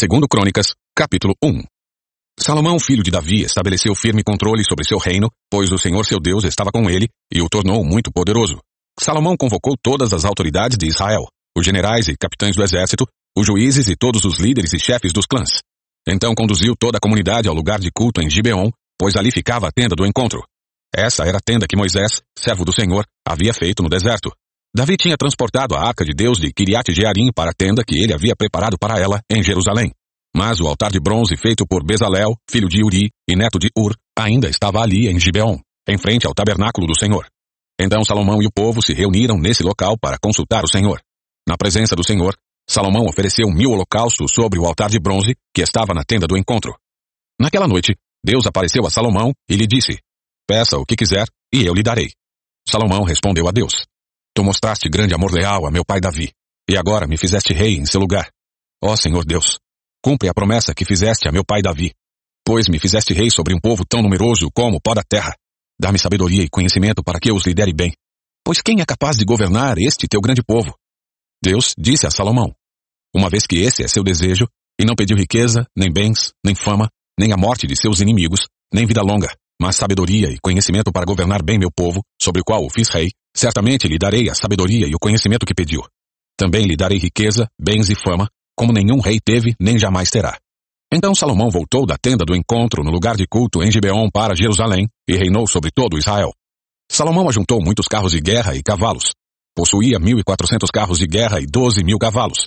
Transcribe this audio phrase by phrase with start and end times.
[0.00, 1.60] Segundo Crônicas, capítulo 1.
[2.38, 6.44] Salomão, filho de Davi, estabeleceu firme controle sobre seu reino, pois o Senhor seu Deus
[6.44, 8.60] estava com ele e o tornou muito poderoso.
[9.00, 11.26] Salomão convocou todas as autoridades de Israel,
[11.58, 15.26] os generais e capitães do exército, os juízes e todos os líderes e chefes dos
[15.26, 15.62] clãs.
[16.06, 19.72] Então conduziu toda a comunidade ao lugar de culto em Gibeon, pois ali ficava a
[19.72, 20.44] tenda do encontro.
[20.94, 24.30] Essa era a tenda que Moisés, servo do Senhor, havia feito no deserto.
[24.74, 28.12] Davi tinha transportado a arca de Deus de Kiriat Jearim para a tenda que ele
[28.12, 29.92] havia preparado para ela em Jerusalém.
[30.36, 33.94] Mas o altar de bronze feito por Bezalel, filho de Uri e neto de Ur,
[34.16, 35.58] ainda estava ali em Gibeon,
[35.88, 37.26] em frente ao tabernáculo do Senhor.
[37.80, 41.00] Então Salomão e o povo se reuniram nesse local para consultar o Senhor.
[41.48, 42.36] Na presença do Senhor,
[42.68, 46.76] Salomão ofereceu mil holocaustos sobre o altar de bronze que estava na tenda do encontro.
[47.40, 49.98] Naquela noite, Deus apareceu a Salomão e lhe disse:
[50.46, 52.10] Peça o que quiser e eu lhe darei.
[52.68, 53.86] Salomão respondeu a Deus:
[54.38, 56.30] Tu mostraste grande amor leal a meu pai Davi,
[56.70, 58.30] e agora me fizeste rei em seu lugar.
[58.80, 59.58] Ó Senhor Deus,
[60.00, 61.92] cumpre a promessa que fizeste a meu pai Davi,
[62.46, 65.34] pois me fizeste rei sobre um povo tão numeroso como o pó da terra.
[65.76, 67.92] Dá-me sabedoria e conhecimento para que eu os lidere bem.
[68.44, 70.72] Pois quem é capaz de governar este teu grande povo?
[71.42, 72.54] Deus disse a Salomão:
[73.12, 74.46] Uma vez que esse é seu desejo,
[74.80, 78.86] e não pediu riqueza, nem bens, nem fama, nem a morte de seus inimigos, nem
[78.86, 82.70] vida longa, mas sabedoria e conhecimento para governar bem meu povo, sobre o qual o
[82.70, 85.82] fiz rei, certamente lhe darei a sabedoria e o conhecimento que pediu.
[86.36, 90.36] Também lhe darei riqueza, bens e fama, como nenhum rei teve nem jamais terá.
[90.92, 94.88] Então Salomão voltou da tenda do encontro no lugar de culto em Gibeon para Jerusalém
[95.08, 96.32] e reinou sobre todo Israel.
[96.90, 99.12] Salomão ajuntou muitos carros de guerra e cavalos.
[99.54, 102.46] Possuía mil e quatrocentos carros de guerra e doze mil cavalos.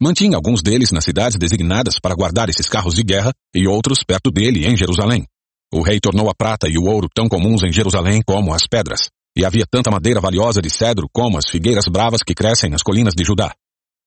[0.00, 4.30] Mantinha alguns deles nas cidades designadas para guardar esses carros de guerra e outros perto
[4.30, 5.24] dele em Jerusalém.
[5.72, 9.08] O rei tornou a prata e o ouro tão comuns em Jerusalém como as pedras,
[9.36, 13.14] e havia tanta madeira valiosa de cedro como as figueiras bravas que crescem nas colinas
[13.14, 13.54] de Judá.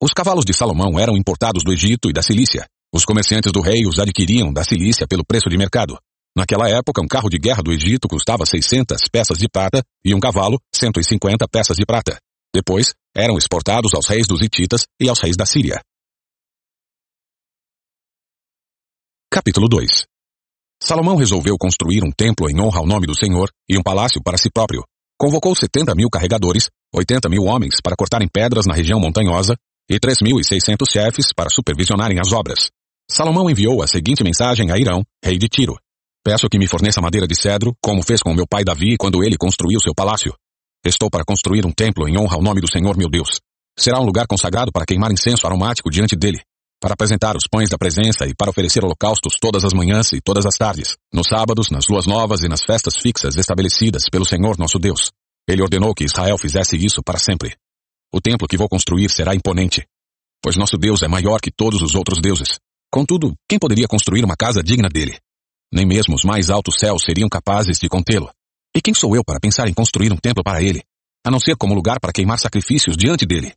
[0.01, 2.65] Os cavalos de Salomão eram importados do Egito e da Cilícia.
[2.93, 5.97] Os comerciantes do rei os adquiriam da Cilícia pelo preço de mercado.
[6.37, 10.19] Naquela época, um carro de guerra do Egito custava 600 peças de prata e um
[10.19, 12.17] cavalo 150 peças de prata.
[12.53, 15.81] Depois, eram exportados aos reis dos Hititas e aos reis da Síria.
[19.31, 20.05] Capítulo 2
[20.81, 24.37] Salomão resolveu construir um templo em honra ao nome do Senhor e um palácio para
[24.37, 24.83] si próprio.
[25.17, 29.55] Convocou 70 mil carregadores, 80 mil homens para cortarem pedras na região montanhosa
[29.89, 32.69] e 3.600 chefes para supervisionarem as obras.
[33.09, 35.77] Salomão enviou a seguinte mensagem a Irão, rei de Tiro.
[36.23, 39.37] Peço que me forneça madeira de cedro, como fez com meu pai Davi quando ele
[39.37, 40.33] construiu seu palácio.
[40.83, 43.39] Estou para construir um templo em honra ao nome do Senhor meu Deus.
[43.77, 46.41] Será um lugar consagrado para queimar incenso aromático diante dele
[46.85, 50.45] para apresentar os pães da presença e para oferecer holocaustos todas as manhãs e todas
[50.45, 54.77] as tardes, nos sábados, nas luas novas e nas festas fixas estabelecidas pelo Senhor nosso
[54.77, 55.11] Deus.
[55.49, 57.57] Ele ordenou que Israel fizesse isso para sempre.
[58.13, 59.83] O templo que vou construir será imponente,
[60.39, 62.59] pois nosso Deus é maior que todos os outros deuses.
[62.93, 65.17] Contudo, quem poderia construir uma casa digna dele?
[65.73, 68.29] Nem mesmo os mais altos céus seriam capazes de contê-lo.
[68.75, 70.83] E quem sou eu para pensar em construir um templo para ele,
[71.25, 73.55] a não ser como lugar para queimar sacrifícios diante dele?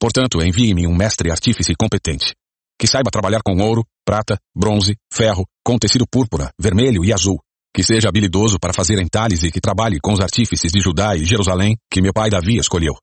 [0.00, 2.36] Portanto, envie-me um mestre artífice competente,
[2.78, 7.40] que saiba trabalhar com ouro, prata, bronze, ferro, com tecido púrpura, vermelho e azul,
[7.74, 11.24] que seja habilidoso para fazer entalhes e que trabalhe com os artífices de Judá e
[11.24, 12.94] Jerusalém que meu pai Davi escolheu.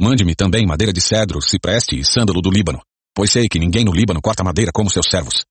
[0.00, 2.80] Mande-me também madeira de cedro, cipreste e sândalo do Líbano,
[3.14, 5.44] pois sei que ninguém no Líbano corta madeira como seus servos.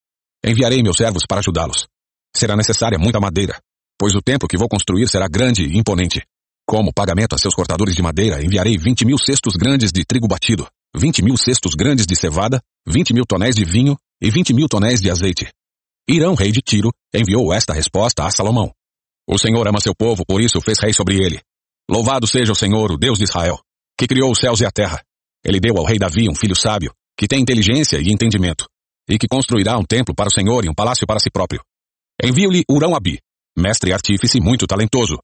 [0.44, 1.88] Enviarei meus servos para ajudá-los.
[2.36, 3.60] Será necessária muita madeira,
[3.98, 6.24] pois o templo que vou construir será grande e imponente.
[6.68, 10.68] Como pagamento a seus cortadores de madeira, enviarei vinte mil cestos grandes de trigo batido,
[10.96, 15.00] vinte mil cestos grandes de cevada, vinte mil tonéis de vinho e vinte mil tonéis
[15.00, 15.50] de azeite.
[16.08, 18.72] Irão, rei de Tiro, enviou esta resposta a Salomão.
[19.28, 21.40] O Senhor ama seu povo, por isso fez rei sobre ele.
[21.90, 23.60] Louvado seja o Senhor, o Deus de Israel,
[23.98, 25.04] que criou os céus e a terra.
[25.46, 28.66] Ele deu ao rei Davi um filho sábio, que tem inteligência e entendimento,
[29.08, 31.62] e que construirá um templo para o Senhor e um palácio para si próprio.
[32.22, 33.20] Envio-lhe Urão Abi,
[33.58, 35.20] mestre artífice muito talentoso.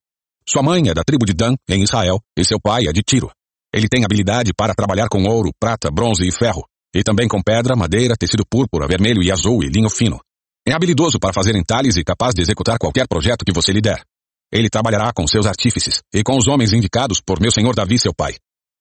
[0.48, 3.32] Sua mãe é da tribo de Dan, em Israel, e seu pai é de Tiro.
[3.76, 6.64] Ele tem habilidade para trabalhar com ouro, prata, bronze e ferro,
[6.96, 10.18] e também com pedra, madeira, tecido púrpura, vermelho e azul e linho fino.
[10.66, 14.02] É habilidoso para fazer entalhes e capaz de executar qualquer projeto que você lhe der.
[14.50, 18.14] Ele trabalhará com seus artífices e com os homens indicados por meu senhor Davi, seu
[18.16, 18.38] pai.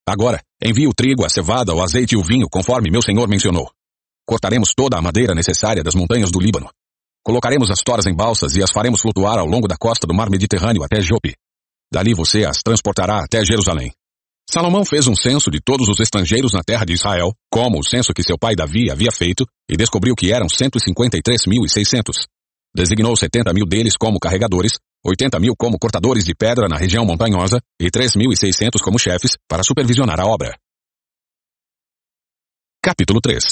[0.07, 3.69] Agora, envie o trigo, a cevada, o azeite e o vinho, conforme meu senhor mencionou.
[4.25, 6.71] Cortaremos toda a madeira necessária das montanhas do Líbano.
[7.25, 10.31] Colocaremos as toras em balsas e as faremos flutuar ao longo da costa do mar
[10.31, 11.35] Mediterrâneo até Jope.
[11.93, 13.93] Dali você as transportará até Jerusalém.
[14.51, 18.13] Salomão fez um censo de todos os estrangeiros na terra de Israel, como o censo
[18.13, 22.27] que seu pai Davi havia feito, e descobriu que eram 153.600.
[22.77, 24.73] Designou 70 mil deles como carregadores,
[25.05, 30.21] 80 mil como cortadores de pedra na região montanhosa e 3.600 como chefes para supervisionar
[30.21, 30.57] a obra.
[32.83, 33.43] Capítulo 3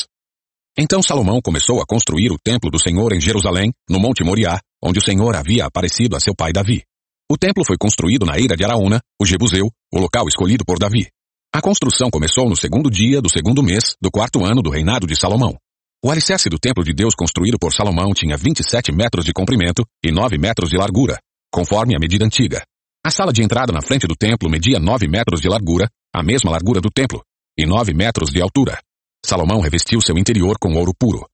[0.76, 4.98] Então Salomão começou a construir o templo do Senhor em Jerusalém, no Monte Moriá, onde
[4.98, 6.82] o Senhor havia aparecido a seu pai Davi.
[7.32, 11.08] O templo foi construído na eira de Araúna, o Jebuseu, o local escolhido por Davi.
[11.50, 15.18] A construção começou no segundo dia do segundo mês do quarto ano do reinado de
[15.18, 15.56] Salomão.
[16.04, 20.12] O alicerce do templo de Deus construído por Salomão tinha 27 metros de comprimento e
[20.12, 21.18] 9 metros de largura,
[21.50, 22.62] conforme a medida antiga.
[23.02, 26.50] A sala de entrada na frente do templo media 9 metros de largura, a mesma
[26.50, 27.22] largura do templo,
[27.58, 28.78] e 9 metros de altura.
[29.24, 31.26] Salomão revestiu seu interior com ouro puro.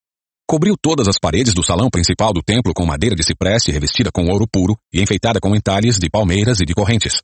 [0.51, 4.25] Cobriu todas as paredes do salão principal do templo com madeira de cipreste revestida com
[4.31, 7.21] ouro puro e enfeitada com entalhes de palmeiras e de correntes.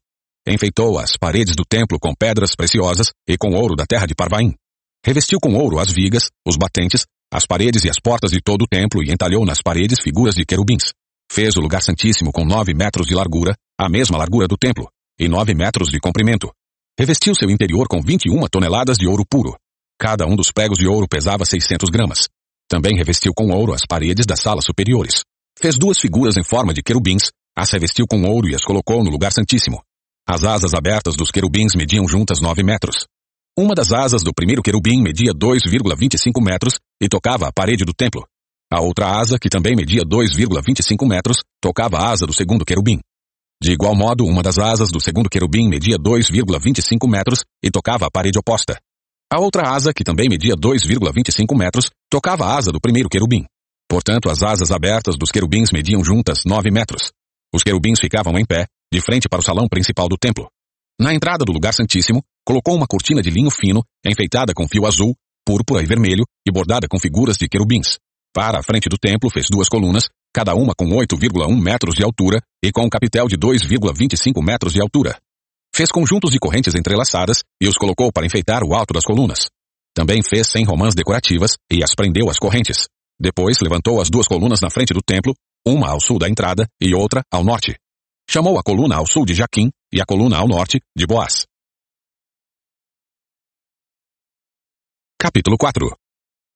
[0.47, 4.53] Enfeitou as paredes do templo com pedras preciosas e com ouro da terra de Parvaim.
[5.03, 8.69] Revestiu com ouro as vigas, os batentes, as paredes e as portas de todo o
[8.69, 10.93] templo e entalhou nas paredes figuras de querubins.
[11.33, 14.87] Fez o lugar santíssimo com nove metros de largura, a mesma largura do templo,
[15.19, 16.53] e nove metros de comprimento.
[17.01, 19.57] Revestiu seu interior com vinte e uma toneladas de ouro puro.
[19.99, 22.29] Cada um dos pregos de ouro pesava 600 gramas.
[22.75, 25.23] Também revestiu com ouro as paredes das salas superiores.
[25.57, 29.13] Fez duas figuras em forma de querubins, as revestiu com ouro e as colocou no
[29.13, 29.81] lugar santíssimo.
[30.29, 33.07] As asas abertas dos querubins mediam juntas nove metros.
[33.57, 38.27] Uma das asas do primeiro querubim media 2,25 metros e tocava a parede do templo.
[38.73, 42.99] A outra asa, que também media 2,25 metros, tocava a asa do segundo querubim.
[43.63, 48.11] De igual modo, uma das asas do segundo querubim media 2,25 metros e tocava a
[48.11, 48.77] parede oposta.
[49.35, 53.45] A outra asa, que também media 2,25 metros, tocava a asa do primeiro querubim.
[53.91, 57.11] Portanto, as asas abertas dos querubins mediam juntas 9 metros.
[57.53, 60.47] Os querubins ficavam em pé, de frente para o salão principal do templo.
[61.01, 65.17] Na entrada do lugar santíssimo, colocou uma cortina de linho fino, enfeitada com fio azul,
[65.45, 67.99] púrpura e vermelho, e bordada com figuras de querubins.
[68.33, 72.41] Para a frente do templo fez duas colunas, cada uma com 8,1 metros de altura
[72.65, 75.19] e com um capitel de 2,25 metros de altura.
[75.77, 79.49] Fez conjuntos de correntes entrelaçadas e os colocou para enfeitar o alto das colunas.
[79.93, 82.87] Também fez cem romãs decorativas e as prendeu às correntes.
[83.19, 85.35] Depois levantou as duas colunas na frente do templo,
[85.67, 87.75] uma ao sul da entrada e outra ao norte.
[88.31, 91.45] Chamou a coluna ao sul de Jaquim e a coluna ao norte de Boaz.
[95.21, 95.91] Capítulo 4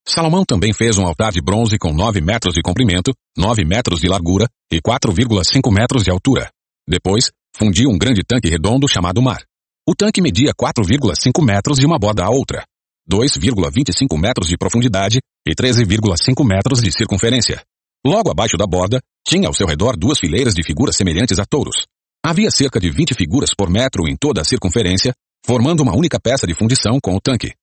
[0.06, 4.08] Salomão também fez um altar de bronze com 9 metros de comprimento, 9 metros de
[4.08, 6.50] largura e 4,5 metros de altura.
[6.88, 9.42] Depois, fundiu um grande tanque redondo chamado mar.
[9.88, 12.64] O tanque media 4,5 metros de uma borda à outra,
[13.10, 17.62] 2,25 metros de profundidade e 13,5 metros de circunferência.
[18.06, 21.86] Logo abaixo da borda, tinha ao seu redor duas fileiras de figuras semelhantes a touros.
[22.24, 25.14] Havia cerca de 20 figuras por metro em toda a circunferência,
[25.44, 27.54] formando uma única peça de fundição com o tanque.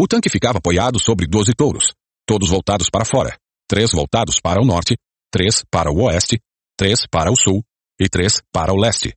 [0.00, 1.92] O tanque ficava apoiado sobre 12 touros,
[2.26, 3.36] todos voltados para fora,
[3.68, 4.96] três voltados para o norte,
[5.30, 6.40] três para o oeste,
[6.76, 7.62] três para o sul
[8.00, 9.14] e três para o leste.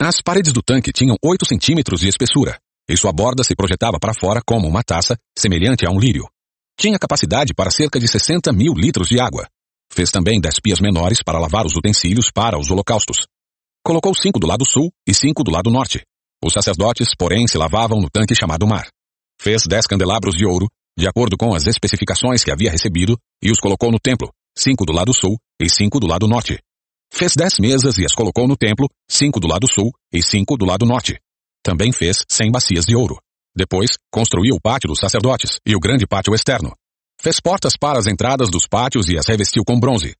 [0.00, 2.58] As paredes do tanque tinham 8 centímetros de espessura,
[2.88, 6.28] e sua borda se projetava para fora como uma taça, semelhante a um lírio.
[6.78, 9.48] Tinha capacidade para cerca de 60 mil litros de água.
[9.92, 13.26] Fez também dez pias menores para lavar os utensílios para os holocaustos.
[13.84, 16.02] Colocou cinco do lado sul e cinco do lado norte.
[16.44, 18.88] Os sacerdotes, porém, se lavavam no tanque chamado mar.
[19.40, 20.68] Fez dez candelabros de ouro,
[20.98, 24.92] de acordo com as especificações que havia recebido, e os colocou no templo, cinco do
[24.92, 26.58] lado sul e cinco do lado norte.
[27.12, 30.64] Fez dez mesas e as colocou no templo, cinco do lado sul e cinco do
[30.64, 31.18] lado norte.
[31.62, 33.18] Também fez cem bacias de ouro.
[33.56, 36.72] Depois, construiu o pátio dos sacerdotes e o grande pátio externo.
[37.20, 40.14] Fez portas para as entradas dos pátios e as revestiu com bronze.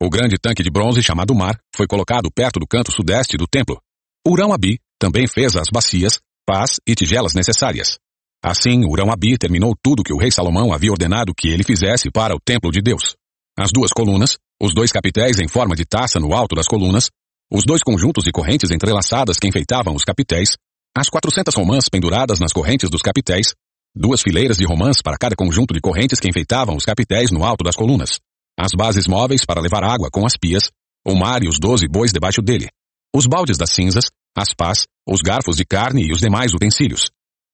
[0.00, 3.80] O grande tanque de bronze chamado Mar foi colocado perto do canto sudeste do templo.
[4.26, 7.98] Urão-Abi também fez as bacias, pás e tigelas necessárias.
[8.42, 12.40] Assim, Urão-Abi terminou tudo que o rei Salomão havia ordenado que ele fizesse para o
[12.40, 13.16] templo de Deus.
[13.58, 17.10] As duas colunas, os dois capitéis em forma de taça no alto das colunas,
[17.50, 20.56] os dois conjuntos de correntes entrelaçadas que enfeitavam os capitéis,
[20.96, 23.54] as quatrocentas romãs penduradas nas correntes dos capitéis,
[23.94, 27.62] duas fileiras de romãs para cada conjunto de correntes que enfeitavam os capitéis no alto
[27.64, 28.18] das colunas,
[28.58, 30.70] as bases móveis para levar água com as pias,
[31.06, 32.68] o mar e os doze bois debaixo dele,
[33.14, 37.10] os baldes das cinzas, as pás, os garfos de carne e os demais utensílios.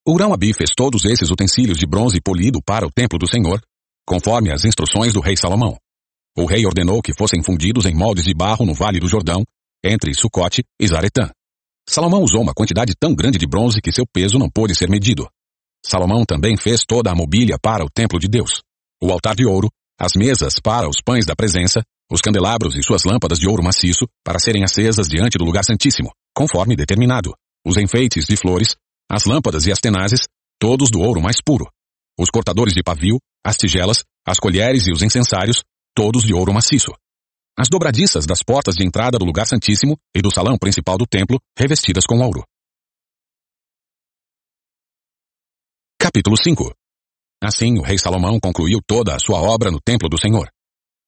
[0.06, 3.60] Urão-Abi fez todos esses utensílios de bronze polido para o templo do Senhor,
[4.06, 5.78] conforme as instruções do rei Salomão.
[6.36, 9.44] O rei ordenou que fossem fundidos em moldes de barro no vale do Jordão,
[9.84, 11.30] entre Sucote e Zaretã.
[11.88, 15.28] Salomão usou uma quantidade tão grande de bronze que seu peso não pôde ser medido.
[15.86, 18.62] Salomão também fez toda a mobília para o templo de Deus.
[19.02, 19.68] O altar de ouro,
[20.00, 24.06] as mesas para os pães da presença, os candelabros e suas lâmpadas de ouro maciço
[24.24, 27.32] para serem acesas diante do lugar santíssimo, conforme determinado.
[27.64, 28.74] Os enfeites de flores,
[29.10, 30.26] as lâmpadas e as tenazes,
[30.58, 31.68] todos do ouro mais puro.
[32.18, 35.62] Os cortadores de pavio, as tigelas, as colheres e os incensários,
[35.94, 36.92] todos de ouro maciço.
[37.56, 41.38] As dobradiças das portas de entrada do lugar santíssimo e do salão principal do templo,
[41.56, 42.42] revestidas com ouro.
[45.98, 46.72] Capítulo 5
[47.42, 50.48] Assim, o rei Salomão concluiu toda a sua obra no templo do Senhor.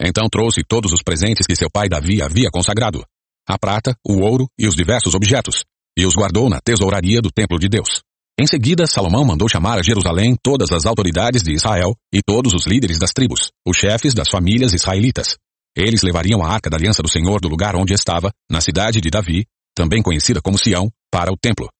[0.00, 3.04] Então trouxe todos os presentes que seu pai Davi havia consagrado:
[3.48, 5.64] a prata, o ouro e os diversos objetos,
[5.96, 8.02] e os guardou na tesouraria do templo de Deus.
[8.38, 12.66] Em seguida, Salomão mandou chamar a Jerusalém todas as autoridades de Israel e todos os
[12.66, 15.38] líderes das tribos, os chefes das famílias israelitas.
[15.74, 19.08] Eles levariam a arca da aliança do Senhor do lugar onde estava, na cidade de
[19.08, 21.70] Davi, também conhecida como Sião, para o templo.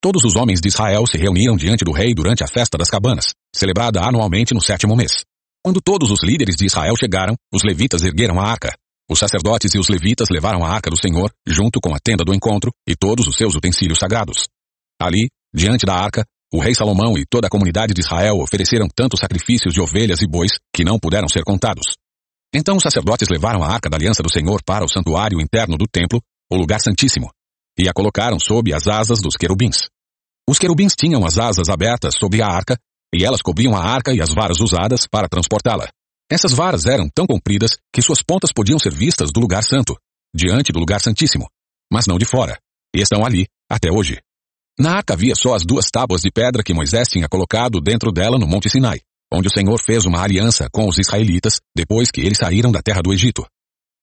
[0.00, 3.32] Todos os homens de Israel se reuniram diante do rei durante a festa das cabanas,
[3.52, 5.24] celebrada anualmente no sétimo mês.
[5.64, 8.72] Quando todos os líderes de Israel chegaram, os levitas ergueram a arca.
[9.10, 12.34] Os sacerdotes e os levitas levaram a arca do Senhor, junto com a tenda do
[12.34, 14.46] encontro e todos os seus utensílios sagrados.
[15.00, 19.20] Ali, Diante da arca, o rei Salomão e toda a comunidade de Israel ofereceram tantos
[19.20, 21.96] sacrifícios de ovelhas e bois que não puderam ser contados.
[22.52, 25.86] Então os sacerdotes levaram a arca da aliança do Senhor para o santuário interno do
[25.86, 26.20] templo,
[26.50, 27.30] o lugar santíssimo,
[27.78, 29.88] e a colocaram sob as asas dos querubins.
[30.48, 32.76] Os querubins tinham as asas abertas sobre a arca,
[33.14, 35.88] e elas cobriam a arca e as varas usadas para transportá-la.
[36.30, 39.96] Essas varas eram tão compridas que suas pontas podiam ser vistas do lugar santo,
[40.34, 41.48] diante do lugar santíssimo,
[41.92, 42.58] mas não de fora,
[42.94, 44.20] e estão ali até hoje.
[44.78, 48.38] Na arca havia só as duas tábuas de pedra que Moisés tinha colocado dentro dela
[48.38, 49.00] no Monte Sinai,
[49.32, 53.00] onde o Senhor fez uma aliança com os israelitas depois que eles saíram da terra
[53.00, 53.46] do Egito.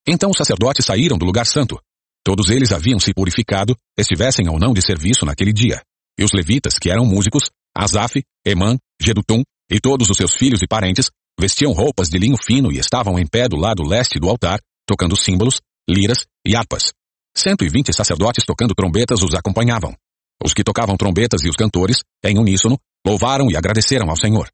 [0.08, 1.78] Então os sacerdotes saíram do lugar santo.
[2.24, 5.82] Todos eles haviam se purificado, estivessem ou não de serviço naquele dia.
[6.18, 10.68] E os levitas, que eram músicos, Asaf, Emã, Gedutum e todos os seus filhos e
[10.68, 11.10] parentes,
[11.40, 15.18] vestiam roupas de linho fino e estavam em pé do lado leste do altar, tocando
[15.18, 15.60] símbolos,
[15.90, 16.94] liras e harpas.
[17.36, 19.96] Cento e vinte sacerdotes tocando trombetas os acompanhavam.
[20.44, 24.50] Os que tocavam trombetas e os cantores, em uníssono, louvaram e agradeceram ao Senhor.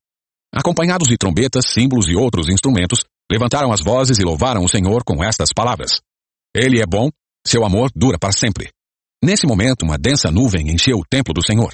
[0.53, 5.23] Acompanhados de trombetas, símbolos e outros instrumentos, levantaram as vozes e louvaram o Senhor com
[5.23, 6.01] estas palavras.
[6.55, 7.09] Ele é bom,
[7.45, 8.71] seu amor dura para sempre.
[9.23, 11.73] Nesse momento, uma densa nuvem encheu o templo do Senhor.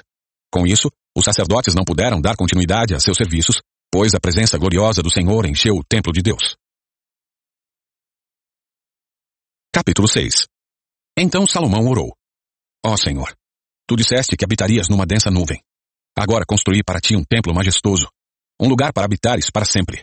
[0.51, 5.01] Com isso, os sacerdotes não puderam dar continuidade a seus serviços, pois a presença gloriosa
[5.01, 6.55] do Senhor encheu o templo de Deus.
[9.71, 10.47] Capítulo 6
[11.17, 12.15] Então Salomão orou.
[12.85, 13.35] Ó Senhor,
[13.93, 15.61] Tu disseste que habitarias numa densa nuvem.
[16.17, 18.07] Agora construí para ti um templo majestoso,
[18.59, 20.01] um lugar para habitares para sempre.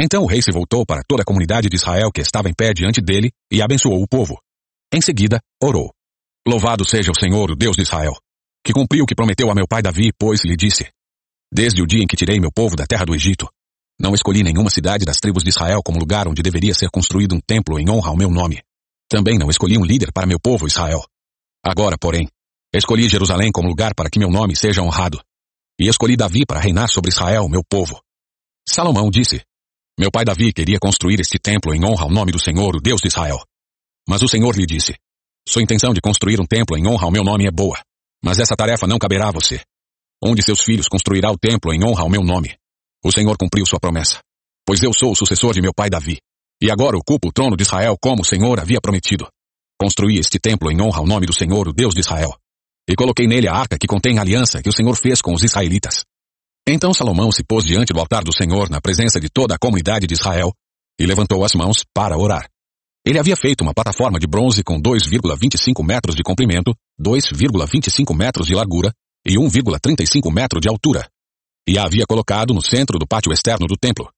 [0.00, 2.72] Então o rei se voltou para toda a comunidade de Israel que estava em pé
[2.72, 4.38] diante dele e abençoou o povo.
[4.92, 5.92] Em seguida, orou.
[6.46, 8.12] Louvado seja o Senhor, o Deus de Israel,
[8.64, 10.88] que cumpriu o que prometeu a meu pai Davi, pois lhe disse:
[11.52, 13.48] Desde o dia em que tirei meu povo da terra do Egito,
[13.98, 17.40] não escolhi nenhuma cidade das tribos de Israel como lugar onde deveria ser construído um
[17.44, 18.62] templo em honra ao meu nome.
[19.08, 21.02] Também não escolhi um líder para meu povo Israel.
[21.66, 22.28] Agora, porém,
[22.76, 25.22] Escolhi Jerusalém como lugar para que meu nome seja honrado.
[25.78, 28.02] E escolhi Davi para reinar sobre Israel, meu povo.
[28.68, 29.42] Salomão disse:
[29.96, 33.00] Meu pai Davi queria construir este templo em honra ao nome do Senhor, o Deus
[33.00, 33.38] de Israel.
[34.08, 34.96] Mas o Senhor lhe disse:
[35.48, 37.80] Sua intenção de construir um templo em honra ao meu nome é boa,
[38.24, 39.60] mas essa tarefa não caberá a você.
[40.20, 42.56] Um de seus filhos construirá o templo em honra ao meu nome.
[43.04, 44.18] O Senhor cumpriu sua promessa,
[44.66, 46.18] pois eu sou o sucessor de meu pai Davi,
[46.60, 49.28] e agora ocupo o trono de Israel como o Senhor havia prometido.
[49.80, 52.36] Construí este templo em honra ao nome do Senhor, o Deus de Israel
[52.88, 55.42] e coloquei nele a arca que contém a aliança que o Senhor fez com os
[55.42, 56.04] israelitas.
[56.66, 60.06] Então Salomão se pôs diante do altar do Senhor na presença de toda a comunidade
[60.06, 60.52] de Israel
[60.98, 62.48] e levantou as mãos para orar.
[63.06, 68.54] Ele havia feito uma plataforma de bronze com 2,25 metros de comprimento, 2,25 metros de
[68.54, 68.92] largura
[69.26, 71.06] e 1,35 metro de altura,
[71.68, 74.10] e a havia colocado no centro do pátio externo do templo.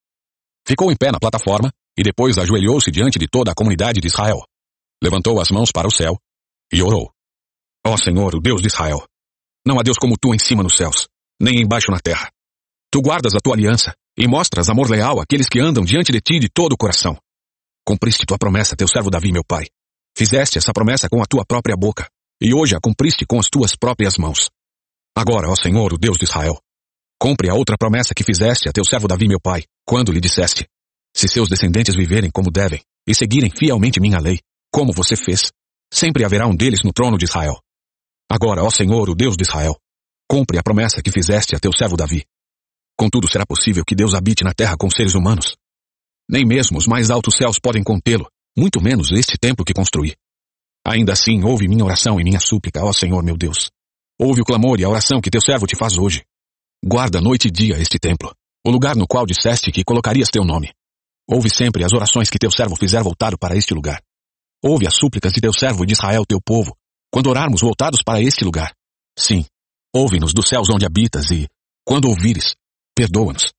[0.66, 4.42] Ficou em pé na plataforma e depois ajoelhou-se diante de toda a comunidade de Israel.
[5.02, 6.16] Levantou as mãos para o céu
[6.72, 7.15] e orou.
[7.86, 9.06] Ó Senhor, o Deus de Israel,
[9.64, 11.06] não há Deus como tu em cima nos céus,
[11.40, 12.28] nem embaixo na terra.
[12.90, 16.40] Tu guardas a tua aliança e mostras amor leal àqueles que andam diante de ti
[16.40, 17.16] de todo o coração.
[17.86, 19.66] Cumpriste tua promessa, teu servo Davi, meu pai.
[20.16, 22.08] Fizeste essa promessa com a tua própria boca,
[22.40, 24.50] e hoje a cumpriste com as tuas próprias mãos.
[25.16, 26.58] Agora, ó Senhor, o Deus de Israel,
[27.20, 30.66] cumpre a outra promessa que fizeste a teu servo Davi, meu pai, quando lhe disseste:
[31.14, 34.40] Se seus descendentes viverem como devem e seguirem fielmente minha lei,
[34.72, 35.52] como você fez,
[35.92, 37.60] sempre haverá um deles no trono de Israel.
[38.30, 39.76] Agora, ó Senhor, o Deus de Israel,
[40.28, 42.24] cumpre a promessa que fizeste a teu servo Davi.
[42.98, 45.56] Contudo, será possível que Deus habite na terra com seres humanos?
[46.28, 50.16] Nem mesmo os mais altos céus podem contê-lo, muito menos este templo que construí.
[50.84, 53.70] Ainda assim, ouve minha oração e minha súplica, ó Senhor meu Deus.
[54.18, 56.24] Ouve o clamor e a oração que teu servo te faz hoje.
[56.84, 60.72] Guarda noite e dia este templo, o lugar no qual disseste que colocarias teu nome.
[61.28, 64.00] Ouve sempre as orações que teu servo fizer voltado para este lugar.
[64.64, 66.76] Ouve as súplicas de teu servo e de Israel, teu povo,
[67.16, 68.74] quando orarmos voltados para este lugar.
[69.18, 69.46] Sim,
[69.90, 71.48] ouve-nos dos céus onde habitas e,
[71.82, 72.54] quando ouvires,
[72.94, 73.54] perdoa-nos.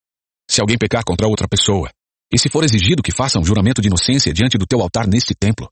[0.47, 1.89] Se alguém pecar contra outra pessoa,
[2.31, 5.33] e se for exigido que faça um juramento de inocência diante do teu altar neste
[5.33, 5.67] templo,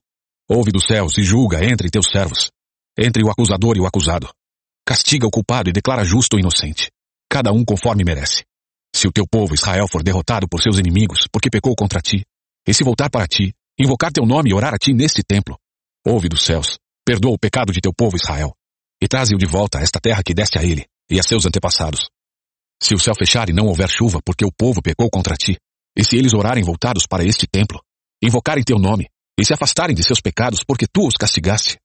[0.49, 2.49] ouve dos céus e julga entre teus servos,
[2.97, 4.31] entre o acusador e o acusado.
[4.83, 6.89] Castiga o culpado e declara justo o inocente,
[7.29, 8.45] cada um conforme merece.
[8.95, 12.25] Se o teu povo Israel for derrotado por seus inimigos, porque pecou contra ti,
[12.67, 15.55] e se voltar para ti, invocar teu nome e orar a ti neste templo,
[16.03, 18.55] ouve dos céus, perdoa o pecado de teu povo Israel,
[19.01, 22.09] e traze-o de volta a esta terra que deste a ele e a seus antepassados.
[22.81, 25.57] Se o céu fechar e não houver chuva, porque o povo pecou contra ti,
[25.95, 27.79] e se eles orarem voltados para este templo,
[28.21, 29.07] invocarem teu nome,
[29.39, 31.77] e se afastarem de seus pecados, porque tu os castigaste,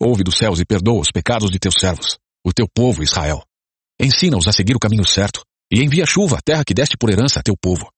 [0.00, 3.42] ouve dos céus e perdoa os pecados de teus servos, o teu povo Israel.
[4.00, 7.40] Ensina-os a seguir o caminho certo, e envia chuva à terra que deste por herança
[7.40, 7.90] a teu povo.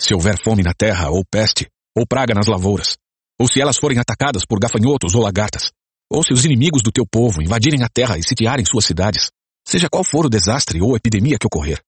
[0.00, 2.96] Se houver fome na terra, ou peste, ou praga nas lavouras,
[3.40, 5.72] ou se elas forem atacadas por gafanhotos ou lagartas,
[6.10, 9.30] ou se os inimigos do teu povo invadirem a terra e sitiarem suas cidades,
[9.66, 11.82] seja qual for o desastre ou epidemia que ocorrer,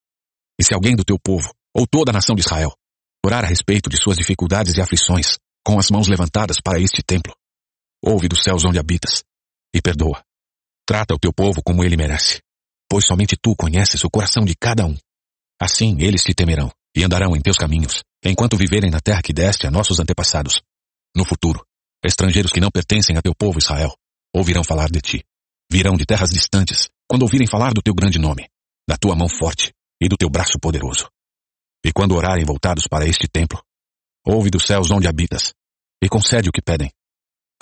[0.58, 2.74] e se alguém do teu povo, ou toda a nação de Israel,
[3.24, 7.34] orar a respeito de suas dificuldades e aflições, com as mãos levantadas para este templo,
[8.04, 9.22] ouve dos céus onde habitas,
[9.74, 10.22] e perdoa.
[10.86, 12.42] Trata o teu povo como ele merece,
[12.90, 14.96] pois somente tu conheces o coração de cada um.
[15.58, 19.66] Assim eles te temerão e andarão em teus caminhos, enquanto viverem na terra que deste
[19.66, 20.60] a nossos antepassados.
[21.16, 21.64] No futuro,
[22.04, 23.94] estrangeiros que não pertencem a teu povo Israel
[24.34, 25.25] ouvirão falar de ti.
[25.70, 28.49] Virão de terras distantes, quando ouvirem falar do teu grande nome,
[28.88, 31.08] da tua mão forte e do teu braço poderoso.
[31.84, 33.62] E quando orarem voltados para este templo,
[34.26, 35.52] ouve dos céus onde habitas,
[36.02, 36.90] e concede o que pedem.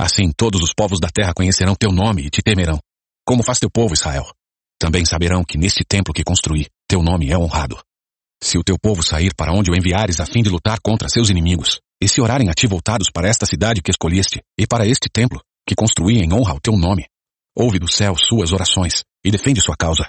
[0.01, 2.79] Assim todos os povos da terra conhecerão teu nome e te temerão,
[3.27, 4.25] como faz teu povo Israel.
[4.79, 7.79] Também saberão que neste templo que construí, teu nome é honrado.
[8.43, 11.29] Se o teu povo sair para onde o enviares a fim de lutar contra seus
[11.29, 15.09] inimigos, e se orarem a ti voltados para esta cidade que escolheste, e para este
[15.11, 17.05] templo, que construí em honra ao teu nome,
[17.55, 20.09] ouve do céu suas orações, e defende sua causa.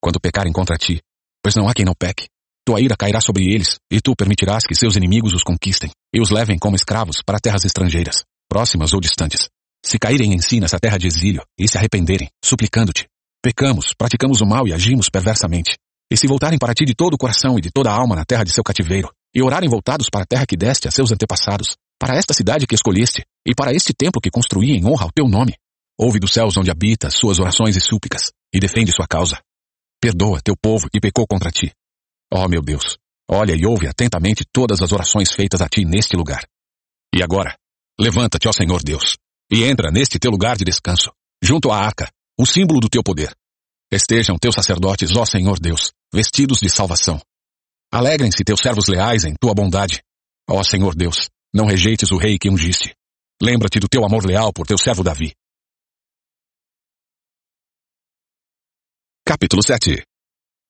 [0.00, 1.02] Quando pecarem contra ti,
[1.42, 2.28] pois não há quem não peque,
[2.64, 6.30] tua ira cairá sobre eles, e tu permitirás que seus inimigos os conquistem, e os
[6.30, 9.48] levem como escravos para terras estrangeiras, próximas ou distantes.
[9.84, 13.08] Se caírem em si nessa terra de exílio, e se arrependerem, suplicando-te,
[13.42, 15.76] pecamos, praticamos o mal e agimos perversamente,
[16.12, 18.24] e se voltarem para ti de todo o coração e de toda a alma na
[18.24, 21.76] terra de seu cativeiro, e orarem voltados para a terra que deste a seus antepassados,
[22.02, 25.28] para esta cidade que escolheste, e para este templo que construí em honra ao teu
[25.28, 25.54] nome,
[25.96, 29.40] ouve dos céus onde habita suas orações e súplicas, e defende sua causa.
[30.00, 31.72] Perdoa teu povo que pecou contra ti.
[32.34, 32.98] Ó oh, meu Deus,
[33.30, 36.44] olha e ouve atentamente todas as orações feitas a ti neste lugar.
[37.14, 37.56] E agora,
[37.96, 39.16] levanta-te, ó Senhor Deus,
[39.48, 43.32] e entra neste teu lugar de descanso, junto à arca, o símbolo do teu poder.
[43.92, 47.22] Estejam teus sacerdotes, ó Senhor Deus, vestidos de salvação.
[47.92, 50.02] Alegrem-se teus servos leais em tua bondade.
[50.50, 52.94] Ó Senhor Deus, não rejeites o rei que ungiste.
[53.40, 55.32] Lembra-te do teu amor leal por teu servo Davi.
[59.26, 60.02] Capítulo 7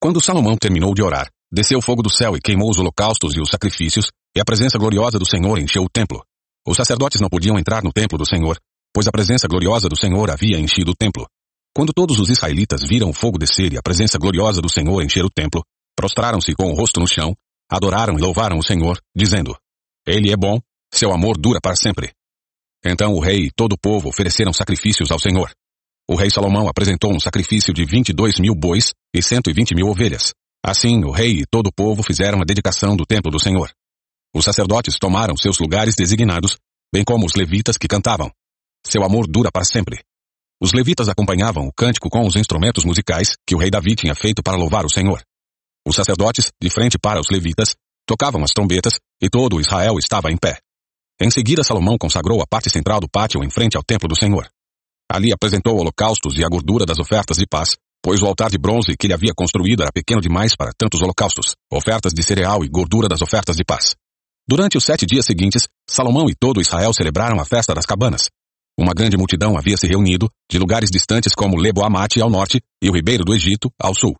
[0.00, 3.40] Quando Salomão terminou de orar, desceu o fogo do céu e queimou os holocaustos e
[3.40, 6.24] os sacrifícios, e a presença gloriosa do Senhor encheu o templo.
[6.66, 8.58] Os sacerdotes não podiam entrar no templo do Senhor,
[8.92, 11.26] pois a presença gloriosa do Senhor havia enchido o templo.
[11.74, 15.24] Quando todos os israelitas viram o fogo descer e a presença gloriosa do Senhor encher
[15.24, 15.62] o templo,
[15.96, 17.34] prostraram-se com o rosto no chão,
[17.70, 19.56] adoraram e louvaram o Senhor, dizendo:
[20.06, 20.60] Ele é bom,
[20.92, 22.12] seu amor dura para sempre.
[22.84, 25.50] Então o rei e todo o povo ofereceram sacrifícios ao Senhor.
[26.08, 29.52] O rei Salomão apresentou um sacrifício de vinte e dois mil bois e cento e
[29.52, 30.32] vinte mil ovelhas.
[30.64, 33.70] Assim, o rei e todo o povo fizeram a dedicação do templo do Senhor.
[34.34, 36.56] Os sacerdotes tomaram seus lugares designados,
[36.92, 38.30] bem como os levitas que cantavam.
[38.86, 40.02] Seu amor dura para sempre.
[40.60, 44.42] Os levitas acompanhavam o cântico com os instrumentos musicais que o rei Davi tinha feito
[44.42, 45.22] para louvar o Senhor.
[45.86, 47.74] Os sacerdotes, de frente para os levitas,
[48.06, 50.58] tocavam as trombetas e todo Israel estava em pé.
[51.22, 54.48] Em seguida, Salomão consagrou a parte central do pátio em frente ao templo do Senhor.
[55.10, 58.96] Ali apresentou holocaustos e a gordura das ofertas de paz, pois o altar de bronze
[58.98, 63.08] que ele havia construído era pequeno demais para tantos holocaustos, ofertas de cereal e gordura
[63.08, 63.94] das ofertas de paz.
[64.48, 68.28] Durante os sete dias seguintes, Salomão e todo Israel celebraram a festa das cabanas,
[68.78, 72.94] uma grande multidão havia se reunido, de lugares distantes como Lebo-Amate ao norte e o
[72.94, 74.16] Ribeiro do Egito ao sul.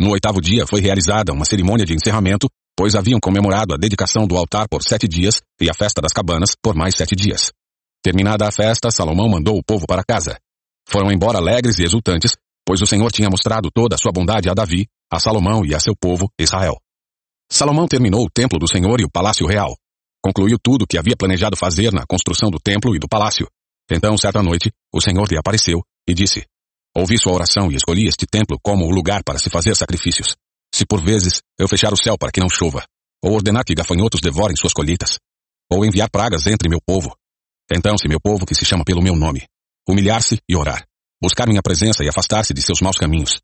[0.00, 2.48] No oitavo dia foi realizada uma cerimônia de encerramento,
[2.80, 6.52] pois haviam comemorado a dedicação do altar por sete dias e a festa das cabanas
[6.62, 7.52] por mais sete dias.
[8.02, 10.40] Terminada a festa, Salomão mandou o povo para casa.
[10.88, 14.54] Foram embora alegres e exultantes, pois o Senhor tinha mostrado toda a sua bondade a
[14.54, 16.80] Davi, a Salomão e a seu povo, Israel.
[17.52, 19.76] Salomão terminou o templo do Senhor e o palácio real.
[20.24, 23.46] Concluiu tudo o que havia planejado fazer na construção do templo e do palácio,
[23.90, 26.46] então, certa noite, o Senhor lhe apareceu e disse:
[26.96, 30.34] Ouvi sua oração e escolhi este templo como o lugar para se fazer sacrifícios.
[30.80, 32.82] Se por vezes eu fechar o céu para que não chova,
[33.22, 35.18] ou ordenar que gafanhotos devorem suas colheitas,
[35.70, 37.14] ou enviar pragas entre meu povo,
[37.70, 39.44] então se meu povo que se chama pelo meu nome,
[39.86, 40.82] humilhar-se e orar,
[41.22, 43.38] buscar minha presença e afastar-se de seus maus caminhos,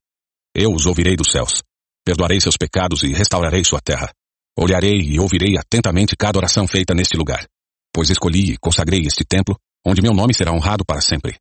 [0.54, 1.62] eu os ouvirei dos céus,
[2.06, 4.10] perdoarei seus pecados e restaurarei sua terra.
[4.58, 7.46] Olharei e ouvirei atentamente cada oração feita neste lugar,
[7.92, 9.54] pois escolhi e consagrei este templo
[9.86, 11.36] onde meu nome será honrado para sempre.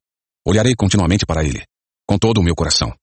[0.45, 1.63] Olharei continuamente para ele,
[2.05, 2.93] com todo o meu coração.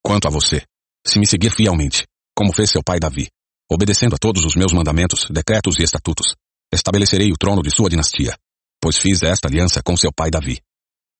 [0.00, 0.62] Quanto a você,
[1.04, 2.04] se me seguir fielmente,
[2.36, 3.28] como fez seu pai Davi,
[3.70, 6.34] obedecendo a todos os meus mandamentos, decretos e estatutos.
[6.72, 8.36] Estabelecerei o trono de sua dinastia,
[8.80, 10.60] pois fiz esta aliança com seu pai Davi.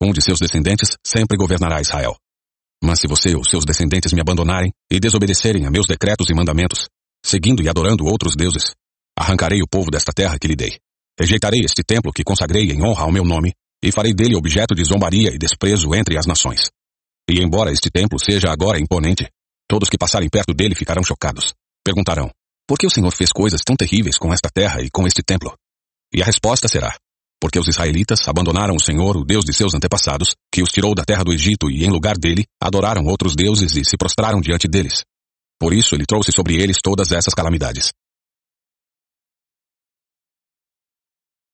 [0.02, 2.16] Um de seus descendentes sempre governará Israel.
[2.84, 6.88] Mas se você ou seus descendentes me abandonarem e desobedecerem a meus decretos e mandamentos,
[7.24, 8.74] seguindo e adorando outros deuses,
[9.18, 10.78] arrancarei o povo desta terra que lhe dei.
[11.18, 14.84] Rejeitarei este templo que consagrei em honra ao meu nome, e farei dele objeto de
[14.84, 16.70] zombaria e desprezo entre as nações.
[17.30, 19.26] E embora este templo seja agora imponente,
[19.68, 21.54] todos que passarem perto dele ficarão chocados.
[21.84, 22.30] Perguntarão,
[22.66, 25.54] por que o Senhor fez coisas tão terríveis com esta terra e com este templo?
[26.12, 26.96] E a resposta será,
[27.40, 31.04] porque os israelitas abandonaram o Senhor, o Deus de seus antepassados, que os tirou da
[31.04, 35.04] terra do Egito e em lugar dele, adoraram outros deuses e se prostraram diante deles.
[35.58, 37.92] Por isso ele trouxe sobre eles todas essas calamidades.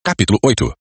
[0.05, 0.73] Capítulo 8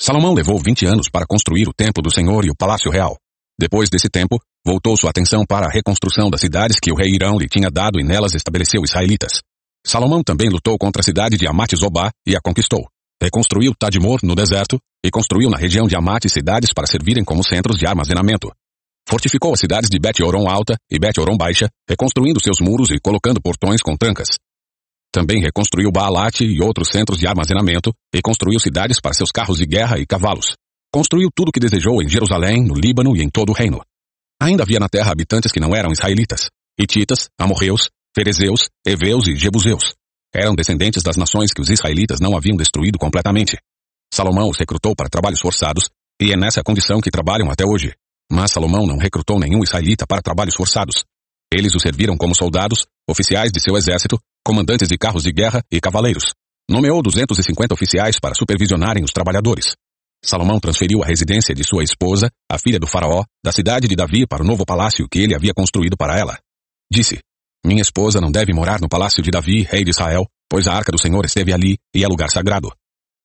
[0.00, 3.16] Salomão levou vinte anos para construir o templo do Senhor e o palácio real.
[3.58, 7.38] Depois desse tempo, voltou sua atenção para a reconstrução das cidades que o rei Irão
[7.38, 9.40] lhe tinha dado e nelas estabeleceu israelitas.
[9.86, 12.86] Salomão também lutou contra a cidade de Amat-Zobá e a conquistou.
[13.22, 17.78] Reconstruiu Tadmor no deserto e construiu na região de Amate cidades para servirem como centros
[17.78, 18.50] de armazenamento.
[19.08, 23.80] Fortificou as cidades de Bet-Oron Alta e Bet-Oron Baixa, reconstruindo seus muros e colocando portões
[23.80, 24.28] com trancas.
[25.12, 29.64] Também reconstruiu Baalate e outros centros de armazenamento e construiu cidades para seus carros de
[29.64, 30.54] guerra e cavalos.
[30.96, 33.82] Construiu tudo o que desejou em Jerusalém, no Líbano e em todo o reino.
[34.40, 36.48] Ainda havia na terra habitantes que não eram israelitas,
[36.80, 39.94] hititas, amorreus, ferezeus, heveus e jebuseus.
[40.34, 43.58] Eram descendentes das nações que os israelitas não haviam destruído completamente.
[44.10, 47.92] Salomão os recrutou para trabalhos forçados, e é nessa condição que trabalham até hoje.
[48.32, 51.04] Mas Salomão não recrutou nenhum israelita para trabalhos forçados.
[51.52, 55.78] Eles o serviram como soldados, oficiais de seu exército, comandantes de carros de guerra e
[55.78, 56.32] cavaleiros.
[56.70, 59.76] Nomeou 250 oficiais para supervisionarem os trabalhadores.
[60.24, 64.26] Salomão transferiu a residência de sua esposa, a filha do faraó, da cidade de Davi
[64.26, 66.38] para o novo palácio que ele havia construído para ela.
[66.92, 67.20] Disse,
[67.64, 70.92] minha esposa não deve morar no palácio de Davi, rei de Israel, pois a arca
[70.92, 72.72] do Senhor esteve ali e é lugar sagrado.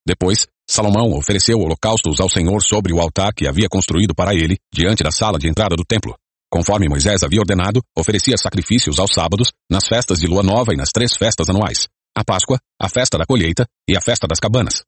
[0.06, 5.04] Depois, Salomão ofereceu holocaustos ao Senhor sobre o altar que havia construído para ele, diante
[5.04, 6.16] da sala de entrada do templo.
[6.52, 10.92] Conforme Moisés havia ordenado, oferecia sacrifícios aos sábados, nas festas de lua nova e nas
[10.92, 14.84] três festas anuais: a Páscoa, a festa da colheita e a festa das cabanas.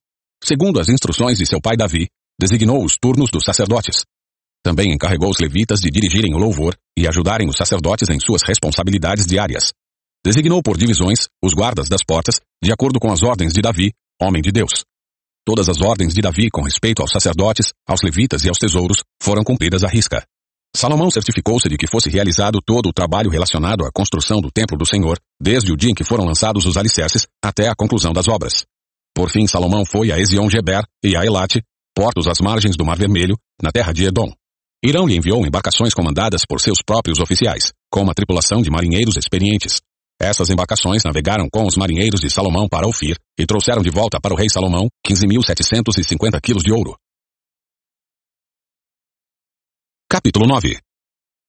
[0.45, 4.03] Segundo as instruções de seu pai Davi, designou os turnos dos sacerdotes.
[4.61, 9.25] Também encarregou os levitas de dirigirem o louvor e ajudarem os sacerdotes em suas responsabilidades
[9.25, 9.71] diárias.
[10.25, 14.41] Designou por divisões os guardas das portas, de acordo com as ordens de Davi, homem
[14.41, 14.83] de Deus.
[15.45, 19.43] Todas as ordens de Davi com respeito aos sacerdotes, aos levitas e aos tesouros foram
[19.43, 20.25] cumpridas à risca.
[20.75, 24.85] Salomão certificou-se de que fosse realizado todo o trabalho relacionado à construção do templo do
[24.85, 28.65] Senhor, desde o dia em que foram lançados os alicerces até a conclusão das obras.
[29.15, 31.61] Por fim, Salomão foi a Ezion-Geber e a Elate,
[31.95, 34.33] portos às margens do Mar Vermelho, na terra de Edom.
[34.83, 39.79] Irão lhe enviou embarcações comandadas por seus próprios oficiais, com uma tripulação de marinheiros experientes.
[40.19, 44.33] Essas embarcações navegaram com os marinheiros de Salomão para Ofir e trouxeram de volta para
[44.33, 46.97] o rei Salomão 15.750 quilos de ouro.
[50.09, 50.79] Capítulo 9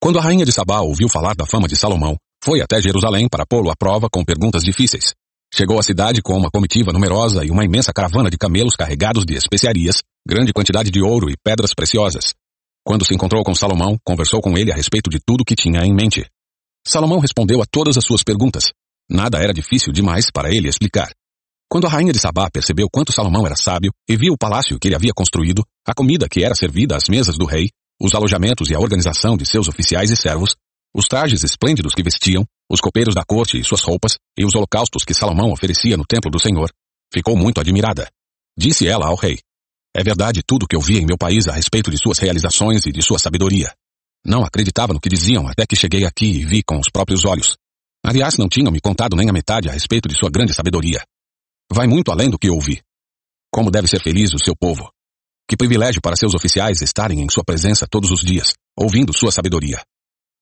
[0.00, 3.46] Quando a rainha de Sabá ouviu falar da fama de Salomão, foi até Jerusalém para
[3.46, 5.14] pô-lo à prova com perguntas difíceis.
[5.57, 9.35] Chegou à cidade com uma comitiva numerosa e uma imensa caravana de camelos carregados de
[9.35, 12.35] especiarias, grande quantidade de ouro e pedras preciosas.
[12.85, 15.95] Quando se encontrou com Salomão, conversou com ele a respeito de tudo que tinha em
[15.95, 16.27] mente.
[16.85, 18.73] Salomão respondeu a todas as suas perguntas.
[19.09, 21.12] Nada era difícil demais para ele explicar.
[21.71, 24.88] Quando a rainha de Sabá percebeu quanto Salomão era sábio e viu o palácio que
[24.88, 27.69] ele havia construído, a comida que era servida às mesas do rei,
[28.03, 30.57] os alojamentos e a organização de seus oficiais e servos,
[30.93, 35.05] os trajes esplêndidos que vestiam, os copeiros da corte e suas roupas, e os holocaustos
[35.05, 36.70] que Salomão oferecia no templo do Senhor,
[37.12, 38.09] ficou muito admirada.
[38.57, 39.38] Disse ela ao rei:
[39.94, 42.87] É verdade tudo o que eu vi em meu país a respeito de suas realizações
[42.87, 43.72] e de sua sabedoria.
[44.27, 47.57] Não acreditava no que diziam até que cheguei aqui e vi com os próprios olhos.
[48.05, 51.05] Aliás, não tinham me contado nem a metade a respeito de sua grande sabedoria.
[51.70, 52.83] Vai muito além do que ouvi.
[53.53, 54.90] Como deve ser feliz o seu povo.
[55.48, 59.83] Que privilégio para seus oficiais estarem em sua presença todos os dias, ouvindo sua sabedoria.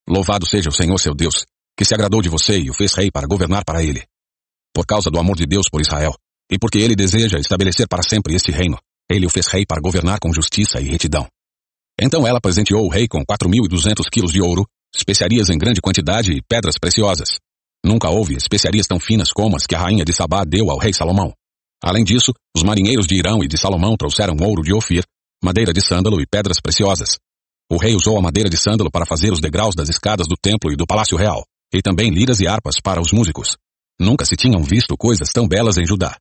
[0.09, 1.45] Louvado seja o Senhor seu Deus,
[1.77, 4.03] que se agradou de você e o fez rei para governar para ele.
[4.75, 6.15] Por causa do amor de Deus por Israel,
[6.51, 8.79] e porque ele deseja estabelecer para sempre este reino,
[9.11, 11.27] ele o fez rei para governar com justiça e retidão.
[12.01, 15.59] Então ela presenteou o rei com quatro mil e duzentos quilos de ouro, especiarias em
[15.59, 17.39] grande quantidade e pedras preciosas.
[17.85, 20.93] Nunca houve especiarias tão finas como as que a rainha de Sabá deu ao rei
[20.93, 21.33] Salomão.
[21.83, 25.05] Além disso, os marinheiros de Irão e de Salomão trouxeram ouro de Ofir,
[25.43, 27.19] madeira de sândalo e pedras preciosas,
[27.73, 30.71] o rei usou a madeira de sândalo para fazer os degraus das escadas do templo
[30.71, 33.57] e do palácio real, e também liras e harpas para os músicos.
[34.01, 36.17] Nunca se tinham visto coisas tão belas em Judá.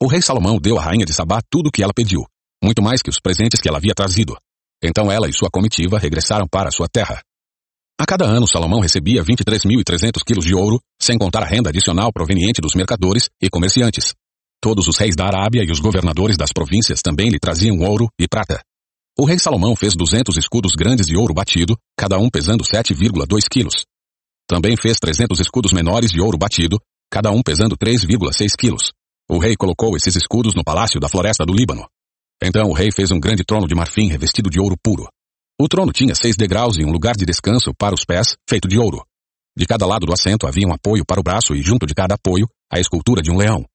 [0.00, 2.24] O rei Salomão deu à rainha de Sabá tudo o que ela pediu,
[2.62, 4.36] muito mais que os presentes que ela havia trazido.
[4.82, 7.20] Então ela e sua comitiva regressaram para sua terra.
[8.00, 12.60] A cada ano, Salomão recebia 23.300 quilos de ouro, sem contar a renda adicional proveniente
[12.60, 14.14] dos mercadores e comerciantes.
[14.60, 18.28] Todos os reis da Arábia e os governadores das províncias também lhe traziam ouro e
[18.28, 18.60] prata.
[19.18, 23.87] O rei Salomão fez 200 escudos grandes de ouro batido, cada um pesando 7,2 quilos.
[24.48, 26.80] Também fez 300 escudos menores de ouro batido,
[27.10, 28.92] cada um pesando 3,6 quilos.
[29.28, 31.86] O rei colocou esses escudos no palácio da floresta do Líbano.
[32.42, 35.06] Então o rei fez um grande trono de marfim revestido de ouro puro.
[35.60, 38.78] O trono tinha seis degraus e um lugar de descanso para os pés, feito de
[38.78, 39.04] ouro.
[39.54, 42.14] De cada lado do assento havia um apoio para o braço e junto de cada
[42.14, 43.66] apoio, a escultura de um leão.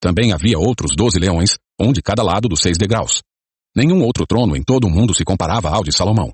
[0.00, 3.20] Também havia outros doze leões, um de cada lado dos seis degraus.
[3.74, 6.32] Nenhum outro trono em todo o mundo se comparava ao de Salomão.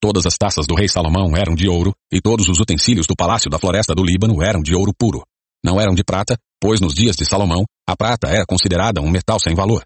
[0.00, 3.50] Todas as taças do rei Salomão eram de ouro, e todos os utensílios do palácio
[3.50, 5.22] da floresta do Líbano eram de ouro puro.
[5.62, 9.38] Não eram de prata, pois nos dias de Salomão, a prata era considerada um metal
[9.38, 9.84] sem valor.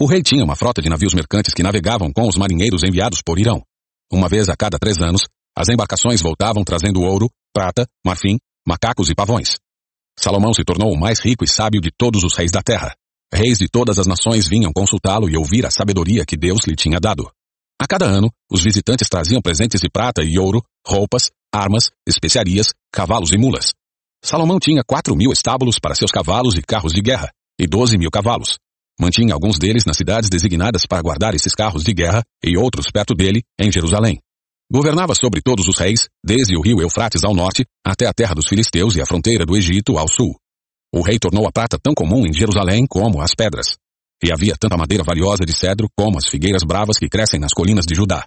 [0.00, 3.38] O rei tinha uma frota de navios mercantes que navegavam com os marinheiros enviados por
[3.38, 3.62] Irão.
[4.10, 9.14] Uma vez a cada três anos, as embarcações voltavam trazendo ouro, prata, marfim, macacos e
[9.14, 9.58] pavões.
[10.18, 12.94] Salomão se tornou o mais rico e sábio de todos os reis da terra.
[13.34, 16.98] Reis de todas as nações vinham consultá-lo e ouvir a sabedoria que Deus lhe tinha
[16.98, 17.30] dado.
[17.82, 23.32] A cada ano, os visitantes traziam presentes de prata e ouro, roupas, armas, especiarias, cavalos
[23.32, 23.72] e mulas.
[24.24, 28.08] Salomão tinha quatro mil estábulos para seus cavalos e carros de guerra, e doze mil
[28.08, 28.56] cavalos.
[29.00, 33.16] Mantinha alguns deles nas cidades designadas para guardar esses carros de guerra e outros perto
[33.16, 34.20] dele, em Jerusalém.
[34.72, 38.46] Governava sobre todos os reis, desde o rio Eufrates ao norte, até a terra dos
[38.46, 40.36] filisteus e a fronteira do Egito ao sul.
[40.94, 43.74] O rei tornou a prata tão comum em Jerusalém como as pedras.
[44.24, 47.84] E havia tanta madeira valiosa de cedro como as figueiras bravas que crescem nas colinas
[47.84, 48.24] de Judá.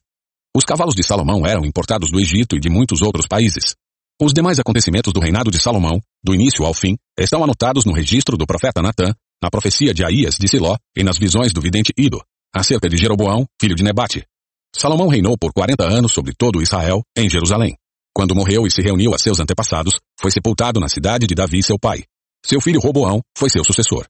[0.55, 3.75] Os cavalos de Salomão eram importados do Egito e de muitos outros países.
[4.21, 8.37] Os demais acontecimentos do reinado de Salomão, do início ao fim, estão anotados no registro
[8.37, 12.21] do profeta Natã, na profecia de Aías de Siló e nas visões do vidente Ido,
[12.53, 14.25] acerca de Jeroboão, filho de Nebate.
[14.73, 17.75] Salomão reinou por quarenta anos sobre todo Israel, em Jerusalém.
[18.13, 21.77] Quando morreu e se reuniu a seus antepassados, foi sepultado na cidade de Davi, seu
[21.77, 22.03] pai.
[22.45, 24.05] Seu filho Roboão foi seu sucessor.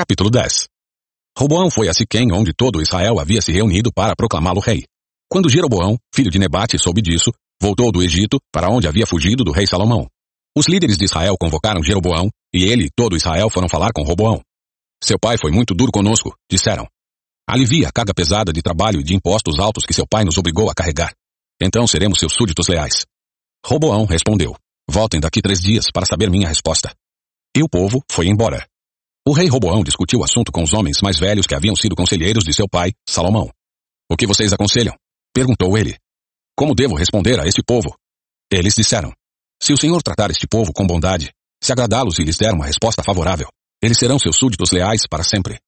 [0.00, 0.66] Capítulo 10
[1.38, 4.84] Roboão foi a Siquém onde todo Israel havia se reunido para proclamá-lo rei.
[5.30, 9.52] Quando Jeroboão, filho de Nebate, soube disso, voltou do Egito, para onde havia fugido do
[9.52, 10.08] rei Salomão.
[10.56, 14.40] Os líderes de Israel convocaram Jeroboão, e ele e todo Israel foram falar com Roboão.
[15.04, 16.86] Seu pai foi muito duro conosco, disseram.
[17.46, 20.70] Alivia a carga pesada de trabalho e de impostos altos que seu pai nos obrigou
[20.70, 21.12] a carregar.
[21.60, 23.04] Então seremos seus súditos leais.
[23.66, 24.56] Roboão respondeu,
[24.90, 26.90] voltem daqui três dias para saber minha resposta.
[27.54, 28.69] E o povo foi embora.
[29.26, 32.42] O rei Roboão discutiu o assunto com os homens mais velhos que haviam sido conselheiros
[32.42, 33.50] de seu pai, Salomão.
[34.10, 34.94] O que vocês aconselham?
[35.34, 35.96] Perguntou ele.
[36.56, 37.94] Como devo responder a este povo?
[38.50, 39.12] Eles disseram.
[39.62, 41.30] Se o Senhor tratar este povo com bondade,
[41.62, 43.48] se agradá-los e lhes der uma resposta favorável,
[43.82, 45.58] eles serão seus súditos leais para sempre.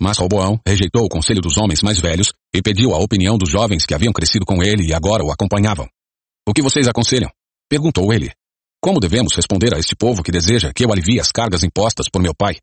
[0.00, 3.84] Mas Roboão rejeitou o conselho dos homens mais velhos e pediu a opinião dos jovens
[3.84, 5.86] que haviam crescido com ele e agora o acompanhavam.
[6.48, 7.30] O que vocês aconselham?
[7.68, 8.32] Perguntou ele.
[8.82, 12.20] Como devemos responder a este povo que deseja que eu alivie as cargas impostas por
[12.20, 12.56] meu pai?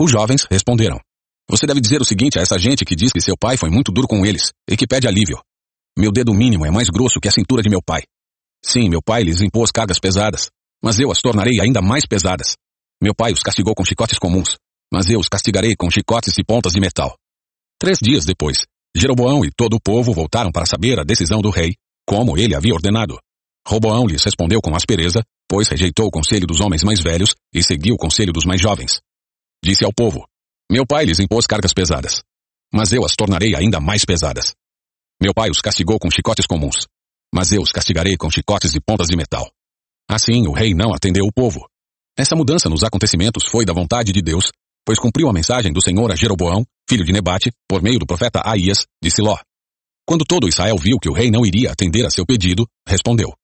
[0.00, 1.00] Os jovens responderam.
[1.48, 3.90] Você deve dizer o seguinte a essa gente que diz que seu pai foi muito
[3.90, 5.40] duro com eles e que pede alívio.
[5.98, 8.02] Meu dedo mínimo é mais grosso que a cintura de meu pai.
[8.62, 10.50] Sim, meu pai lhes impôs cargas pesadas,
[10.84, 12.56] mas eu as tornarei ainda mais pesadas.
[13.02, 14.58] Meu pai os castigou com chicotes comuns,
[14.92, 17.16] mas eu os castigarei com chicotes e pontas de metal.
[17.78, 21.74] Três dias depois, Jeroboão e todo o povo voltaram para saber a decisão do rei,
[22.06, 23.18] como ele havia ordenado.
[23.66, 27.94] Roboão lhes respondeu com aspereza, pois rejeitou o conselho dos homens mais velhos e seguiu
[27.94, 29.00] o conselho dos mais jovens.
[29.66, 30.24] Disse ao povo:
[30.70, 32.22] Meu pai lhes impôs cargas pesadas,
[32.72, 34.54] mas eu as tornarei ainda mais pesadas.
[35.20, 36.86] Meu pai os castigou com chicotes comuns,
[37.34, 39.50] mas eu os castigarei com chicotes e pontas de metal.
[40.08, 41.66] Assim o rei não atendeu o povo.
[42.16, 44.52] Essa mudança nos acontecimentos foi da vontade de Deus,
[44.86, 48.42] pois cumpriu a mensagem do Senhor a Jeroboão, filho de Nebate, por meio do profeta
[48.44, 49.36] Aías, de Siló.
[50.06, 53.34] Quando todo Israel viu que o rei não iria atender a seu pedido, respondeu: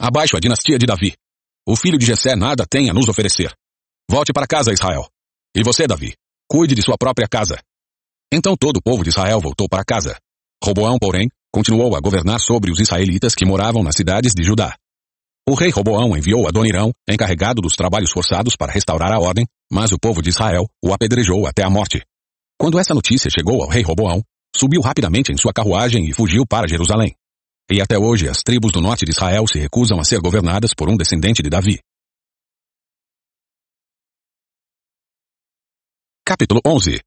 [0.00, 1.14] Abaixo a dinastia de Davi.
[1.66, 3.52] O filho de Jessé nada tem a nos oferecer.
[4.08, 5.08] Volte para casa, Israel.
[5.56, 6.14] E você, Davi,
[6.48, 7.58] cuide de sua própria casa.
[8.32, 10.18] Então todo o povo de Israel voltou para casa.
[10.62, 14.76] Roboão, porém, continuou a governar sobre os israelitas que moravam nas cidades de Judá.
[15.48, 19.98] O rei Roboão enviou Adonirão, encarregado dos trabalhos forçados para restaurar a ordem, mas o
[19.98, 22.02] povo de Israel o apedrejou até a morte.
[22.58, 24.22] Quando essa notícia chegou ao rei Roboão,
[24.56, 27.14] subiu rapidamente em sua carruagem e fugiu para Jerusalém.
[27.70, 30.88] E até hoje as tribos do norte de Israel se recusam a ser governadas por
[30.88, 31.78] um descendente de Davi.
[36.26, 37.00] Capítulo 11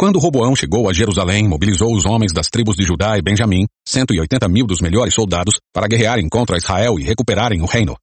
[0.00, 4.48] quando Roboão chegou a Jerusalém, mobilizou os homens das tribos de Judá e Benjamim, 180
[4.48, 7.96] mil dos melhores soldados, para guerrearem contra Israel e recuperarem o reino.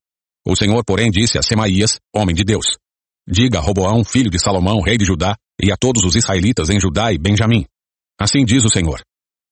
[0.45, 2.75] O Senhor, porém, disse a Semaías, homem de Deus,
[3.27, 6.79] Diga a Roboão, filho de Salomão, rei de Judá, e a todos os israelitas em
[6.79, 7.65] Judá e Benjamim.
[8.19, 9.01] Assim diz o Senhor.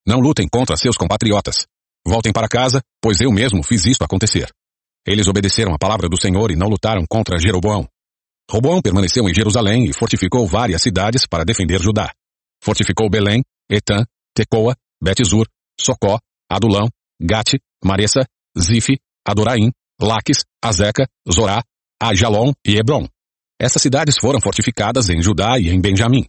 [0.05, 1.65] não lutem contra seus compatriotas.
[2.05, 4.51] Voltem para casa, pois eu mesmo fiz isto acontecer.
[5.07, 7.87] Eles obedeceram a palavra do Senhor e não lutaram contra Jeroboão.
[8.49, 12.11] Roboão permaneceu em Jerusalém e fortificou várias cidades para defender Judá.
[12.61, 15.47] Fortificou Belém, Etã, Tecoa, Betizur,
[15.79, 16.87] Socó, Adulão,
[17.21, 18.25] Gate, Maressa,
[18.57, 21.63] Zife, Adoraim, Laques, Azeca, Zorá,
[22.01, 23.07] Ajalon e Hebron.
[23.59, 26.25] Essas cidades foram fortificadas em Judá e em Benjamim.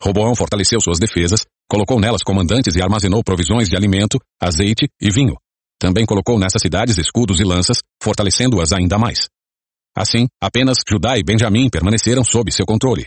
[0.00, 5.36] Roboão fortaleceu suas defesas, colocou nelas comandantes e armazenou provisões de alimento, azeite e vinho.
[5.78, 9.28] Também colocou nessas cidades escudos e lanças, fortalecendo-as ainda mais.
[9.96, 13.06] Assim, apenas Judá e Benjamim permaneceram sob seu controle.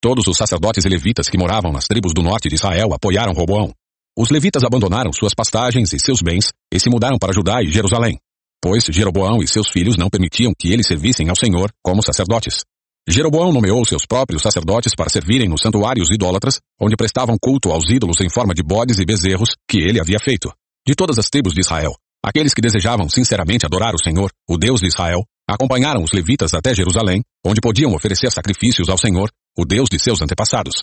[0.00, 3.72] Todos os sacerdotes e levitas que moravam nas tribos do norte de Israel apoiaram Roboão.
[4.18, 8.18] Os levitas abandonaram suas pastagens e seus bens e se mudaram para Judá e Jerusalém,
[8.62, 12.62] pois Jeroboão e seus filhos não permitiam que eles servissem ao Senhor como sacerdotes.
[13.08, 18.20] Jeroboão nomeou seus próprios sacerdotes para servirem nos santuários idólatras, onde prestavam culto aos ídolos
[18.20, 20.52] em forma de bodes e bezerros que ele havia feito.
[20.86, 21.92] De todas as tribos de Israel,
[22.24, 26.74] aqueles que desejavam sinceramente adorar o Senhor, o Deus de Israel, acompanharam os levitas até
[26.74, 30.82] Jerusalém, onde podiam oferecer sacrifícios ao Senhor, o Deus de seus antepassados.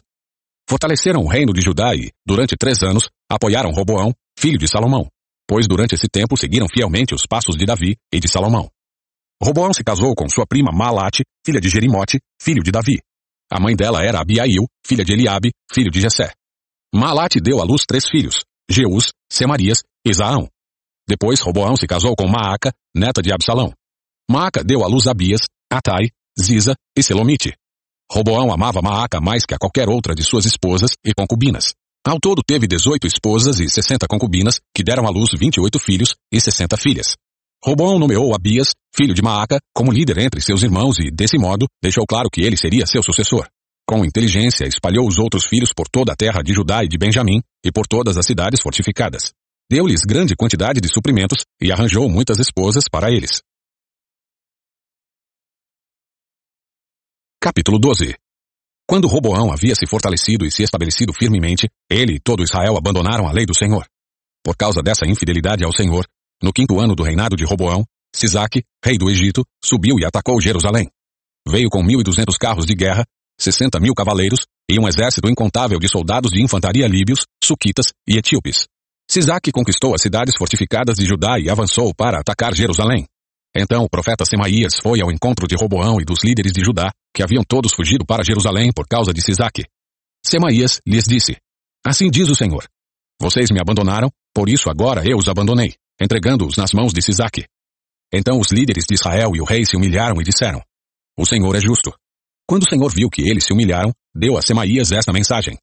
[0.69, 5.07] Fortaleceram o reino de Judá e, durante três anos, apoiaram Roboão, filho de Salomão,
[5.47, 8.69] pois durante esse tempo seguiram fielmente os passos de Davi e de Salomão.
[9.41, 12.99] Roboão se casou com sua prima Malate, filha de Jerimote, filho de Davi.
[13.51, 16.31] A mãe dela era Abiail, filha de Eliabe, filho de Jessé.
[16.93, 20.47] Malate deu à luz três filhos, Jeus, Semarias e Zaão.
[21.07, 23.73] Depois Roboão se casou com Maaca, neta de Absalão.
[24.31, 25.41] Maaca deu à luz Abias,
[25.73, 27.55] Atai, Ziza e Selomite.
[28.11, 31.73] Roboão amava Maaca mais que a qualquer outra de suas esposas e concubinas.
[32.05, 35.79] Ao todo teve dezoito esposas e sessenta concubinas, que deram à luz vinte e oito
[35.79, 37.15] filhos e sessenta filhas.
[37.65, 42.05] Roboão nomeou Abias, filho de Maaca, como líder entre seus irmãos e, desse modo, deixou
[42.07, 43.47] claro que ele seria seu sucessor.
[43.87, 47.41] Com inteligência, espalhou os outros filhos por toda a terra de Judá e de Benjamim
[47.65, 49.31] e por todas as cidades fortificadas.
[49.71, 53.41] Deu-lhes grande quantidade de suprimentos e arranjou muitas esposas para eles.
[57.41, 58.13] Capítulo 12
[58.85, 63.31] Quando Roboão havia se fortalecido e se estabelecido firmemente, ele e todo Israel abandonaram a
[63.31, 63.85] lei do Senhor.
[64.43, 66.05] Por causa dessa infidelidade ao Senhor,
[66.43, 70.89] no quinto ano do reinado de Roboão, Sisaque, rei do Egito, subiu e atacou Jerusalém.
[71.47, 73.05] Veio com mil e duzentos carros de guerra,
[73.39, 78.67] sessenta mil cavaleiros e um exército incontável de soldados de infantaria líbios, suquitas e etíopes.
[79.09, 83.05] Sisaque conquistou as cidades fortificadas de Judá e avançou para atacar Jerusalém.
[83.55, 87.23] Então o profeta Semaías foi ao encontro de Roboão e dos líderes de Judá, que
[87.23, 89.65] haviam todos fugido para Jerusalém por causa de Sisaque.
[90.25, 91.37] Semaías lhes disse,
[91.85, 92.67] Assim diz o Senhor,
[93.21, 97.45] Vocês me abandonaram, por isso agora eu os abandonei entregando-os nas mãos de Sisaque.
[98.11, 100.61] Então os líderes de Israel e o rei se humilharam e disseram,
[101.17, 101.93] O Senhor é justo.
[102.47, 105.57] Quando o Senhor viu que eles se humilharam, deu a Semaías esta mensagem.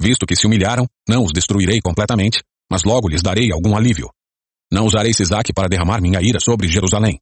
[0.00, 4.10] Visto que se humilharam, não os destruirei completamente, mas logo lhes darei algum alívio.
[4.70, 7.18] Não usarei Sisaque para derramar minha ira sobre Jerusalém.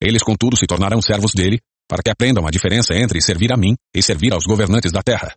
[0.00, 3.74] Eles, contudo, se tornarão servos dele, para que aprendam a diferença entre servir a mim
[3.94, 5.34] e servir aos governantes da terra.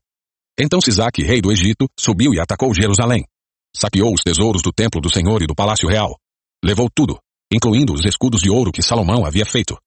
[0.60, 3.24] Então Sisaque, rei do Egito, subiu e atacou Jerusalém.
[3.76, 6.18] Saqueou os tesouros do templo do Senhor e do palácio real.
[6.64, 7.18] Levou tudo,
[7.54, 9.78] incluindo os escudos de ouro que Salomão havia feito.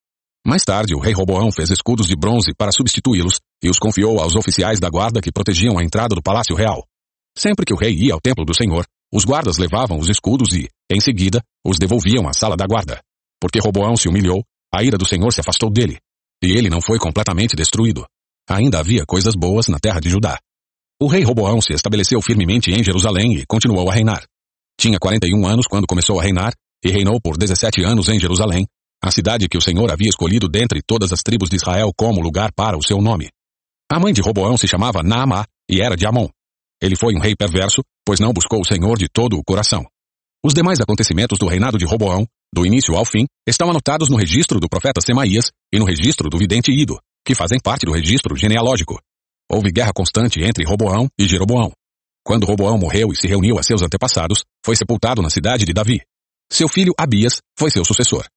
[0.45, 4.35] Mais tarde, o rei Roboão fez escudos de bronze para substituí-los e os confiou aos
[4.35, 6.85] oficiais da guarda que protegiam a entrada do palácio real.
[7.37, 10.67] Sempre que o rei ia ao templo do Senhor, os guardas levavam os escudos e,
[10.91, 12.99] em seguida, os devolviam à sala da guarda.
[13.39, 15.99] Porque Roboão se humilhou, a ira do Senhor se afastou dele,
[16.45, 18.05] e ele não foi completamente destruído.
[18.49, 20.37] Ainda havia coisas boas na terra de Judá.
[21.01, 24.23] O rei Roboão se estabeleceu firmemente em Jerusalém e continuou a reinar.
[24.79, 26.53] Tinha 41 anos quando começou a reinar
[26.83, 28.65] e reinou por 17 anos em Jerusalém,
[29.01, 32.51] a cidade que o Senhor havia escolhido dentre todas as tribos de Israel como lugar
[32.53, 33.29] para o seu nome.
[33.91, 36.27] A mãe de Roboão se chamava Naamá e era de Amon.
[36.81, 39.85] Ele foi um rei perverso, pois não buscou o Senhor de todo o coração.
[40.45, 44.59] Os demais acontecimentos do reinado de Roboão, do início ao fim, estão anotados no registro
[44.59, 48.99] do profeta Semaías e no registro do vidente Ido, que fazem parte do registro genealógico.
[49.49, 51.71] Houve guerra constante entre Roboão e Jeroboão.
[52.25, 56.01] Quando Roboão morreu e se reuniu a seus antepassados, foi sepultado na cidade de Davi.
[56.51, 58.27] Seu filho Abias foi seu sucessor.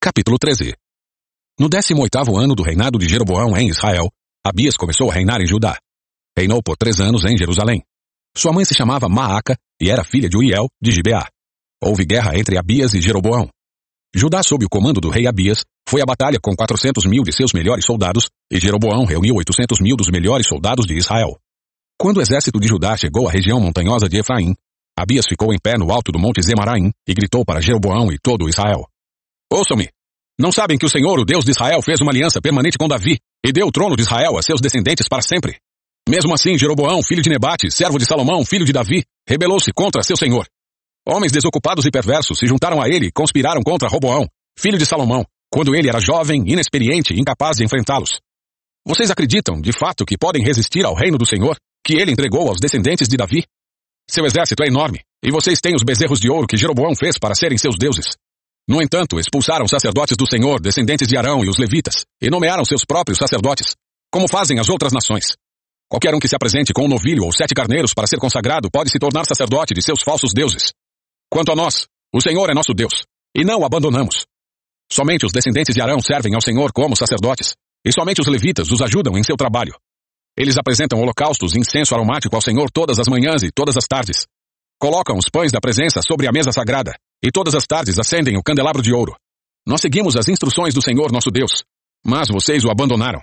[0.00, 0.74] Capítulo 13
[1.58, 4.08] No 18º ano do reinado de Jeroboão em Israel,
[4.46, 5.76] Abias começou a reinar em Judá.
[6.36, 7.82] Reinou por três anos em Jerusalém.
[8.36, 11.28] Sua mãe se chamava Maaca e era filha de Uiel, de Gibeá.
[11.82, 13.48] Houve guerra entre Abias e Jeroboão.
[14.14, 17.52] Judá, sob o comando do rei Abias, foi à batalha com 400 mil de seus
[17.52, 21.36] melhores soldados, e Jeroboão reuniu 800 mil dos melhores soldados de Israel.
[21.98, 24.54] Quando o exército de Judá chegou à região montanhosa de Efraim,
[24.98, 28.48] Abias ficou em pé no alto do monte Zemaraim e gritou para Jeroboão e todo
[28.48, 28.86] Israel.
[29.50, 29.88] Ouçam-me!
[30.38, 33.18] Não sabem que o Senhor, o Deus de Israel, fez uma aliança permanente com Davi
[33.44, 35.58] e deu o trono de Israel a seus descendentes para sempre?
[36.08, 40.16] Mesmo assim, Jeroboão, filho de Nebate, servo de Salomão, filho de Davi, rebelou-se contra seu
[40.16, 40.46] senhor.
[41.06, 44.26] Homens desocupados e perversos se juntaram a ele e conspiraram contra Roboão,
[44.58, 48.20] filho de Salomão, quando ele era jovem, inexperiente e incapaz de enfrentá-los.
[48.86, 52.58] Vocês acreditam, de fato, que podem resistir ao reino do Senhor, que ele entregou aos
[52.60, 53.44] descendentes de Davi?
[54.10, 57.34] Seu exército é enorme, e vocês têm os bezerros de ouro que Jeroboão fez para
[57.34, 58.16] serem seus deuses.
[58.68, 62.84] No entanto, expulsaram sacerdotes do Senhor, descendentes de Arão e os levitas, e nomearam seus
[62.84, 63.74] próprios sacerdotes,
[64.10, 65.36] como fazem as outras nações.
[65.92, 68.90] Qualquer um que se apresente com um novilho ou sete carneiros para ser consagrado pode
[68.90, 70.72] se tornar sacerdote de seus falsos deuses.
[71.30, 73.04] Quanto a nós, o Senhor é nosso Deus,
[73.36, 74.24] e não o abandonamos.
[74.90, 78.80] Somente os descendentes de Arão servem ao Senhor como sacerdotes, e somente os levitas os
[78.80, 79.74] ajudam em seu trabalho.
[80.34, 84.26] Eles apresentam holocaustos e incenso aromático ao Senhor todas as manhãs e todas as tardes.
[84.80, 88.42] Colocam os pães da presença sobre a mesa sagrada, e todas as tardes acendem o
[88.42, 89.14] candelabro de ouro.
[89.66, 91.64] Nós seguimos as instruções do Senhor nosso Deus,
[92.02, 93.20] mas vocês o abandonaram.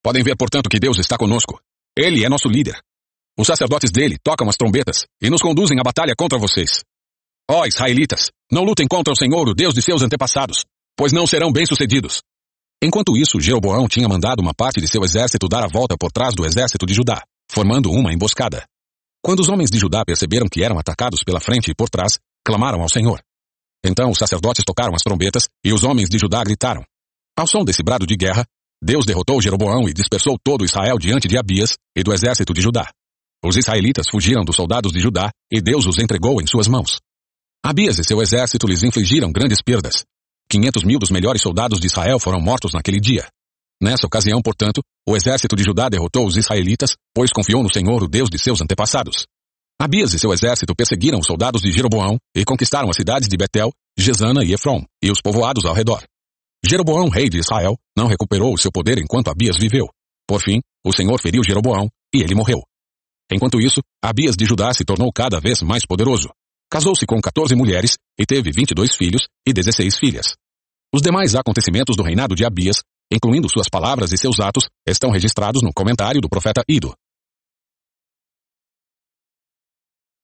[0.00, 1.60] Podem ver, portanto, que Deus está conosco.
[1.96, 2.80] Ele é nosso líder.
[3.38, 6.82] Os sacerdotes dele tocam as trombetas e nos conduzem à batalha contra vocês.
[7.48, 10.64] Ó israelitas, não lutem contra o Senhor, o Deus de seus antepassados,
[10.96, 12.20] pois não serão bem-sucedidos.
[12.82, 16.34] Enquanto isso, Jeroboão tinha mandado uma parte de seu exército dar a volta por trás
[16.34, 18.64] do exército de Judá, formando uma emboscada.
[19.22, 22.82] Quando os homens de Judá perceberam que eram atacados pela frente e por trás, clamaram
[22.82, 23.22] ao Senhor.
[23.84, 26.84] Então os sacerdotes tocaram as trombetas e os homens de Judá gritaram.
[27.36, 28.44] Ao som desse brado de guerra,
[28.84, 32.90] Deus derrotou Jeroboão e dispersou todo Israel diante de Abias e do exército de Judá.
[33.42, 36.98] Os israelitas fugiram dos soldados de Judá e Deus os entregou em suas mãos.
[37.64, 40.04] Abias e seu exército lhes infligiram grandes perdas.
[40.50, 43.26] Quinhentos mil dos melhores soldados de Israel foram mortos naquele dia.
[43.82, 48.08] Nessa ocasião, portanto, o exército de Judá derrotou os israelitas, pois confiou no Senhor, o
[48.08, 49.24] Deus de seus antepassados.
[49.80, 53.70] Abias e seu exército perseguiram os soldados de Jeroboão e conquistaram as cidades de Betel,
[53.98, 56.04] Gesana e Efron, e os povoados ao redor.
[56.66, 59.86] Jeroboão, rei de Israel, não recuperou o seu poder enquanto Abias viveu.
[60.26, 62.62] Por fim, o Senhor feriu Jeroboão, e ele morreu.
[63.30, 66.30] Enquanto isso, Abias de Judá se tornou cada vez mais poderoso.
[66.70, 70.34] Casou-se com 14 mulheres e teve 22 filhos e 16 filhas.
[70.94, 75.62] Os demais acontecimentos do reinado de Abias, incluindo suas palavras e seus atos, estão registrados
[75.62, 76.94] no comentário do profeta Ido.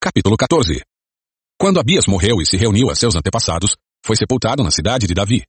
[0.01, 0.81] Capítulo 14
[1.59, 5.43] Quando Abias morreu e se reuniu a seus antepassados, foi sepultado na cidade de Davi.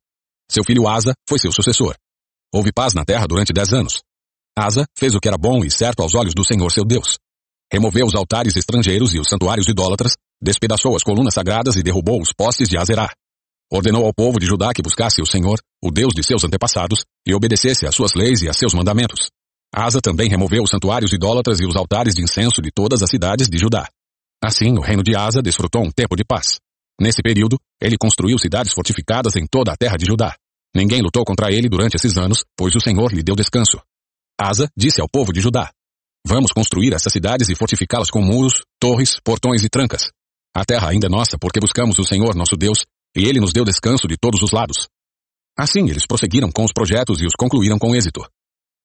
[0.49, 1.95] Seu filho Asa foi seu sucessor.
[2.53, 4.01] Houve paz na terra durante dez anos.
[4.57, 7.17] Asa fez o que era bom e certo aos olhos do Senhor seu Deus.
[7.71, 12.31] Removeu os altares estrangeiros e os santuários idólatras, despedaçou as colunas sagradas e derrubou os
[12.31, 13.09] postes de Azerá.
[13.71, 17.33] Ordenou ao povo de Judá que buscasse o Senhor, o Deus de seus antepassados, e
[17.33, 19.29] obedecesse às suas leis e a seus mandamentos.
[19.73, 23.49] Asa também removeu os santuários idólatras e os altares de incenso de todas as cidades
[23.49, 23.89] de Judá.
[24.43, 26.59] Assim, o reino de Asa desfrutou um tempo de paz.
[26.99, 30.35] Nesse período, ele construiu cidades fortificadas em toda a terra de Judá.
[30.75, 33.79] Ninguém lutou contra ele durante esses anos, pois o Senhor lhe deu descanso.
[34.39, 35.71] Asa disse ao povo de Judá:
[36.25, 40.09] Vamos construir essas cidades e fortificá-las com muros, torres, portões e trancas.
[40.55, 42.85] A terra ainda é nossa porque buscamos o Senhor nosso Deus,
[43.15, 44.87] e ele nos deu descanso de todos os lados.
[45.57, 48.25] Assim, eles prosseguiram com os projetos e os concluíram com êxito.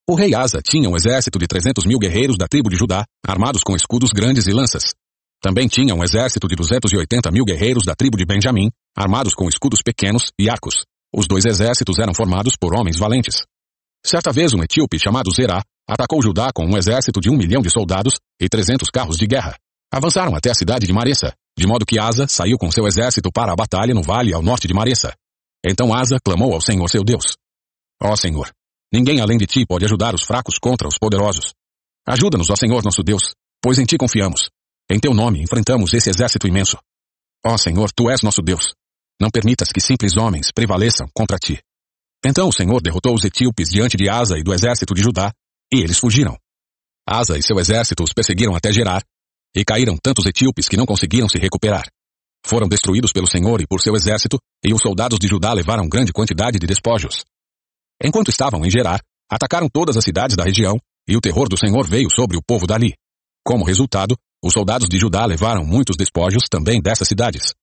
[0.09, 3.63] O rei Asa tinha um exército de 300 mil guerreiros da tribo de Judá, armados
[3.63, 4.95] com escudos grandes e lanças.
[5.41, 9.81] Também tinha um exército de 280 mil guerreiros da tribo de Benjamim, armados com escudos
[9.83, 10.85] pequenos e arcos.
[11.15, 13.45] Os dois exércitos eram formados por homens valentes.
[14.05, 17.71] Certa vez um etíope chamado Zerá atacou Judá com um exército de um milhão de
[17.71, 19.57] soldados e trezentos carros de guerra.
[19.93, 23.53] Avançaram até a cidade de Maressa, de modo que Asa saiu com seu exército para
[23.53, 25.15] a batalha no vale ao norte de Maressa.
[25.65, 27.37] Então Asa clamou ao Senhor seu Deus.
[28.03, 28.51] Ó Senhor,
[28.93, 31.53] ninguém além de ti pode ajudar os fracos contra os poderosos.
[32.07, 34.51] Ajuda-nos, ó Senhor nosso Deus, pois em ti confiamos.
[34.91, 36.79] Em teu nome enfrentamos esse exército imenso.
[37.45, 38.75] Ó Senhor, tu és nosso Deus.
[39.21, 41.61] Não permitas que simples homens prevaleçam contra ti.
[42.25, 45.33] Então o Senhor derrotou os etíopes diante de Asa e do exército de Judá,
[45.73, 46.37] e eles fugiram.
[47.07, 49.03] Asa e seu exército os perseguiram até Gerar,
[49.55, 51.87] e caíram tantos etíopes que não conseguiram se recuperar.
[52.45, 56.13] Foram destruídos pelo Senhor e por seu exército, e os soldados de Judá levaram grande
[56.13, 57.25] quantidade de despojos.
[58.03, 61.87] Enquanto estavam em Gerar, atacaram todas as cidades da região, e o terror do Senhor
[61.87, 62.95] veio sobre o povo dali.
[63.45, 67.55] Como resultado, os soldados de Judá levaram muitos despojos também dessas cidades.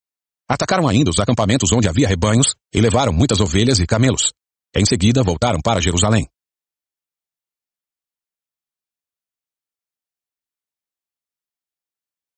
[0.47, 4.34] Atacaram ainda os acampamentos onde havia rebanhos e levaram muitas ovelhas e camelos.
[4.76, 6.28] Em seguida, voltaram para Jerusalém.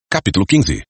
[0.10, 0.84] Capítulo 15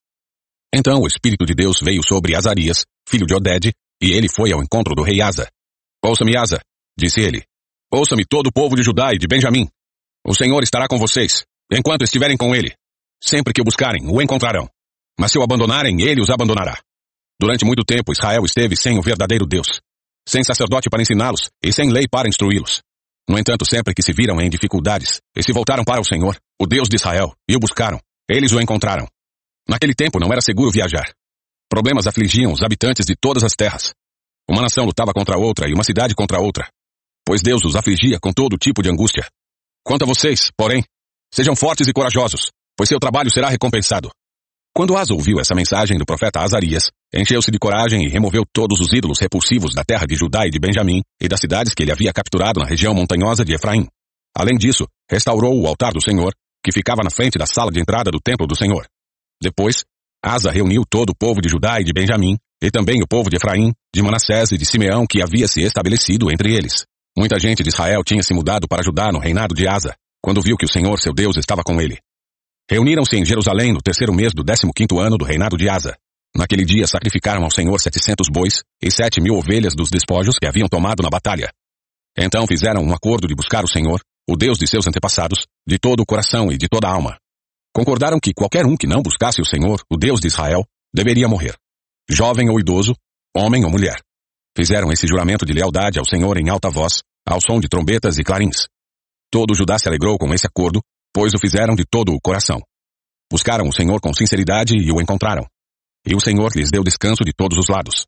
[0.74, 3.72] Então o Espírito de Deus veio sobre Azarias, filho de Oded,
[4.02, 5.50] e ele foi ao encontro do rei Asa.
[6.04, 6.60] Ouça-me, Asa,
[6.98, 7.44] disse ele.
[7.92, 9.68] Ouça-me todo o povo de Judá e de Benjamim.
[10.26, 12.76] O Senhor estará com vocês, enquanto estiverem com ele.
[13.24, 14.70] Sempre que o buscarem, o encontrarão.
[15.20, 16.80] Mas se o abandonarem, ele os abandonará.
[17.40, 19.80] Durante muito tempo, Israel esteve sem o verdadeiro Deus,
[20.28, 22.82] sem sacerdote para ensiná-los e sem lei para instruí-los.
[23.30, 26.66] No entanto, sempre que se viram em dificuldades e se voltaram para o Senhor, o
[26.66, 28.00] Deus de Israel, e o buscaram.
[28.30, 29.08] Eles o encontraram.
[29.68, 31.14] Naquele tempo não era seguro viajar.
[31.70, 33.94] Problemas afligiam os habitantes de todas as terras.
[34.50, 36.70] Uma nação lutava contra outra e uma cidade contra outra.
[37.26, 39.28] Pois Deus os afligia com todo tipo de angústia.
[39.84, 40.84] Quanto a vocês, porém,
[41.34, 44.10] sejam fortes e corajosos, pois seu trabalho será recompensado.
[44.78, 48.94] Quando Asa ouviu essa mensagem do profeta Azarias, encheu-se de coragem e removeu todos os
[48.96, 52.14] ídolos repulsivos da terra de Judá e de Benjamim e das cidades que ele havia
[52.14, 53.88] capturado na região montanhosa de Efraim.
[54.38, 56.32] Além disso, restaurou o altar do Senhor,
[56.64, 58.86] que ficava na frente da sala de entrada do templo do Senhor.
[59.42, 59.84] Depois,
[60.24, 63.38] Asa reuniu todo o povo de Judá e de Benjamim, e também o povo de
[63.38, 66.86] Efraim, de Manassés e de Simeão que havia se estabelecido entre eles.
[67.18, 70.56] Muita gente de Israel tinha se mudado para Judá no reinado de Asa, quando viu
[70.56, 71.98] que o Senhor seu Deus estava com ele.
[72.70, 75.98] Reuniram-se em Jerusalém no terceiro mês do décimo quinto ano do reinado de Asa.
[76.36, 80.68] Naquele dia sacrificaram ao Senhor setecentos bois e sete mil ovelhas dos despojos que haviam
[80.68, 81.50] tomado na batalha.
[82.18, 86.02] Então fizeram um acordo de buscar o Senhor, o Deus de seus antepassados, de todo
[86.02, 87.18] o coração e de toda a alma.
[87.74, 91.56] Concordaram que qualquer um que não buscasse o Senhor, o Deus de Israel, deveria morrer.
[92.10, 92.94] Jovem ou idoso,
[93.36, 93.96] homem ou mulher.
[94.58, 98.24] Fizeram esse juramento de lealdade ao Senhor em alta voz, ao som de trombetas e
[98.24, 98.68] clarins.
[99.32, 100.82] Todo Judá se alegrou com esse acordo
[101.18, 102.62] pois o fizeram de todo o coração.
[103.32, 105.48] Buscaram o Senhor com sinceridade e o encontraram.
[106.06, 108.06] E o Senhor lhes deu descanso de todos os lados.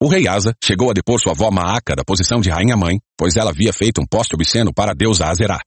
[0.00, 3.50] O rei Asa chegou a depor sua avó Maaca da posição de rainha-mãe, pois ela
[3.50, 5.58] havia feito um poste obsceno para a deusa Azerá.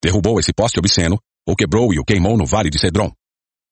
[0.00, 3.10] Derrubou esse poste obsceno, o quebrou e o queimou no vale de Cedron.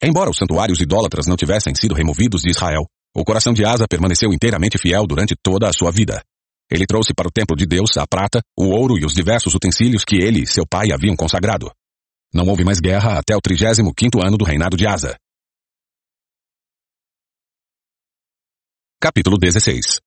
[0.03, 4.33] Embora os santuários idólatras não tivessem sido removidos de Israel, o coração de Asa permaneceu
[4.33, 6.21] inteiramente fiel durante toda a sua vida.
[6.69, 10.03] Ele trouxe para o templo de Deus a prata, o ouro e os diversos utensílios
[10.05, 11.71] que ele e seu pai haviam consagrado.
[12.37, 15.17] Não houve mais guerra até o 35º ano do reinado de Asa.
[19.01, 20.01] Capítulo 16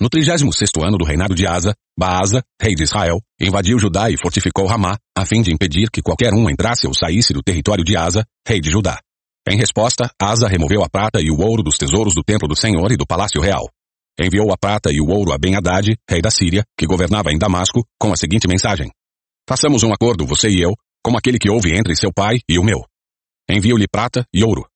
[0.00, 4.68] No 36º ano do reinado de Asa, Baasa, rei de Israel, invadiu Judá e fortificou
[4.68, 8.24] Ramá, a fim de impedir que qualquer um entrasse ou saísse do território de Asa,
[8.46, 9.00] rei de Judá.
[9.48, 12.92] Em resposta, Asa removeu a prata e o ouro dos tesouros do templo do Senhor
[12.92, 13.68] e do palácio real.
[14.16, 17.84] Enviou a prata e o ouro a Ben-Hadad, rei da Síria, que governava em Damasco,
[17.98, 18.92] com a seguinte mensagem.
[19.48, 20.74] Façamos um acordo, você e eu,
[21.08, 22.84] como aquele que houve entre seu pai e o meu.
[23.48, 24.68] Envio-lhe prata e ouro.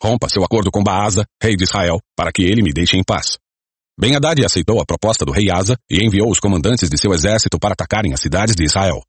[0.00, 3.38] Rompa seu acordo com Baasa, rei de Israel, para que ele me deixe em paz.
[3.98, 7.58] Ben Haddad aceitou a proposta do rei Asa e enviou os comandantes de seu exército
[7.58, 9.02] para atacarem as cidades de Israel.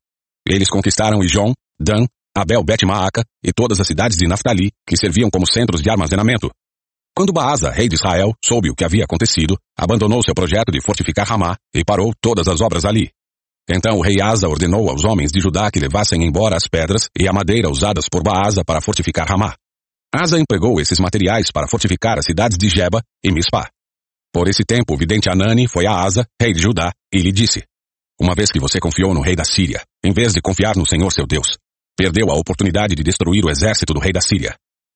[0.43, 5.29] Eles conquistaram Ijon, Dan, Abel Bet Maaca e todas as cidades de Naftali, que serviam
[5.29, 6.49] como centros de armazenamento.
[7.15, 11.27] Quando Baasa, rei de Israel, soube o que havia acontecido, abandonou seu projeto de fortificar
[11.27, 13.11] Ramá e parou todas as obras ali.
[13.69, 17.27] Então o rei Asa ordenou aos homens de Judá que levassem embora as pedras e
[17.27, 19.55] a madeira usadas por Baasa para fortificar Ramá.
[20.13, 23.69] Asa empregou esses materiais para fortificar as cidades de Jeba e Mispá.
[24.33, 27.63] Por esse tempo, o vidente Anani foi a Asa, rei de Judá, e lhe disse,
[28.19, 31.09] Uma vez que você confiou no rei da Síria, em vez de confiar no Senhor
[31.11, 31.57] seu Deus,
[31.97, 34.55] perdeu a oportunidade de destruir o exército do rei da Síria.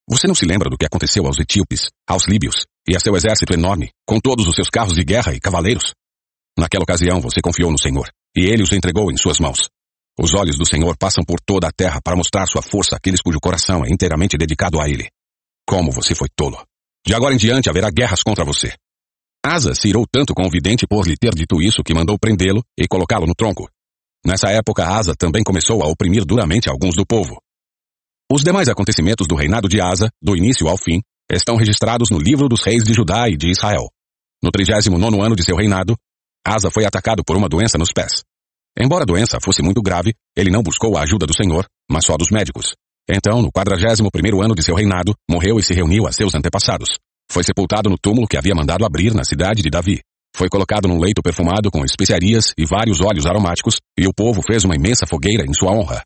[0.10, 3.54] Você não se lembra do que aconteceu aos etíopes, aos líbios, e a seu exército
[3.54, 5.94] enorme, com todos os seus carros de guerra e cavaleiros?
[6.58, 9.70] Naquela ocasião você confiou no Senhor, e ele os entregou em suas mãos.
[10.20, 13.40] Os olhos do Senhor passam por toda a terra para mostrar sua força àqueles cujo
[13.40, 15.10] coração é inteiramente dedicado a ele.
[15.68, 16.64] Como você foi tolo!
[17.06, 18.74] De agora em diante haverá guerras contra você.
[19.46, 22.64] Asa se irou tanto com o vidente por lhe ter dito isso que mandou prendê-lo
[22.78, 23.70] e colocá-lo no tronco.
[24.26, 27.38] Nessa época, Asa também começou a oprimir duramente alguns do povo.
[28.32, 31.00] Os demais acontecimentos do reinado de Asa, do início ao fim,
[31.32, 33.88] estão registrados no livro dos reis de Judá e de Israel.
[34.42, 35.96] No 39 ano de seu reinado,
[36.46, 38.24] Asa foi atacado por uma doença nos pés.
[38.78, 42.16] Embora a doença fosse muito grave, ele não buscou a ajuda do Senhor, mas só
[42.16, 42.76] dos médicos.
[43.10, 46.90] Então, no quadragésimo primeiro ano de seu reinado, morreu e se reuniu a seus antepassados.
[47.32, 50.02] Foi sepultado no túmulo que havia mandado abrir na cidade de Davi.
[50.36, 54.66] Foi colocado num leito perfumado com especiarias e vários óleos aromáticos, e o povo fez
[54.66, 56.04] uma imensa fogueira em sua honra.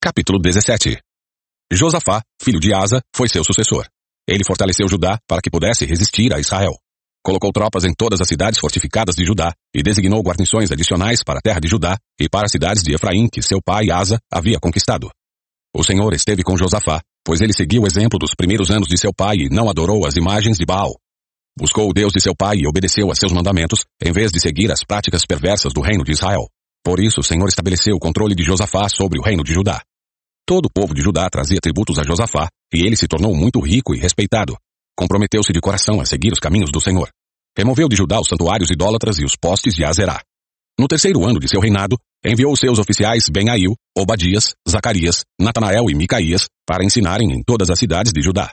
[0.00, 0.98] Capítulo 17
[1.72, 3.86] Josafá, filho de Asa, foi seu sucessor.
[4.28, 6.78] Ele fortaleceu Judá para que pudesse resistir a Israel.
[7.22, 11.42] Colocou tropas em todas as cidades fortificadas de Judá e designou guarnições adicionais para a
[11.42, 15.10] terra de Judá e para as cidades de Efraim que seu pai Asa havia conquistado.
[15.76, 19.12] O Senhor esteve com Josafá, pois ele seguiu o exemplo dos primeiros anos de seu
[19.12, 20.94] pai e não adorou as imagens de Baal.
[21.58, 24.72] Buscou o Deus de seu pai e obedeceu a seus mandamentos, em vez de seguir
[24.72, 26.48] as práticas perversas do reino de Israel.
[26.82, 29.82] Por isso o Senhor estabeleceu o controle de Josafá sobre o reino de Judá.
[30.46, 33.94] Todo o povo de Judá trazia tributos a Josafá, e ele se tornou muito rico
[33.94, 34.56] e respeitado,
[35.00, 37.08] comprometeu-se de coração a seguir os caminhos do Senhor.
[37.56, 40.20] Removeu de Judá os santuários idólatras e os postes de Azerá.
[40.78, 46.48] No terceiro ano de seu reinado, enviou seus oficiais Ben-Ail, Obadias, Zacarias, Natanael e Micaías
[46.66, 48.52] para ensinarem em todas as cidades de Judá.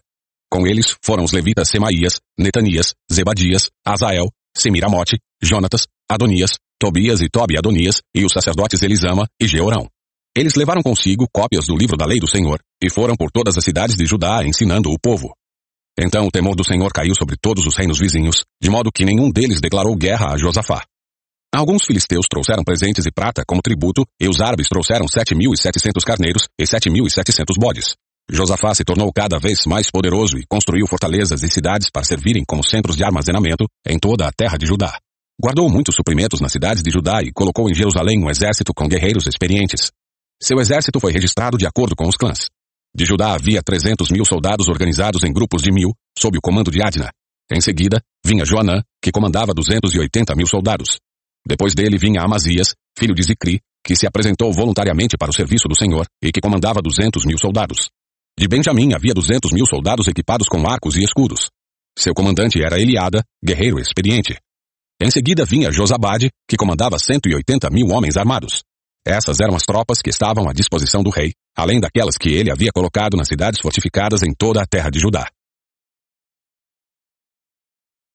[0.49, 7.57] Com eles foram os levitas Semaías, Netanias, Zebadias, Azael, Semiramote, Jonatas, Adonias, Tobias e Tobi
[7.57, 9.89] Adonias e os sacerdotes Elisama e Georão.
[10.33, 13.65] Eles levaram consigo cópias do livro da lei do Senhor e foram por todas as
[13.65, 15.33] cidades de Judá ensinando o povo.
[15.99, 19.31] Então o temor do Senhor caiu sobre todos os reinos vizinhos, de modo que nenhum
[19.31, 20.83] deles declarou guerra a Josafá.
[21.53, 25.57] Alguns filisteus trouxeram presentes e prata como tributo, e os árabes trouxeram sete mil e
[25.57, 27.95] setecentos carneiros e sete mil e setecentos bodes.
[28.29, 32.63] Josafá se tornou cada vez mais poderoso e construiu fortalezas e cidades para servirem como
[32.63, 34.99] centros de armazenamento em toda a terra de Judá.
[35.41, 39.25] Guardou muitos suprimentos nas cidades de Judá e colocou em Jerusalém um exército com guerreiros
[39.27, 39.91] experientes.
[40.43, 42.49] Seu exército foi registrado de acordo com os clãs.
[42.97, 46.81] De Judá havia trezentos mil soldados organizados em grupos de mil, sob o comando de
[46.81, 47.11] Adna.
[47.51, 50.97] Em seguida, vinha Joanã, que comandava duzentos e oitenta mil soldados.
[51.47, 55.77] Depois dele vinha Amazias, filho de Zicri, que se apresentou voluntariamente para o serviço do
[55.77, 57.87] Senhor e que comandava duzentos mil soldados.
[58.35, 61.51] De Benjamim havia duzentos mil soldados equipados com arcos e escudos.
[61.95, 64.39] Seu comandante era Eliada, guerreiro experiente.
[64.99, 68.63] Em seguida vinha Josabade, que comandava cento e oitenta mil homens armados.
[69.05, 72.71] Essas eram as tropas que estavam à disposição do rei, além daquelas que ele havia
[72.71, 75.27] colocado nas cidades fortificadas em toda a terra de Judá.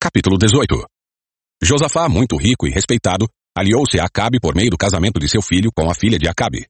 [0.00, 0.86] Capítulo 18
[1.62, 5.70] Josafá, muito rico e respeitado, aliou-se a Acabe por meio do casamento de seu filho
[5.74, 6.66] com a filha de Acabe.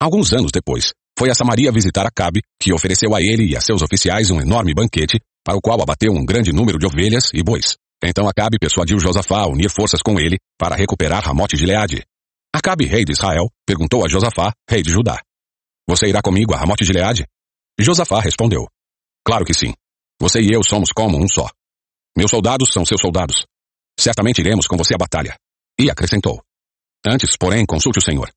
[0.00, 3.82] Alguns anos depois, foi a Samaria visitar Acabe, que ofereceu a ele e a seus
[3.82, 7.76] oficiais um enorme banquete, para o qual abateu um grande número de ovelhas e bois.
[8.02, 12.02] Então Acabe persuadiu Josafá a unir forças com ele para recuperar Ramote de Leade.
[12.52, 15.20] Acabe, rei de Israel, perguntou a Josafá, rei de Judá.
[15.86, 17.26] Você irá comigo a Ramote de Leade?
[17.78, 18.66] Josafá respondeu.
[19.24, 19.74] Claro que sim.
[20.20, 21.48] Você e eu somos como um só.
[22.16, 23.44] Meus soldados são seus soldados.
[23.98, 25.36] Certamente iremos com você à batalha.
[25.78, 26.42] E acrescentou.
[27.06, 28.30] Antes, porém, consulte o Senhor.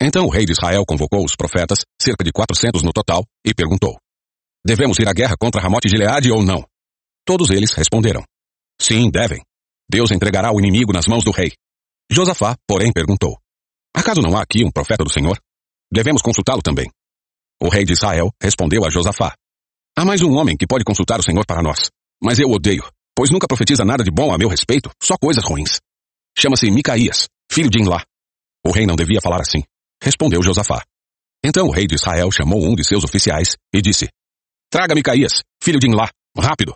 [0.00, 3.96] Então o rei de Israel convocou os profetas, cerca de quatrocentos no total, e perguntou.
[4.66, 6.66] Devemos ir à guerra contra Ramote de Leade ou não?
[7.24, 8.24] Todos eles responderam.
[8.80, 9.42] Sim, devem.
[9.88, 11.52] Deus entregará o inimigo nas mãos do rei.
[12.10, 13.38] Josafá, porém, perguntou.
[13.94, 15.40] Acaso não há aqui um profeta do Senhor?
[15.92, 16.90] Devemos consultá-lo também.
[17.62, 19.34] O rei de Israel respondeu a Josafá.
[19.96, 21.90] Há mais um homem que pode consultar o Senhor para nós.
[22.22, 22.84] Mas eu odeio,
[23.14, 25.80] pois nunca profetiza nada de bom a meu respeito, só coisas ruins.
[26.38, 28.04] Chama-se Micaías, filho de Inlá.
[28.66, 29.62] O rei não devia falar assim,
[30.02, 30.82] respondeu Josafá.
[31.44, 34.08] Então o rei de Israel chamou um de seus oficiais e disse:
[34.70, 36.74] Traga Micaías, filho de Inlá, rápido.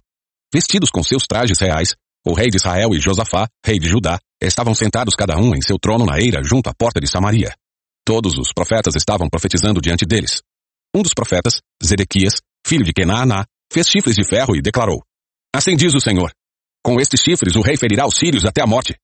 [0.52, 1.94] Vestidos com seus trajes reais,
[2.24, 5.78] o rei de Israel e Josafá, rei de Judá, estavam sentados cada um em seu
[5.78, 7.54] trono na eira junto à porta de Samaria.
[8.10, 10.42] Todos os profetas estavam profetizando diante deles.
[10.92, 15.00] Um dos profetas, Zedequias, filho de Kenaaná, fez chifres de ferro e declarou:
[15.54, 16.32] Assim diz o Senhor:
[16.82, 18.96] Com estes chifres o rei ferirá os sírios até a morte.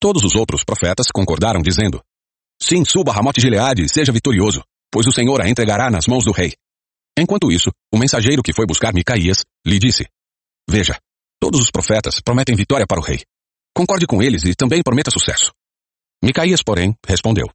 [0.00, 2.02] Todos os outros profetas concordaram, dizendo:
[2.60, 6.32] Sim, suba Ramote Gileade e seja vitorioso, pois o Senhor a entregará nas mãos do
[6.32, 6.52] rei.
[7.16, 10.04] Enquanto isso, o mensageiro que foi buscar Micaías lhe disse:
[10.68, 10.98] Veja,
[11.40, 13.20] todos os profetas prometem vitória para o rei.
[13.72, 15.52] Concorde com eles e também prometa sucesso.
[16.24, 17.46] Micaías, porém, respondeu: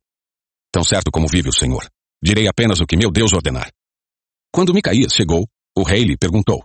[0.71, 1.87] Tão certo como vive o Senhor,
[2.23, 3.71] direi apenas o que meu Deus ordenar.
[4.51, 6.63] Quando Micaías chegou, o rei lhe perguntou: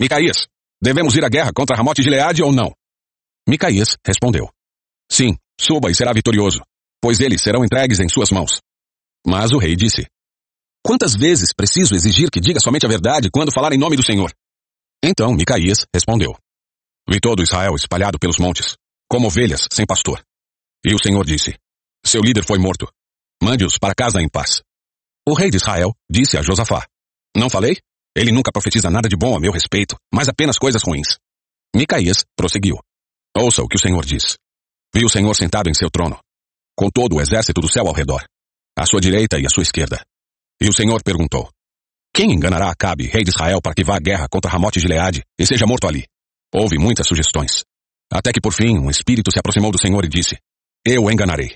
[0.00, 0.46] Micaías,
[0.82, 2.72] Devemos ir à guerra contra Ramote de Leade ou não?
[3.46, 4.48] Micaías respondeu.
[5.10, 6.62] Sim, suba e será vitorioso,
[7.02, 8.60] pois eles serão entregues em suas mãos.
[9.26, 10.06] Mas o rei disse.
[10.82, 14.32] Quantas vezes preciso exigir que diga somente a verdade quando falar em nome do Senhor?
[15.04, 16.34] Então Micaías respondeu.
[17.06, 20.24] Vi todo Israel espalhado pelos montes, como ovelhas sem pastor.
[20.82, 21.54] E o Senhor disse,
[22.02, 22.90] seu líder foi morto.
[23.42, 24.62] Mande-os para casa em paz.
[25.26, 26.86] O rei de Israel disse a Josafá,
[27.36, 27.76] não falei?
[28.14, 31.18] Ele nunca profetiza nada de bom a meu respeito, mas apenas coisas ruins.
[31.74, 32.78] Micaías prosseguiu.
[33.36, 34.36] Ouça o que o Senhor diz.
[34.94, 36.18] Vi o Senhor sentado em seu trono,
[36.76, 38.24] com todo o exército do céu ao redor,
[38.76, 40.04] à sua direita e à sua esquerda.
[40.60, 41.48] E o Senhor perguntou,
[42.12, 45.22] quem enganará Acabe, rei de Israel, para que vá à guerra contra Ramote de Leade
[45.38, 46.04] e seja morto ali?
[46.52, 47.64] Houve muitas sugestões.
[48.12, 50.36] Até que por fim um espírito se aproximou do Senhor e disse,
[50.84, 51.54] eu enganarei.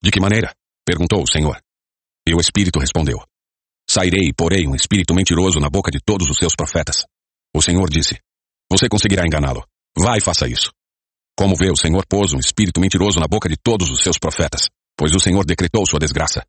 [0.00, 0.54] De que maneira?
[0.88, 1.60] Perguntou o Senhor.
[2.26, 3.18] E o espírito respondeu,
[3.86, 7.04] Sairei e porei um espírito mentiroso na boca de todos os seus profetas.
[7.54, 8.18] O Senhor disse:
[8.72, 9.62] Você conseguirá enganá-lo.
[9.98, 10.72] Vá e faça isso.
[11.36, 14.70] Como vê, o Senhor pôs um espírito mentiroso na boca de todos os seus profetas,
[14.96, 16.42] pois o Senhor decretou sua desgraça.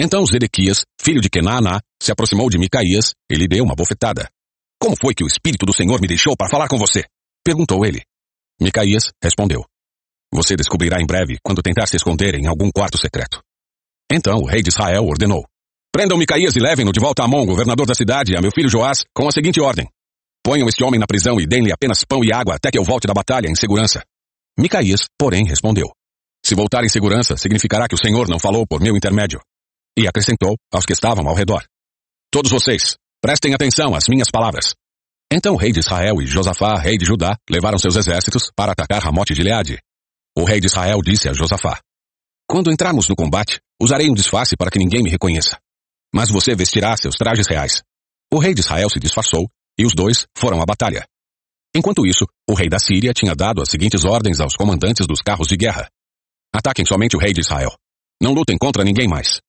[0.00, 4.30] Então Zedequias, filho de Kenaaná, se aproximou de Micaías e lhe deu uma bofetada.
[4.80, 7.06] Como foi que o espírito do Senhor me deixou para falar com você?
[7.44, 8.04] Perguntou ele.
[8.60, 9.64] Micaías respondeu.
[10.32, 13.42] Você descobrirá em breve quando tentar se esconder em algum quarto secreto.
[14.10, 15.44] Então o rei de Israel ordenou.
[15.92, 19.04] Prendam Micaías e levem-no de volta a Amon, governador da cidade, a meu filho Joás,
[19.14, 19.88] com a seguinte ordem.
[20.42, 23.06] Ponham este homem na prisão e deem-lhe apenas pão e água até que eu volte
[23.06, 24.02] da batalha em segurança.
[24.58, 25.90] Micaías, porém, respondeu.
[26.44, 29.40] Se voltar em segurança, significará que o Senhor não falou por meu intermédio.
[29.98, 31.64] E acrescentou aos que estavam ao redor.
[32.32, 34.74] Todos vocês, prestem atenção às minhas palavras.
[35.32, 39.02] Então o rei de Israel e Josafá, rei de Judá, levaram seus exércitos para atacar
[39.02, 39.78] Ramote de Leade.
[40.36, 41.78] O rei de Israel disse a Josafá.
[42.48, 45.58] Quando entrarmos no combate, Usarei um disfarce para que ninguém me reconheça.
[46.14, 47.82] Mas você vestirá seus trajes reais.
[48.32, 51.06] O rei de Israel se disfarçou, e os dois foram à batalha.
[51.74, 55.48] Enquanto isso, o rei da Síria tinha dado as seguintes ordens aos comandantes dos carros
[55.48, 55.88] de guerra.
[56.52, 57.74] Ataquem somente o rei de Israel.
[58.20, 59.40] Não lutem contra ninguém mais.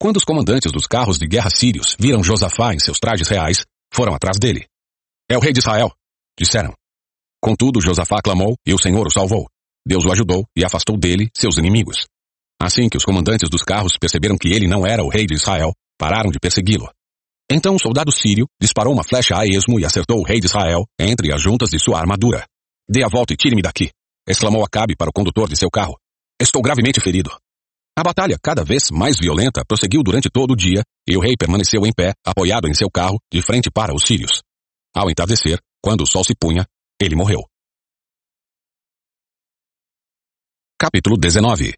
[0.00, 4.14] Quando os comandantes dos carros de guerra sírios viram Josafá em seus trajes reais, foram
[4.14, 4.66] atrás dele.
[5.28, 5.90] É o rei de Israel,
[6.38, 6.74] disseram.
[7.42, 9.48] Contudo, Josafá clamou e o Senhor o salvou.
[9.86, 12.06] Deus o ajudou e afastou dele seus inimigos.
[12.64, 15.74] Assim que os comandantes dos carros perceberam que ele não era o rei de Israel,
[15.98, 16.88] pararam de persegui-lo.
[17.52, 20.86] Então um soldado sírio disparou uma flecha a esmo e acertou o rei de Israel
[20.98, 22.46] entre as juntas de sua armadura.
[22.88, 23.90] Dê a volta e tire-me daqui,
[24.26, 25.98] exclamou Acabe para o condutor de seu carro.
[26.40, 27.30] Estou gravemente ferido.
[27.98, 31.84] A batalha, cada vez mais violenta, prosseguiu durante todo o dia, e o rei permaneceu
[31.84, 34.40] em pé, apoiado em seu carro, de frente para os sírios.
[34.96, 36.64] Ao entardecer, quando o sol se punha,
[36.98, 37.40] ele morreu.
[40.80, 41.74] Capítulo 19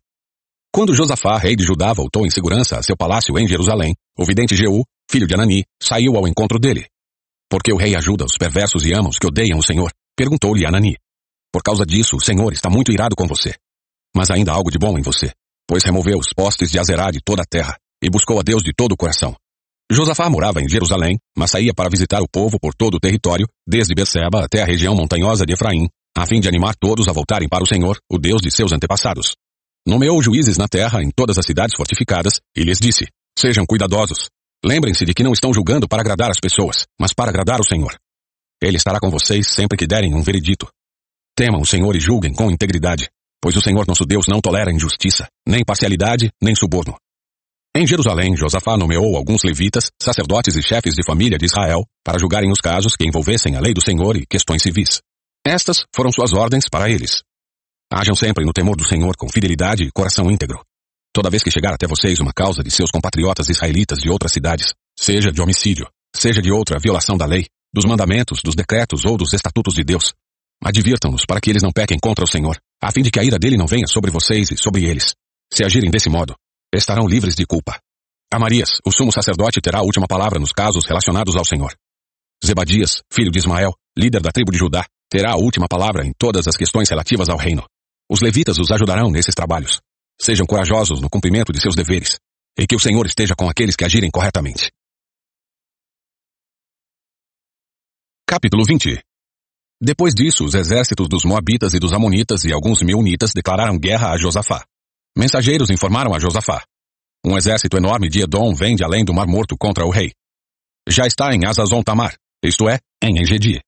[0.77, 4.55] Quando Josafá, rei de Judá, voltou em segurança a seu palácio em Jerusalém, o vidente
[4.55, 6.87] Jeú, filho de Anani, saiu ao encontro dele.
[7.51, 10.97] Porque o rei ajuda os perversos e ama os que odeiam o Senhor, perguntou-lhe Anani.
[11.51, 13.55] Por causa disso, o Senhor está muito irado com você.
[14.15, 15.33] Mas ainda há algo de bom em você
[15.67, 18.73] pois removeu os postes de Azerá de toda a terra, e buscou a Deus de
[18.73, 19.35] todo o coração.
[19.91, 23.95] Josafá morava em Jerusalém, mas saía para visitar o povo por todo o território, desde
[23.95, 27.63] Berseba até a região montanhosa de Efraim, a fim de animar todos a voltarem para
[27.63, 29.35] o Senhor, o Deus de seus antepassados.
[29.87, 33.07] Nomeou juízes na terra em todas as cidades fortificadas, e lhes disse,
[33.39, 34.29] Sejam cuidadosos.
[34.65, 37.95] Lembrem-se de que não estão julgando para agradar as pessoas, mas para agradar o Senhor.
[38.61, 40.67] Ele estará com vocês sempre que derem um veredito.
[41.37, 43.09] Temam o Senhor e julguem com integridade,
[43.41, 46.97] pois o Senhor nosso Deus não tolera injustiça, nem parcialidade, nem suborno.
[47.77, 52.51] Em Jerusalém, Josafá nomeou alguns levitas, sacerdotes e chefes de família de Israel, para julgarem
[52.51, 55.01] os casos que envolvessem a lei do Senhor e questões civis.
[55.47, 57.23] Estas foram suas ordens para eles.
[57.93, 60.65] Hajam sempre no temor do Senhor com fidelidade e coração íntegro.
[61.13, 64.75] Toda vez que chegar até vocês uma causa de seus compatriotas israelitas de outras cidades,
[64.99, 69.33] seja de homicídio, seja de outra violação da lei, dos mandamentos, dos decretos ou dos
[69.33, 70.15] estatutos de Deus,
[70.63, 73.39] Advirtam-nos para que eles não pequem contra o Senhor, a fim de que a ira
[73.39, 75.15] dele não venha sobre vocês e sobre eles.
[75.53, 76.35] Se agirem desse modo,
[76.75, 77.79] estarão livres de culpa.
[78.33, 81.75] Amarias, o sumo sacerdote, terá a última palavra nos casos relacionados ao Senhor.
[82.45, 86.49] Zebadias, filho de Ismael, líder da tribo de Judá, terá a última palavra em todas
[86.49, 87.65] as questões relativas ao reino.
[88.11, 89.81] Os levitas os ajudarão nesses trabalhos.
[90.21, 92.19] Sejam corajosos no cumprimento de seus deveres,
[92.59, 94.71] e que o Senhor esteja com aqueles que agirem corretamente.
[98.27, 99.01] Capítulo 20
[99.81, 104.17] depois disso, os exércitos dos Moabitas e dos Amonitas e alguns Meunitas declararam guerra a
[104.17, 104.65] Josafá.
[105.17, 106.65] Mensageiros informaram a Josafá.
[107.25, 110.13] Um exército enorme de Edom vem de além do Mar Morto contra o rei.
[110.89, 113.61] Já está em Azazon Tamar, isto é, em Engedi.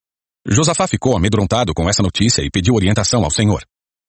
[0.46, 3.62] Josafá ficou amedrontado com essa notícia e pediu orientação ao Senhor.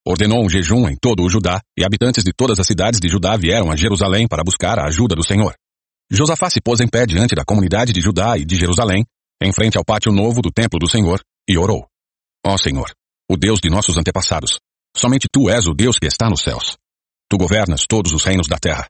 [0.10, 3.38] Ordenou um jejum em todo o Judá, e habitantes de todas as cidades de Judá
[3.38, 5.53] vieram a Jerusalém para buscar a ajuda do Senhor.
[6.12, 9.05] Josafá se pôs em pé diante da comunidade de Judá e de Jerusalém,
[9.39, 11.86] em frente ao pátio novo do templo do Senhor, e orou.
[12.43, 12.91] Ó Senhor,
[13.30, 14.60] o Deus de nossos antepassados,
[14.97, 16.76] somente Tu és o Deus que está nos céus.
[17.30, 18.88] Tu governas todos os reinos da terra.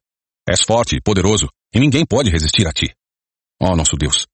[0.49, 2.93] És forte e poderoso, e ninguém pode resistir a Ti.
[3.61, 4.25] Ó nosso Deus,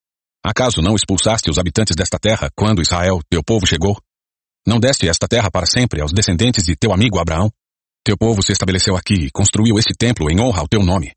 [0.46, 3.98] acaso não expulsaste os habitantes desta terra quando Israel, teu povo, chegou?
[4.68, 7.52] Não deste esta terra para sempre aos descendentes de teu amigo Abraão?
[8.04, 11.12] Teu povo se estabeleceu aqui e construiu este templo em honra ao teu nome.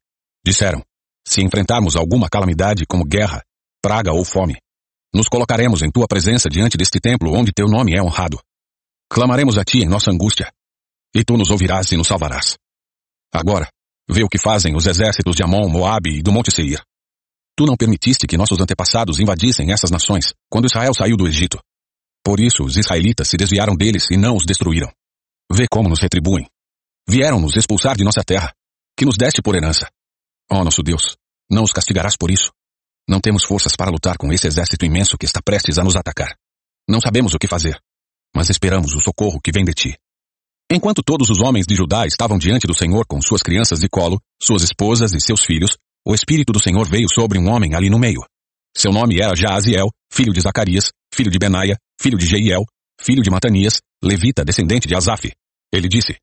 [0.44, 0.82] Disseram,
[1.26, 3.42] se enfrentarmos alguma calamidade como guerra,
[3.82, 4.58] praga ou fome,
[5.14, 8.38] nos colocaremos em tua presença diante deste templo onde teu nome é honrado.
[9.10, 10.52] Clamaremos a ti em nossa angústia,
[11.14, 12.56] e tu nos ouvirás e nos salvarás.
[13.32, 13.68] Agora,
[14.10, 16.82] vê o que fazem os exércitos de Amon, Moabe e do Monte Seir.
[17.56, 21.58] Tu não permitiste que nossos antepassados invadissem essas nações quando Israel saiu do Egito.
[22.28, 24.92] Por isso os israelitas se desviaram deles e não os destruíram.
[25.50, 26.46] Vê como nos retribuem.
[27.08, 28.52] Vieram nos expulsar de nossa terra,
[28.94, 29.88] que nos deste por herança.
[30.52, 31.16] Ó oh, nosso Deus,
[31.50, 32.52] não os castigarás por isso.
[33.08, 36.36] Não temos forças para lutar com esse exército imenso que está prestes a nos atacar.
[36.86, 37.80] Não sabemos o que fazer,
[38.36, 39.98] mas esperamos o socorro que vem de ti.
[40.70, 44.20] Enquanto todos os homens de Judá estavam diante do Senhor com suas crianças de colo,
[44.38, 47.98] suas esposas e seus filhos, o Espírito do Senhor veio sobre um homem ali no
[47.98, 48.20] meio.
[48.76, 52.64] Seu nome era Jaaziel, filho de Zacarias, filho de Benaia, filho de Jeiel,
[53.00, 55.32] filho de Matanias, levita, descendente de Asaf.
[55.72, 56.16] Ele disse,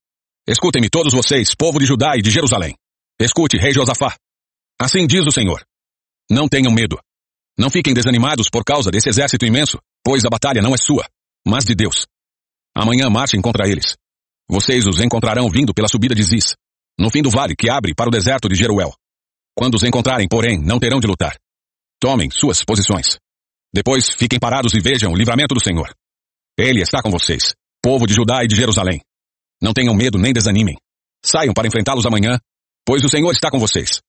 [0.48, 2.76] Escutem-me todos vocês, povo de Judá e de Jerusalém.
[3.20, 4.16] Escute, rei Josafá.
[4.80, 5.66] Assim diz o Senhor.
[6.30, 7.00] Não tenham medo.
[7.58, 11.08] Não fiquem desanimados por causa desse exército imenso, pois a batalha não é sua,
[11.48, 12.06] mas de Deus.
[12.76, 13.96] Amanhã marchem contra eles.
[14.48, 16.56] Vocês os encontrarão vindo pela subida de Ziz,
[17.00, 18.94] no fim do vale que abre para o deserto de Jeruel.
[19.56, 21.38] Quando os encontrarem, porém, não terão de lutar.
[22.00, 23.18] Tomem suas posições.
[23.76, 25.94] Depois fiquem parados e vejam o livramento do Senhor.
[26.58, 27.54] Ele está com vocês,
[27.84, 29.02] povo de Judá e de Jerusalém.
[29.62, 30.78] Não tenham medo nem desanimem.
[31.26, 32.40] Saiam para enfrentá-los amanhã,
[32.86, 34.00] pois o Senhor está com vocês.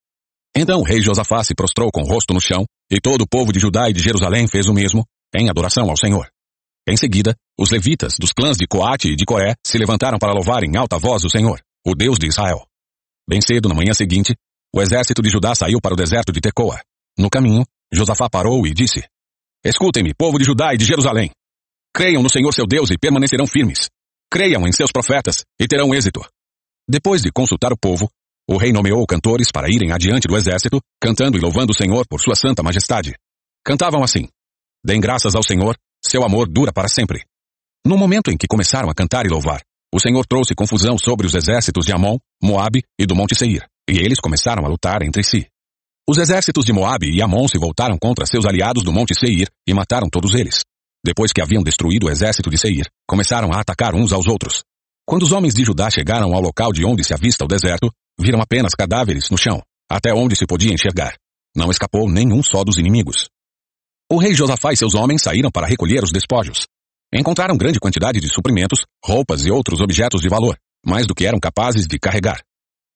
[0.56, 3.52] Então o rei Josafá se prostrou com o rosto no chão, e todo o povo
[3.52, 5.04] de Judá e de Jerusalém fez o mesmo,
[5.34, 6.28] em adoração ao Senhor.
[6.88, 10.62] Em seguida, os levitas dos clãs de Coate e de Coré se levantaram para louvar
[10.62, 12.64] em alta voz o Senhor, o Deus de Israel.
[13.28, 14.36] Bem cedo na manhã seguinte,
[14.72, 16.80] o exército de Judá saiu para o deserto de Tecoa.
[17.18, 19.02] No caminho, Josafá parou e disse,
[19.68, 21.28] Escutem-me, povo de Judá e de Jerusalém.
[21.92, 23.88] Creiam no Senhor seu Deus e permanecerão firmes.
[24.30, 26.24] Creiam em seus profetas e terão êxito.
[26.88, 28.08] Depois de consultar o povo,
[28.48, 32.20] o rei nomeou cantores para irem adiante do exército, cantando e louvando o Senhor por
[32.20, 33.16] sua santa majestade.
[33.64, 34.28] Cantavam assim:
[34.84, 37.24] Dêem graças ao Senhor, seu amor dura para sempre.
[37.84, 39.62] No momento em que começaram a cantar e louvar,
[39.92, 43.98] o Senhor trouxe confusão sobre os exércitos de Amon, Moabe e do Monte Seir, e
[43.98, 45.48] eles começaram a lutar entre si.
[46.08, 49.74] Os exércitos de Moabe e Amon se voltaram contra seus aliados do Monte Seir e
[49.74, 50.60] mataram todos eles.
[51.04, 54.62] Depois que haviam destruído o exército de Seir, começaram a atacar uns aos outros.
[55.04, 57.90] Quando os homens de Judá chegaram ao local de onde se avista o deserto,
[58.20, 61.16] viram apenas cadáveres no chão, até onde se podia enxergar.
[61.56, 63.28] Não escapou nenhum só dos inimigos.
[64.08, 66.68] O rei Josafá e seus homens saíram para recolher os despojos.
[67.12, 71.40] Encontraram grande quantidade de suprimentos, roupas e outros objetos de valor, mais do que eram
[71.40, 72.40] capazes de carregar.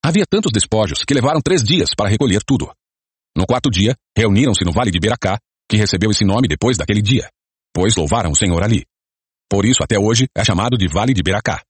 [0.00, 2.70] Havia tantos despojos que levaram três dias para recolher tudo.
[3.40, 7.26] No quarto dia, reuniram-se no vale de Beracá, que recebeu esse nome depois daquele dia,
[7.74, 8.84] pois louvaram o Senhor ali.
[9.50, 11.62] Por isso até hoje é chamado de Vale de Beracá.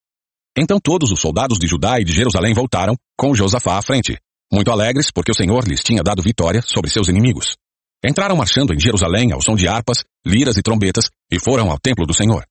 [0.58, 4.18] Então todos os soldados de Judá e de Jerusalém voltaram, com Josafá à frente,
[4.52, 7.56] muito alegres porque o Senhor lhes tinha dado vitória sobre seus inimigos.
[8.04, 12.04] Entraram marchando em Jerusalém ao som de harpas, liras e trombetas, e foram ao templo
[12.04, 12.44] do Senhor.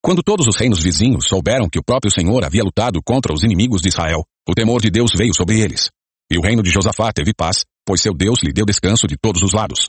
[0.00, 3.82] Quando todos os reinos vizinhos souberam que o próprio Senhor havia lutado contra os inimigos
[3.82, 5.90] de Israel, o temor de Deus veio sobre eles.
[6.30, 9.42] E o reino de Josafá teve paz, pois seu Deus lhe deu descanso de todos
[9.42, 9.88] os lados.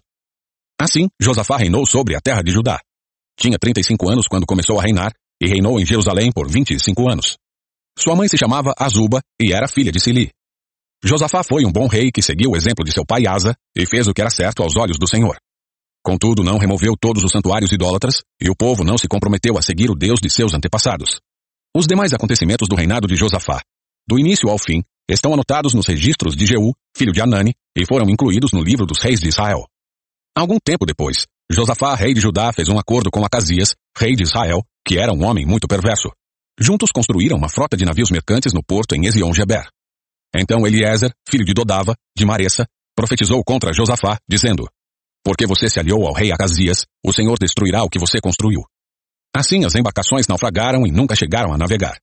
[0.80, 2.80] Assim, Josafá reinou sobre a terra de Judá.
[3.40, 7.38] Tinha 35 anos quando começou a reinar, e reinou em Jerusalém por 25 anos.
[7.98, 10.32] Sua mãe se chamava Azuba e era filha de Sili.
[11.04, 14.08] Josafá foi um bom rei que seguiu o exemplo de seu pai Asa e fez
[14.08, 15.38] o que era certo aos olhos do Senhor.
[16.02, 19.92] Contudo, não removeu todos os santuários idólatras e o povo não se comprometeu a seguir
[19.92, 21.20] o Deus de seus antepassados.
[21.76, 23.62] Os demais acontecimentos do reinado de Josafá,
[24.08, 28.10] do início ao fim, estão anotados nos registros de Jeú, filho de Anani, e foram
[28.10, 29.66] incluídos no livro dos reis de Israel.
[30.36, 34.64] Algum tempo depois, Josafá, rei de Judá, fez um acordo com Acasias, rei de Israel,
[34.86, 36.10] que era um homem muito perverso.
[36.60, 39.68] Juntos construíram uma frota de navios mercantes no porto em Ezion-Geber.
[40.36, 44.68] Então Eliezer, filho de Dodava, de Maressa, profetizou contra Josafá, dizendo,
[45.24, 48.62] Porque você se aliou ao rei Acasias, o Senhor destruirá o que você construiu.
[49.36, 51.98] Assim as embarcações naufragaram e nunca chegaram a navegar.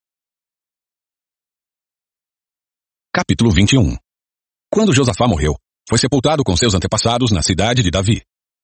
[3.13, 3.97] Capítulo 21
[4.73, 5.57] Quando Josafá morreu,
[5.89, 8.23] foi sepultado com seus antepassados na cidade de Davi.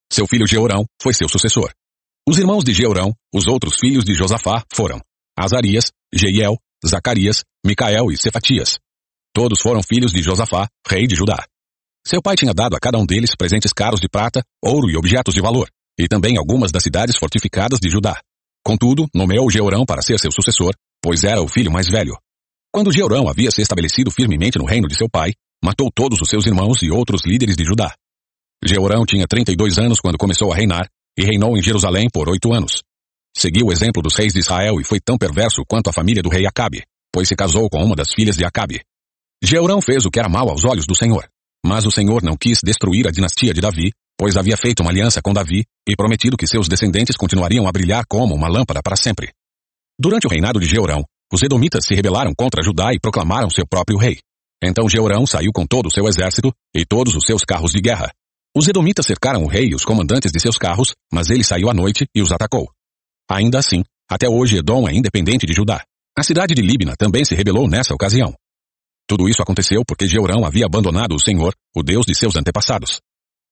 [0.09, 1.73] Seu filho Jeorão foi seu sucessor.
[2.29, 5.01] Os irmãos de Jeorão, os outros filhos de Josafá, foram
[5.37, 8.79] Azarias, Jeiel, Zacarias, Micael e Cefatias.
[9.35, 11.45] Todos foram filhos de Josafá, rei de Judá.
[12.07, 15.35] Seu pai tinha dado a cada um deles presentes caros de prata, ouro e objetos
[15.35, 15.69] de valor,
[15.99, 18.21] e também algumas das cidades fortificadas de Judá.
[18.65, 20.73] Contudo, nomeou Jeorão para ser seu sucessor,
[21.03, 22.17] pois era o filho mais velho.
[22.77, 25.33] Quando Jeorão havia se estabelecido firmemente no reino de seu pai,
[25.65, 27.95] matou todos os seus irmãos e outros líderes de Judá.
[28.63, 30.87] Jeorão tinha 32 anos quando começou a reinar,
[31.19, 32.83] e reinou em Jerusalém por oito anos.
[33.35, 36.29] Seguiu o exemplo dos reis de Israel e foi tão perverso quanto a família do
[36.29, 38.83] rei Acabe, pois se casou com uma das filhas de Acabe.
[39.43, 41.27] Jeurão fez o que era mal aos olhos do Senhor.
[41.65, 45.23] Mas o Senhor não quis destruir a dinastia de Davi, pois havia feito uma aliança
[45.23, 49.33] com Davi e prometido que seus descendentes continuariam a brilhar como uma lâmpada para sempre.
[49.99, 53.99] Durante o reinado de Jeurão, os edomitas se rebelaram contra Judá e proclamaram seu próprio
[53.99, 54.19] rei.
[54.63, 58.11] Então Jeurão saiu com todo o seu exército e todos os seus carros de guerra.
[58.57, 61.75] Os edomitas cercaram o rei e os comandantes de seus carros, mas ele saiu à
[61.75, 62.71] noite e os atacou.
[63.31, 65.83] Ainda assim, até hoje Edom é independente de Judá.
[66.17, 68.35] A cidade de Líbina também se rebelou nessa ocasião.
[69.07, 73.01] Tudo isso aconteceu porque Jeurão havia abandonado o Senhor, o Deus de seus antepassados.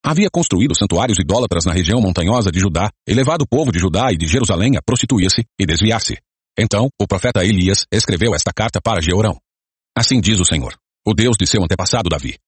[0.03, 4.13] Havia construído santuários idólatras na região montanhosa de Judá e levado o povo de Judá
[4.13, 6.19] e de Jerusalém a prostituir-se e desviar-se.
[6.59, 9.37] Então, o profeta Elias escreveu esta carta para Jeurão.
[9.97, 10.77] Assim diz o Senhor,
[11.07, 12.39] o Deus de seu antepassado Davi.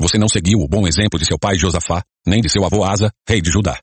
[0.00, 3.10] Você não seguiu o bom exemplo de seu pai Josafá, nem de seu avô Asa,
[3.28, 3.78] rei de Judá.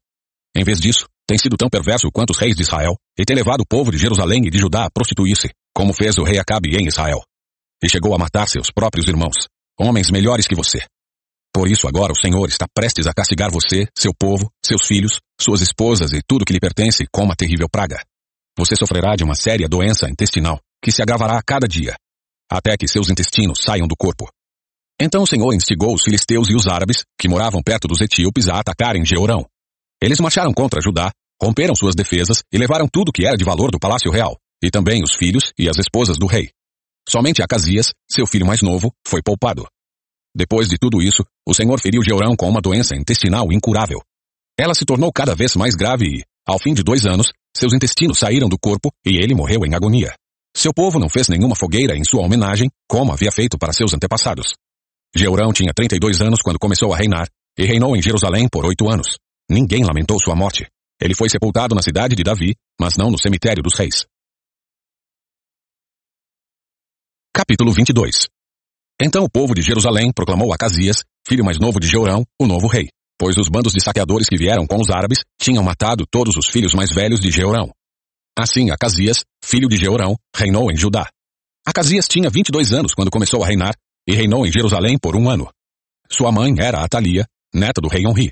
[0.56, 3.62] Em vez disso, tem sido tão perverso quanto os reis de Israel, e tem levado
[3.62, 6.88] o povo de Jerusalém e de Judá a prostituir-se, como fez o rei Acabe em
[6.88, 7.22] Israel.
[7.84, 9.48] E chegou a matar seus próprios irmãos,
[9.80, 10.84] homens melhores que você.
[11.54, 15.62] Por isso agora o Senhor está prestes a castigar você, seu povo, seus filhos, suas
[15.62, 18.02] esposas e tudo que lhe pertence com uma terrível praga.
[18.58, 21.96] Você sofrerá de uma séria doença intestinal, que se agravará a cada dia,
[22.52, 24.30] até que seus intestinos saiam do corpo.
[25.00, 28.60] Então o Senhor instigou os filisteus e os árabes, que moravam perto dos etíopes, a
[28.60, 29.46] atacarem Jeorão.
[30.02, 33.80] Eles marcharam contra Judá, romperam suas defesas e levaram tudo que era de valor do
[33.80, 36.50] palácio real, e também os filhos e as esposas do rei.
[37.10, 39.66] Somente Acasias, seu filho mais novo, foi poupado.
[40.36, 44.02] Depois de tudo isso, o Senhor feriu Jeorão com uma doença intestinal incurável.
[44.58, 48.20] Ela se tornou cada vez mais grave e, ao fim de dois anos, seus intestinos
[48.20, 50.14] saíram do corpo e ele morreu em agonia.
[50.56, 54.54] Seu povo não fez nenhuma fogueira em sua homenagem, como havia feito para seus antepassados.
[55.16, 57.28] Jeurão tinha 32 anos quando começou a reinar,
[57.58, 59.18] e reinou em Jerusalém por oito anos.
[59.50, 60.68] Ninguém lamentou sua morte.
[61.02, 64.06] Ele foi sepultado na cidade de Davi, mas não no cemitério dos reis.
[67.34, 68.28] Capítulo 22
[69.02, 72.90] Então o povo de Jerusalém proclamou Acasias, filho mais novo de Jeurão, o novo rei,
[73.22, 76.74] pois os bandos de saqueadores que vieram com os árabes tinham matado todos os filhos
[76.74, 77.72] mais velhos de Jeurão.
[78.36, 81.08] Assim Acasias, filho de Jeurão, reinou em Judá.
[81.64, 83.76] Acasias tinha 22 anos quando começou a reinar,
[84.10, 85.48] e reinou em Jerusalém por um ano.
[86.12, 88.32] Sua mãe era Atalia, neta do rei Onri.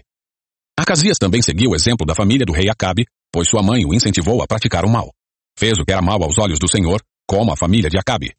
[0.75, 4.41] Acasias também seguiu o exemplo da família do rei Acabe, pois sua mãe o incentivou
[4.41, 5.13] a praticar o mal.
[5.55, 8.33] Fez o que era mal aos olhos do Senhor, como a família de Acabe.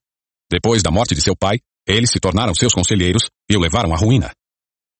[0.50, 3.96] Depois da morte de seu pai, eles se tornaram seus conselheiros e o levaram à
[3.96, 4.32] ruína.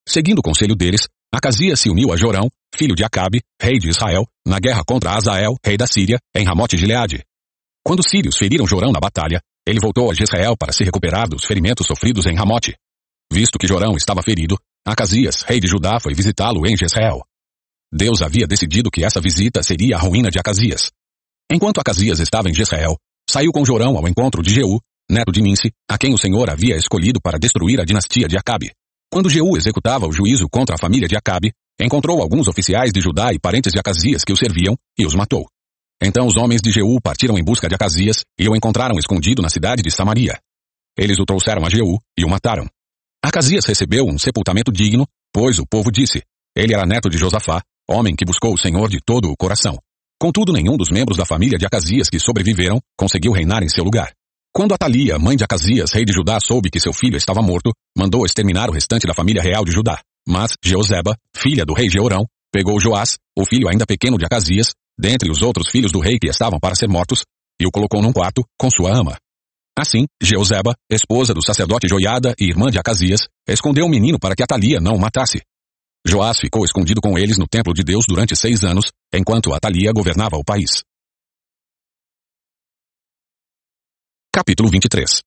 [0.08, 4.26] Seguindo o conselho deles, Acasias se uniu a Jorão, filho de Acabe, rei de Israel,
[4.44, 7.22] na guerra contra Azael, rei da Síria, em Ramote de Gileade.
[7.84, 11.44] Quando os sírios feriram Jorão na batalha, ele voltou a Jezreel para se recuperar dos
[11.44, 12.74] ferimentos sofridos em Ramote.
[13.32, 17.20] Visto que Jorão estava ferido, Acasias, rei de Judá, foi visitá-lo em Jezreel.
[17.92, 20.90] Deus havia decidido que essa visita seria a ruína de Acasias.
[21.50, 22.96] Enquanto Acasias estava em Jezreel,
[23.28, 26.76] saiu com Jorão ao encontro de Jeú, neto de Ninse, a quem o Senhor havia
[26.76, 28.72] escolhido para destruir a dinastia de Acabe.
[29.12, 33.32] Quando Jeú executava o juízo contra a família de Acabe, encontrou alguns oficiais de Judá
[33.32, 35.48] e parentes de Acasias que o serviam, e os matou.
[36.00, 39.48] Então os homens de Jeú partiram em busca de Acasias e o encontraram escondido na
[39.48, 40.38] cidade de Samaria.
[40.96, 42.68] Eles o trouxeram a Jeú e o mataram.
[43.20, 46.22] Acasias recebeu um sepultamento digno, pois o povo disse,
[46.56, 49.76] ele era neto de Josafá, homem que buscou o Senhor de todo o coração.
[50.20, 54.12] Contudo, nenhum dos membros da família de Acasias que sobreviveram conseguiu reinar em seu lugar.
[54.52, 58.26] Quando Atalia, mãe de Acasias, rei de Judá, soube que seu filho estava morto, mandou
[58.26, 60.00] exterminar o restante da família real de Judá.
[60.26, 65.30] Mas Jeozeba, filha do rei Jeorão, pegou Joás, o filho ainda pequeno de Acasias, dentre
[65.30, 67.22] os outros filhos do rei que estavam para ser mortos,
[67.62, 69.16] e o colocou num quarto com sua ama.
[69.78, 74.42] Assim, Jeozeba, esposa do sacerdote Joiada e irmã de Acasias, escondeu o menino para que
[74.42, 75.40] Atalia não o matasse.
[76.04, 80.36] Joás ficou escondido com eles no templo de Deus durante seis anos, enquanto Atalia governava
[80.36, 80.82] o país.
[84.32, 85.22] Capítulo 23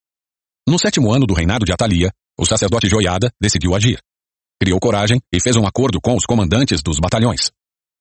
[0.66, 4.00] No sétimo ano do reinado de Atalia, o sacerdote Joiada decidiu agir.
[4.58, 7.52] Criou coragem e fez um acordo com os comandantes dos batalhões.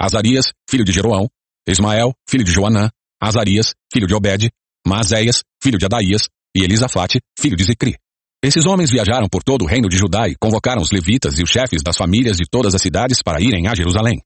[0.00, 1.28] Azarias, filho de Jeroão,
[1.66, 2.88] Ismael, filho de Joanã,
[3.20, 4.48] Azarias, filho de Obed,
[4.86, 7.96] Maazéias, filho de Adaías, e Elisafate, filho de Zicri.
[8.40, 11.50] Esses homens viajaram por todo o reino de Judá e convocaram os levitas e os
[11.50, 14.22] chefes das famílias de todas as cidades para irem a Jerusalém.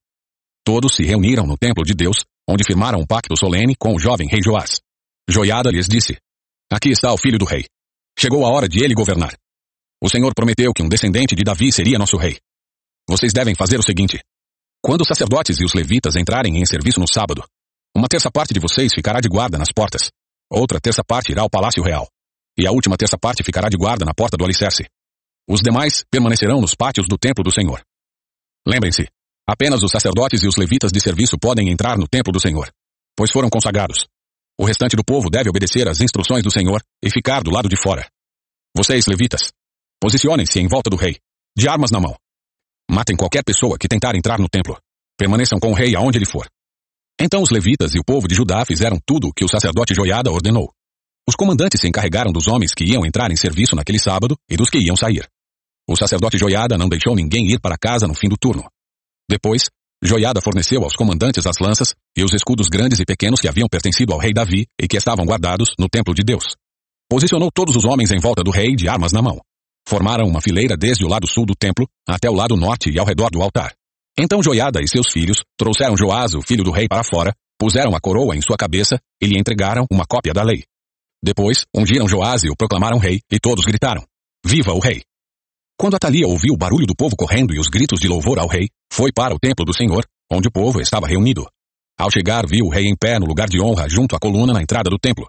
[0.62, 4.28] Todos se reuniram no templo de Deus, onde firmaram um pacto solene com o jovem
[4.28, 4.82] rei Joás.
[5.26, 6.18] Joiada lhes disse,
[6.76, 7.64] Aqui está o filho do rei.
[8.18, 9.34] Chegou a hora de ele governar.
[9.98, 12.36] O Senhor prometeu que um descendente de Davi seria nosso rei.
[13.08, 14.20] Vocês devem fazer o seguinte:
[14.84, 17.42] quando os sacerdotes e os levitas entrarem em serviço no sábado,
[17.96, 20.10] uma terça parte de vocês ficará de guarda nas portas,
[20.50, 22.06] outra terça parte irá ao palácio real,
[22.58, 24.84] e a última terça parte ficará de guarda na porta do alicerce.
[25.48, 27.80] Os demais permanecerão nos pátios do templo do Senhor.
[28.68, 29.08] Lembrem-se,
[29.48, 32.70] apenas os sacerdotes e os levitas de serviço podem entrar no templo do Senhor,
[33.16, 34.06] pois foram consagrados.
[34.58, 37.76] O restante do povo deve obedecer às instruções do Senhor e ficar do lado de
[37.76, 38.08] fora.
[38.74, 39.52] Vocês, levitas,
[40.00, 41.18] posicionem-se em volta do rei,
[41.56, 42.16] de armas na mão.
[42.90, 44.78] Matem qualquer pessoa que tentar entrar no templo.
[45.18, 46.46] Permaneçam com o rei aonde ele for.
[47.20, 50.30] Então os levitas e o povo de Judá fizeram tudo o que o sacerdote Joiada
[50.30, 50.70] ordenou.
[51.28, 54.70] Os comandantes se encarregaram dos homens que iam entrar em serviço naquele sábado e dos
[54.70, 55.26] que iam sair.
[55.88, 58.68] O sacerdote Joiada não deixou ninguém ir para casa no fim do turno.
[59.28, 59.68] Depois,
[60.02, 64.12] Joiada forneceu aos comandantes as lanças e os escudos grandes e pequenos que haviam pertencido
[64.12, 66.56] ao rei Davi e que estavam guardados no templo de Deus.
[67.08, 69.38] Posicionou todos os homens em volta do rei de armas na mão.
[69.88, 73.06] Formaram uma fileira desde o lado sul do templo até o lado norte e ao
[73.06, 73.74] redor do altar.
[74.18, 78.00] Então Joiada e seus filhos trouxeram Joás, o filho do rei, para fora, puseram a
[78.00, 80.64] coroa em sua cabeça e lhe entregaram uma cópia da lei.
[81.22, 84.02] Depois, ungiram Joás e o proclamaram rei, e todos gritaram:
[84.44, 85.02] Viva o rei!
[85.78, 88.68] Quando Atalia ouviu o barulho do povo correndo e os gritos de louvor ao rei,
[88.90, 91.46] foi para o templo do Senhor, onde o povo estava reunido.
[91.98, 94.62] Ao chegar, viu o rei em pé no lugar de honra junto à coluna na
[94.62, 95.26] entrada do templo.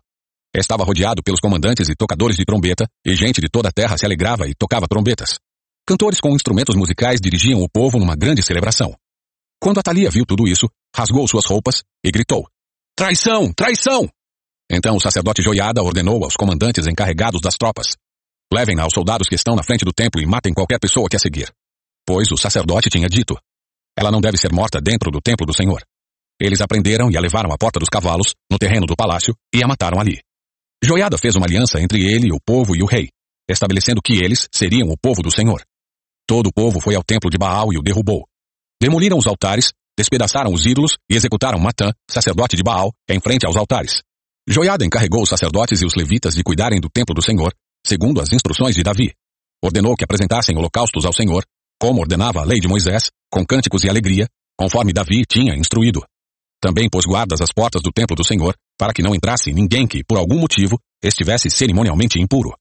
[0.53, 4.05] Estava rodeado pelos comandantes e tocadores de trombeta, e gente de toda a terra se
[4.05, 5.39] alegrava e tocava trombetas.
[5.85, 8.93] Cantores com instrumentos musicais dirigiam o povo numa grande celebração.
[9.61, 12.45] Quando Atalia viu tudo isso, rasgou suas roupas e gritou:
[12.95, 13.53] Traição!
[13.53, 14.09] Traição!
[14.69, 17.95] Então o sacerdote Joiada ordenou aos comandantes encarregados das tropas:
[18.53, 21.19] Levem-na aos soldados que estão na frente do templo e matem qualquer pessoa que a
[21.19, 21.49] seguir.
[22.05, 23.37] Pois o sacerdote tinha dito:
[23.97, 25.81] Ela não deve ser morta dentro do templo do Senhor.
[26.39, 29.63] Eles a prenderam e a levaram à porta dos cavalos, no terreno do palácio, e
[29.63, 30.19] a mataram ali.
[30.83, 33.09] Joiada fez uma aliança entre ele, o povo e o rei.
[33.49, 35.63] estabelecendo que eles seriam o povo do Senhor.
[36.27, 38.27] Todo o povo foi ao templo de Baal e o derrubou.
[38.79, 43.55] Demoliram os altares, despedaçaram os ídolos e executaram Matã, sacerdote de Baal, em frente aos
[43.55, 44.03] altares.
[44.47, 47.53] Joiada encarregou os sacerdotes e os levitas de cuidarem do templo do Senhor,
[47.85, 49.13] segundo as instruções de Davi.
[49.63, 51.43] Ordenou que apresentassem holocaustos ao Senhor,
[51.79, 54.27] como ordenava a lei de Moisés, com cânticos e alegria,
[54.57, 56.03] conforme Davi tinha instruído.
[56.61, 60.03] Também pôs guardas às portas do templo do Senhor, para que não entrasse ninguém que,
[60.03, 62.55] por algum motivo, estivesse cerimonialmente impuro.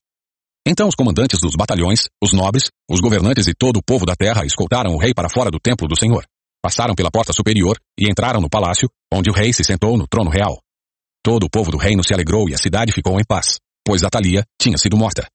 [0.67, 4.45] Então os comandantes dos batalhões, os nobres, os governantes e todo o povo da terra
[4.45, 6.27] escoltaram o rei para fora do templo do Senhor.
[6.63, 10.31] Passaram pela porta superior e entraram no palácio, onde o rei se sentou no trono
[10.31, 10.61] real.
[11.23, 14.45] Todo o povo do reino se alegrou e a cidade ficou em paz, pois Atalia
[14.61, 15.27] tinha sido morta.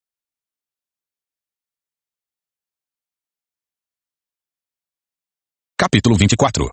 [5.77, 6.69] Capítulo 24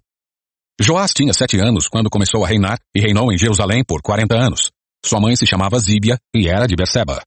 [0.81, 4.71] Joás tinha sete anos quando começou a reinar e reinou em Jerusalém por quarenta anos.
[5.05, 7.21] Sua mãe se chamava Zíbia e era de Berseba.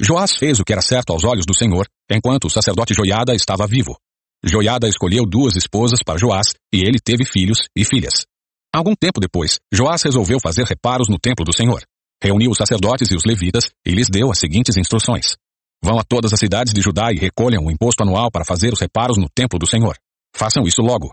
[0.00, 3.68] Joás fez o que era certo aos olhos do Senhor, enquanto o sacerdote Joiada estava
[3.68, 3.96] vivo.
[4.44, 8.26] Joiada escolheu duas esposas para Joás e ele teve filhos e filhas.
[8.74, 11.82] Algum tempo depois, Joás resolveu fazer reparos no templo do Senhor.
[12.20, 15.36] Reuniu os sacerdotes e os levitas e lhes deu as seguintes instruções.
[15.84, 18.80] Vão a todas as cidades de Judá e recolham o imposto anual para fazer os
[18.80, 19.96] reparos no templo do Senhor.
[20.34, 21.12] Façam isso logo.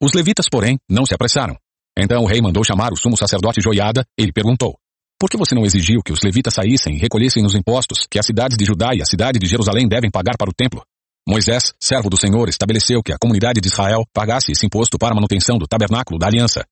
[0.00, 1.56] Os levitas, porém, não se apressaram.
[1.98, 4.78] Então o rei mandou chamar o sumo sacerdote Joiada e lhe perguntou:
[5.18, 8.24] Por que você não exigiu que os levitas saíssem e recolhessem os impostos que as
[8.24, 10.82] cidades de Judá e a cidade de Jerusalém devem pagar para o templo?
[11.28, 15.14] Moisés, servo do Senhor, estabeleceu que a comunidade de Israel pagasse esse imposto para a
[15.16, 16.64] manutenção do tabernáculo da aliança.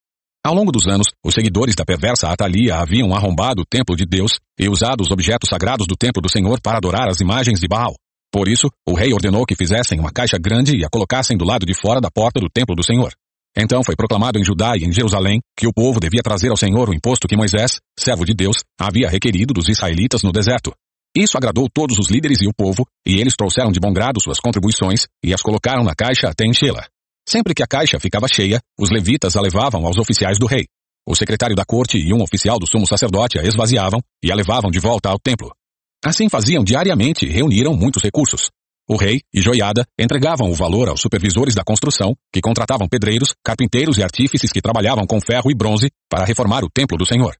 [0.47, 4.39] Ao longo dos anos, os seguidores da perversa Atalia haviam arrombado o templo de Deus
[4.57, 7.97] e usado os objetos sagrados do templo do Senhor para adorar as imagens de Baal.
[8.37, 11.65] Por isso, o rei ordenou que fizessem uma caixa grande e a colocassem do lado
[11.65, 13.11] de fora da porta do templo do Senhor.
[13.57, 16.91] Então foi proclamado em Judá e em Jerusalém que o povo devia trazer ao Senhor
[16.91, 20.71] o imposto que Moisés, servo de Deus, havia requerido dos israelitas no deserto.
[21.17, 24.39] Isso agradou todos os líderes e o povo, e eles trouxeram de bom grado suas
[24.39, 26.87] contribuições e as colocaram na caixa até enchê-la.
[27.27, 30.67] Sempre que a caixa ficava cheia, os levitas a levavam aos oficiais do rei.
[31.09, 34.71] O secretário da corte e um oficial do sumo sacerdote a esvaziavam e a levavam
[34.71, 35.56] de volta ao templo.
[36.05, 38.51] Assim faziam diariamente e reuniram muitos recursos.
[38.89, 43.99] O rei e Joiada entregavam o valor aos supervisores da construção, que contratavam pedreiros, carpinteiros
[43.99, 47.35] e artífices que trabalhavam com ferro e bronze para reformar o templo do Senhor.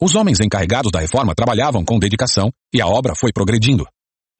[0.00, 3.86] Os homens encarregados da reforma trabalhavam com dedicação e a obra foi progredindo.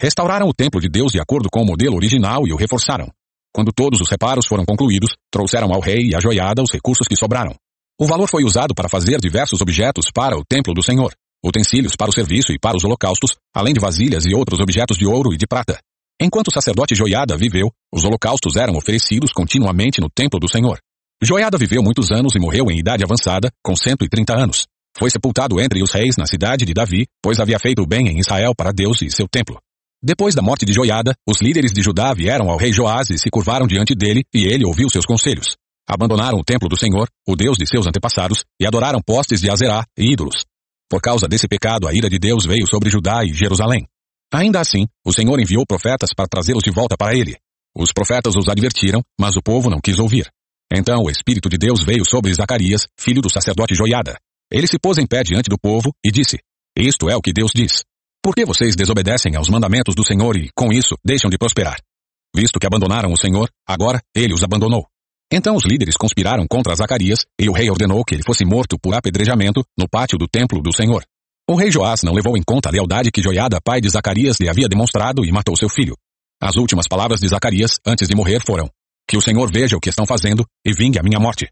[0.01, 3.11] Restauraram o templo de Deus de acordo com o modelo original e o reforçaram.
[3.55, 7.17] Quando todos os reparos foram concluídos, trouxeram ao rei e à joiada os recursos que
[7.17, 7.55] sobraram.
[8.01, 11.12] O valor foi usado para fazer diversos objetos para o templo do Senhor
[11.47, 15.07] utensílios para o serviço e para os holocaustos, além de vasilhas e outros objetos de
[15.07, 15.78] ouro e de prata.
[16.20, 20.78] Enquanto o sacerdote Joiada viveu, os holocaustos eram oferecidos continuamente no templo do Senhor.
[21.22, 24.66] Joiada viveu muitos anos e morreu em idade avançada, com 130 anos.
[24.99, 28.53] Foi sepultado entre os reis na cidade de Davi, pois havia feito bem em Israel
[28.57, 29.59] para Deus e seu templo.
[30.03, 33.30] Depois da morte de Joiada, os líderes de Judá vieram ao rei Joás e se
[33.30, 35.57] curvaram diante dele, e ele ouviu seus conselhos.
[35.88, 39.84] Abandonaram o templo do Senhor, o Deus de seus antepassados, e adoraram postes de Azerá
[39.97, 40.44] e ídolos.
[40.89, 43.87] Por causa desse pecado, a ira de Deus veio sobre Judá e Jerusalém.
[44.32, 47.37] Ainda assim, o Senhor enviou profetas para trazê-los de volta para ele.
[47.76, 50.30] Os profetas os advertiram, mas o povo não quis ouvir.
[50.72, 54.16] Então o Espírito de Deus veio sobre Zacarias, filho do sacerdote Joiada.
[54.51, 56.39] Ele se pôs em pé diante do povo e disse:
[56.76, 57.84] Isto é o que Deus diz.
[58.22, 61.79] Por que vocês desobedecem aos mandamentos do Senhor e, com isso, deixam de prosperar?
[62.34, 64.87] Visto que abandonaram o Senhor, agora ele os abandonou.
[65.32, 68.94] Então os líderes conspiraram contra Zacarias, e o rei ordenou que ele fosse morto por
[68.94, 71.04] apedrejamento no pátio do templo do Senhor.
[71.48, 74.48] O rei Joás não levou em conta a lealdade que Joiada, pai de Zacarias, lhe
[74.48, 75.96] havia demonstrado e matou seu filho.
[76.40, 78.68] As últimas palavras de Zacarias, antes de morrer, foram:
[79.08, 81.48] Que o Senhor veja o que estão fazendo e vingue a minha morte.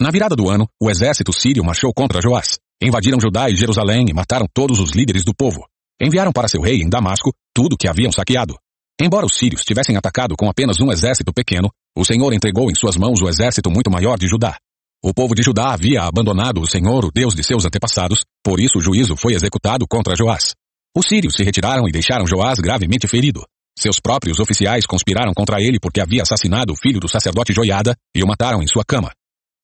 [0.00, 2.58] Na virada do ano, o exército sírio marchou contra Joás.
[2.82, 5.64] Invadiram Judá e Jerusalém e mataram todos os líderes do povo.
[6.00, 8.58] Enviaram para seu rei em Damasco tudo o que haviam saqueado.
[9.00, 12.96] Embora os sírios tivessem atacado com apenas um exército pequeno, o Senhor entregou em suas
[12.96, 14.56] mãos o exército muito maior de Judá.
[15.02, 18.78] O povo de Judá havia abandonado o Senhor, o Deus de seus antepassados, por isso
[18.78, 20.54] o juízo foi executado contra Joás.
[20.96, 23.44] Os sírios se retiraram e deixaram Joás gravemente ferido.
[23.78, 28.22] Seus próprios oficiais conspiraram contra ele porque havia assassinado o filho do sacerdote Joiada e
[28.22, 29.12] o mataram em sua cama.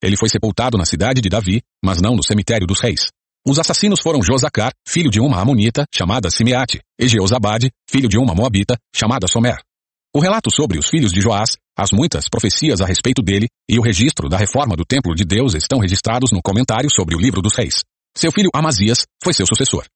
[0.03, 3.09] Ele foi sepultado na cidade de Davi, mas não no cemitério dos reis.
[3.47, 8.35] Os assassinos foram Josacar, filho de uma amonita, chamada Simeate, e Jeozabade, filho de uma
[8.35, 9.57] moabita, chamada Somer.
[10.15, 13.83] O relato sobre os filhos de Joás, as muitas profecias a respeito dele e o
[13.83, 17.57] registro da reforma do templo de Deus estão registrados no comentário sobre o livro dos
[17.57, 17.83] reis.
[18.15, 19.87] Seu filho Amazias foi seu sucessor.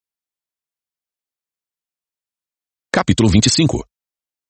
[2.90, 3.84] Capítulo 25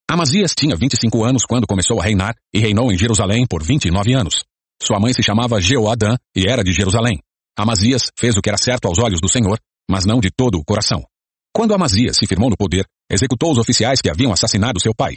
[0.09, 4.45] Amazias tinha 25 anos quando começou a reinar e reinou em Jerusalém por 29 anos.
[4.81, 7.19] Sua mãe se chamava Jeoadã e era de Jerusalém.
[7.59, 9.59] Amazias fez o que era certo aos olhos do Senhor,
[9.91, 11.03] mas não de todo o coração.
[11.53, 15.17] Quando Amazias se firmou no poder, executou os oficiais que haviam assassinado seu pai.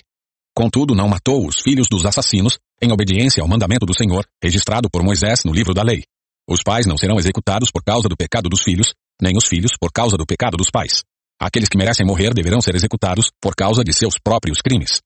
[0.58, 5.04] Contudo, não matou os filhos dos assassinos, em obediência ao mandamento do Senhor, registrado por
[5.04, 6.02] Moisés no livro da lei.
[6.50, 9.92] Os pais não serão executados por causa do pecado dos filhos, nem os filhos por
[9.92, 11.04] causa do pecado dos pais.
[11.40, 15.00] Aqueles que merecem morrer deverão ser executados por causa de seus próprios crimes.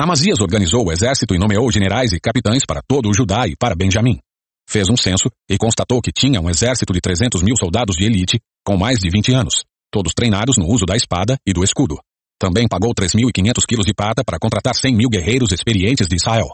[0.00, 3.76] Amazias organizou o exército e nomeou generais e capitães para todo o Judá e para
[3.76, 4.18] Benjamim.
[4.66, 8.40] Fez um censo e constatou que tinha um exército de 300 mil soldados de elite,
[8.64, 12.00] com mais de 20 anos, todos treinados no uso da espada e do escudo.
[12.44, 16.50] Também pagou 3.500 quilos de prata para contratar 100 mil guerreiros experientes de Israel.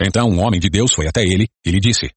[0.00, 2.10] Então um homem de Deus foi até ele e lhe disse,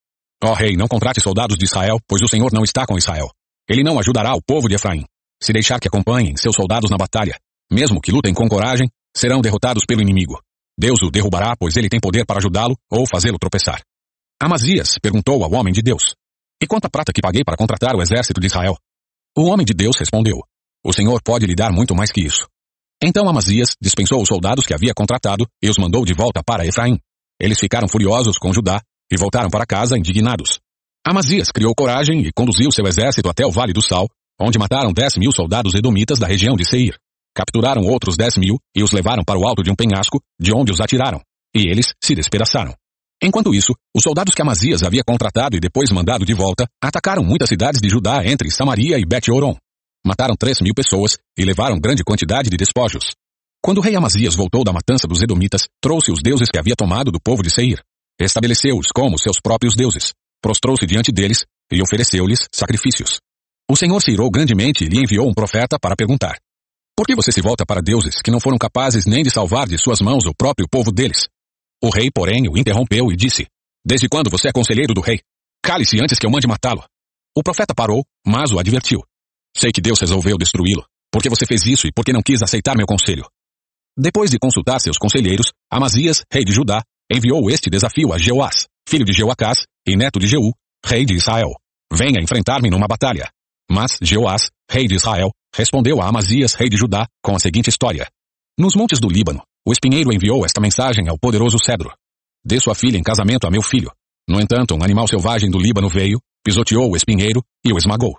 [0.44, 3.30] Ó oh, rei, não contrate soldados de Israel, pois o Senhor não está com Israel.
[3.70, 5.06] Ele não ajudará o povo de Efraim.
[5.40, 7.38] Se deixar que acompanhem seus soldados na batalha,
[7.72, 10.42] mesmo que lutem com coragem, serão derrotados pelo inimigo.
[10.76, 13.84] Deus o derrubará, pois ele tem poder para ajudá-lo ou fazê-lo tropeçar.
[14.42, 16.16] Amazias perguntou ao homem de Deus:
[16.60, 18.76] E quanta prata que paguei para contratar o exército de Israel?
[19.38, 20.40] O homem de Deus respondeu:
[20.84, 22.50] O Senhor pode lhe dar muito mais que isso.
[23.04, 27.00] Então Amazias dispensou os soldados que havia contratado e os mandou de volta para Efraim.
[27.42, 28.80] Eles ficaram furiosos com Judá
[29.12, 30.60] e voltaram para casa indignados.
[31.04, 34.08] Amazias criou coragem e conduziu seu exército até o Vale do Sal,
[34.40, 36.96] onde mataram dez mil soldados edomitas da região de Seir.
[37.36, 40.72] Capturaram outros dez mil e os levaram para o alto de um penhasco, de onde
[40.72, 41.20] os atiraram.
[41.56, 42.76] E eles se despedaçaram.
[43.24, 47.50] Enquanto isso, os soldados que Amazias havia contratado e depois mandado de volta, atacaram muitas
[47.50, 49.56] cidades de Judá entre Samaria e Bet-Oron.
[50.06, 53.12] Mataram três mil pessoas e levaram grande quantidade de despojos.
[53.64, 57.12] Quando o rei Amazias voltou da matança dos Edomitas, trouxe os deuses que havia tomado
[57.12, 57.80] do povo de Seir.
[58.20, 60.14] Estabeleceu-os como seus próprios deuses.
[60.42, 63.20] Prostrou-se diante deles e ofereceu-lhes sacrifícios.
[63.70, 66.40] O Senhor se irou grandemente e lhe enviou um profeta para perguntar:
[66.98, 69.78] Por que você se volta para deuses que não foram capazes nem de salvar de
[69.78, 71.28] suas mãos o próprio povo deles?
[71.84, 73.46] O rei, porém, o interrompeu e disse:
[73.86, 75.20] Desde quando você é conselheiro do rei?
[75.64, 76.84] Cale-se antes que eu mande matá-lo.
[77.38, 79.04] O profeta parou, mas o advertiu.
[79.62, 80.84] Sei que Deus resolveu destruí-lo,
[81.14, 83.30] porque você fez isso e porque não quis aceitar meu conselho.
[83.96, 86.82] Depois de consultar seus conselheiros, Amazias, rei de Judá,
[87.14, 90.52] enviou este desafio a Jeoás, filho de Jeoacás e neto de Jeú,
[90.84, 91.52] rei de Israel.
[91.94, 93.30] Venha enfrentar-me numa batalha.
[93.70, 98.08] Mas Jeoás, rei de Israel, respondeu a Amazias, rei de Judá, com a seguinte história.
[98.58, 101.94] Nos montes do Líbano, o espinheiro enviou esta mensagem ao poderoso cedro.
[102.44, 103.92] Dê sua filha em casamento a meu filho.
[104.28, 108.18] No entanto, um animal selvagem do Líbano veio, pisoteou o espinheiro e o esmagou.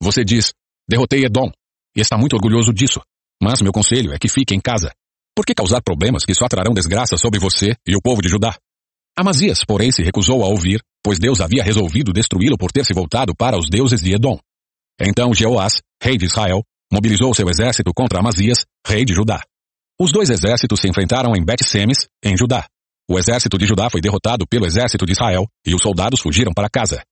[0.00, 0.52] Você diz,
[0.88, 1.50] derrotei Edom,
[1.96, 3.00] e está muito orgulhoso disso.
[3.42, 4.92] Mas meu conselho é que fique em casa.
[5.34, 8.56] Por que causar problemas que só trarão desgraça sobre você e o povo de Judá?
[9.16, 13.34] Amazias, porém, se recusou a ouvir, pois Deus havia resolvido destruí-lo por ter se voltado
[13.34, 14.38] para os deuses de Edom.
[15.00, 16.62] Então Jeoás, rei de Israel,
[16.92, 19.42] mobilizou seu exército contra Amazias, rei de Judá.
[20.00, 22.66] Os dois exércitos se enfrentaram em Bet-Semes, em Judá.
[23.08, 26.70] O exército de Judá foi derrotado pelo exército de Israel, e os soldados fugiram para
[26.70, 27.02] casa.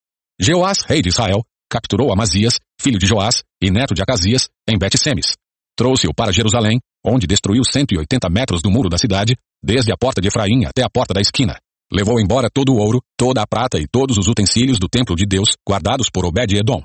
[0.40, 5.36] Jeoás, rei de Israel, capturou Amazias, filho de Joás e neto de Acasias, em Bet-Semes.
[5.74, 9.34] Trouxe-o para Jerusalém, onde destruiu 180 metros do muro da cidade,
[9.64, 11.56] desde a porta de Efraim até a porta da esquina.
[11.90, 15.24] Levou embora todo o ouro, toda a prata e todos os utensílios do templo de
[15.24, 16.82] Deus, guardados por Obed-Edom.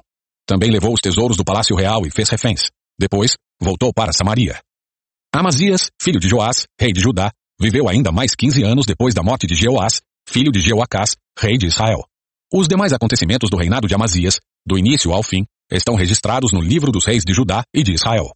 [0.48, 2.72] Também levou os tesouros do palácio real e fez reféns.
[2.98, 4.58] Depois, voltou para Samaria.
[5.36, 9.46] Amazias, filho de Joás, rei de Judá, viveu ainda mais 15 anos depois da morte
[9.46, 12.06] de Jeoás, filho de Jeoacás, rei de Israel.
[12.54, 16.92] Os demais acontecimentos do reinado de Amazias, do início ao fim, estão registrados no livro
[16.92, 18.32] dos reis de Judá e de Israel.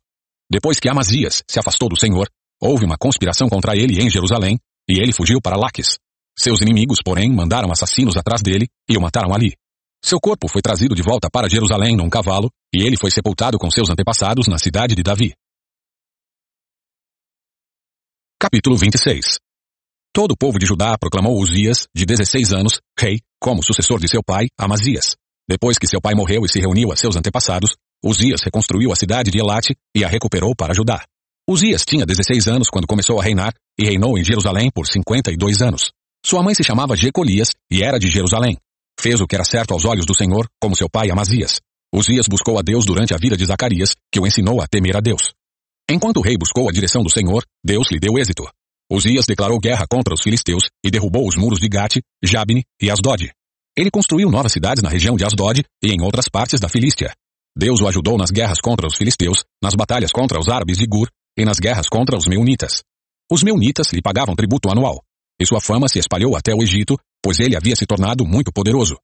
[0.50, 2.30] Depois que Amazias se afastou do Senhor,
[2.62, 4.58] houve uma conspiração contra ele em Jerusalém,
[4.90, 5.98] e ele fugiu para Laques.
[6.38, 9.54] Seus inimigos, porém, mandaram assassinos atrás dele e o mataram ali.
[10.04, 13.70] Seu corpo foi trazido de volta para Jerusalém num cavalo, e ele foi sepultado com
[13.70, 15.34] seus antepassados na cidade de Davi.
[18.40, 19.38] Capítulo 26
[20.14, 24.24] Todo o povo de Judá proclamou Uzias, de 16 anos, rei, como sucessor de seu
[24.24, 25.16] pai, Amazias.
[25.52, 29.30] Depois que seu pai morreu e se reuniu a seus antepassados, Uzias reconstruiu a cidade
[29.30, 31.04] de Elate e a recuperou para Judá.
[31.46, 35.92] Uzias tinha 16 anos quando começou a reinar e reinou em Jerusalém por 52 anos.
[36.26, 38.56] Sua mãe se chamava Jecolias e era de Jerusalém.
[38.98, 41.60] Fez o que era certo aos olhos do Senhor, como seu pai Amazias.
[41.94, 45.02] Uzias buscou a Deus durante a vida de Zacarias, que o ensinou a temer a
[45.02, 45.34] Deus.
[45.90, 48.48] Enquanto o rei buscou a direção do Senhor, Deus lhe deu êxito.
[48.90, 53.34] Uzias declarou guerra contra os filisteus e derrubou os muros de Gate, Jabne e Asdod.
[53.78, 57.14] Ele construiu novas cidades na região de Asdod e em outras partes da Filístia.
[57.58, 61.08] Deus o ajudou nas guerras contra os filisteus, nas batalhas contra os árabes de Gur
[61.38, 62.82] e nas guerras contra os meunitas.
[63.32, 65.02] Os meunitas lhe pagavam tributo anual,
[65.40, 68.98] e sua fama se espalhou até o Egito, pois ele havia se tornado muito poderoso.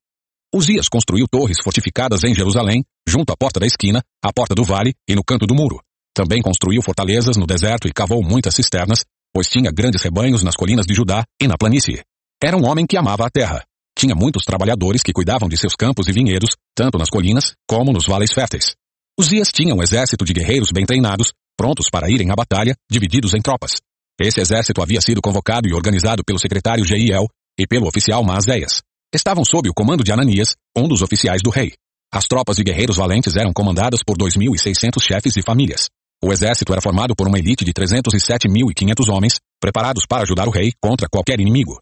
[0.54, 4.94] Uzias construiu torres fortificadas em Jerusalém, junto à porta da esquina, à porta do vale
[5.08, 5.82] e no canto do muro.
[6.14, 9.04] Também construiu fortalezas no deserto e cavou muitas cisternas,
[9.34, 12.02] pois tinha grandes rebanhos nas colinas de Judá e na planície.
[12.42, 13.64] Era um homem que amava a terra,
[13.98, 18.06] tinha muitos trabalhadores que cuidavam de seus campos e vinhedos, tanto nas colinas como nos
[18.06, 18.76] vales férteis.
[19.20, 23.42] Uzias tinha um exército de guerreiros bem treinados, prontos para irem à batalha, divididos em
[23.42, 23.74] tropas.
[24.20, 27.28] Esse exército havia sido convocado e organizado pelo secretário Jeiel
[27.60, 28.82] e pelo oficial Maazéias.
[29.14, 31.74] Estavam sob o comando de Ananias, um dos oficiais do rei.
[32.14, 35.88] As tropas de guerreiros valentes eram comandadas por 2.600 chefes de famílias.
[36.24, 40.72] O exército era formado por uma elite de 307.500 homens, preparados para ajudar o rei
[40.82, 41.80] contra qualquer inimigo.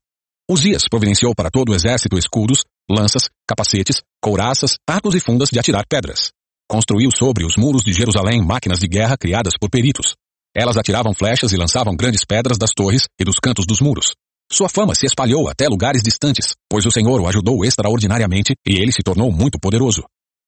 [0.50, 5.84] Uzias providenciou para todo o exército escudos, lanças, capacetes, couraças, arcos e fundas de atirar
[5.90, 6.30] pedras.
[6.70, 10.14] Construiu sobre os muros de Jerusalém máquinas de guerra criadas por peritos.
[10.56, 14.14] Elas atiravam flechas e lançavam grandes pedras das torres e dos cantos dos muros.
[14.52, 18.92] Sua fama se espalhou até lugares distantes, pois o Senhor o ajudou extraordinariamente e ele
[18.92, 20.04] se tornou muito poderoso.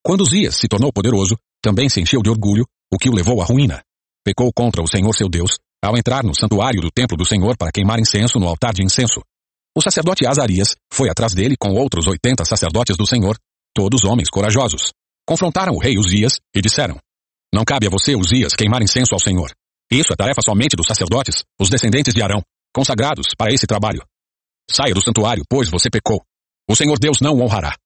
[0.05, 3.45] Quando Uzias se tornou poderoso, também se encheu de orgulho o que o levou à
[3.45, 3.81] ruína.
[4.23, 7.71] Pecou contra o Senhor seu Deus, ao entrar no santuário do templo do Senhor para
[7.71, 9.21] queimar incenso no altar de incenso.
[9.77, 13.37] O sacerdote Azarias foi atrás dele com outros oitenta sacerdotes do Senhor,
[13.75, 14.91] todos homens corajosos.
[15.23, 16.97] Confrontaram o rei Uzias e disseram,
[17.53, 19.51] Não cabe a você, Uzias, queimar incenso ao Senhor.
[19.91, 22.41] Isso é tarefa somente dos sacerdotes, os descendentes de Arão,
[22.73, 24.03] consagrados para esse trabalho.
[24.67, 26.23] Saia do santuário, pois você pecou.
[26.67, 27.77] O Senhor Deus não o honrará.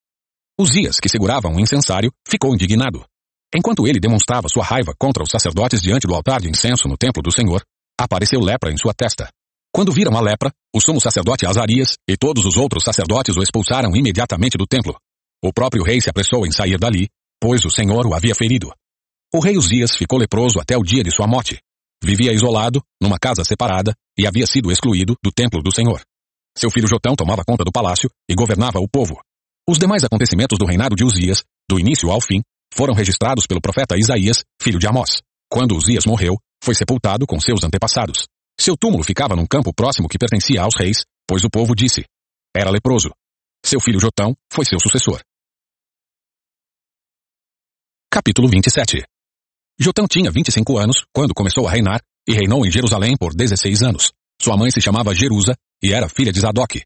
[0.58, 3.04] Uzias, que segurava um incensário, ficou indignado.
[3.54, 7.22] Enquanto ele demonstrava sua raiva contra os sacerdotes diante do altar de incenso no templo
[7.22, 7.62] do Senhor,
[8.00, 9.28] apareceu lepra em sua testa.
[9.74, 13.96] Quando viram a lepra, o sumo sacerdote Azarias e todos os outros sacerdotes o expulsaram
[13.96, 14.94] imediatamente do templo.
[15.42, 17.08] O próprio rei se apressou em sair dali,
[17.40, 18.70] pois o Senhor o havia ferido.
[19.34, 21.58] O rei Uzias ficou leproso até o dia de sua morte.
[22.04, 26.02] Vivia isolado, numa casa separada, e havia sido excluído do templo do Senhor.
[26.56, 29.18] Seu filho Jotão tomava conta do palácio e governava o povo.
[29.66, 32.42] Os demais acontecimentos do reinado de Uzias, do início ao fim,
[32.74, 35.22] foram registrados pelo profeta Isaías, filho de Amós.
[35.50, 38.26] Quando Uzias morreu, foi sepultado com seus antepassados.
[38.62, 42.04] Seu túmulo ficava num campo próximo que pertencia aos reis, pois o povo disse:
[42.56, 43.10] era leproso.
[43.66, 45.20] Seu filho Jotão foi seu sucessor.
[48.08, 49.02] Capítulo 27
[49.80, 54.12] Jotão tinha 25 anos quando começou a reinar e reinou em Jerusalém por 16 anos.
[54.40, 56.84] Sua mãe se chamava Jerusa e era filha de Zadok.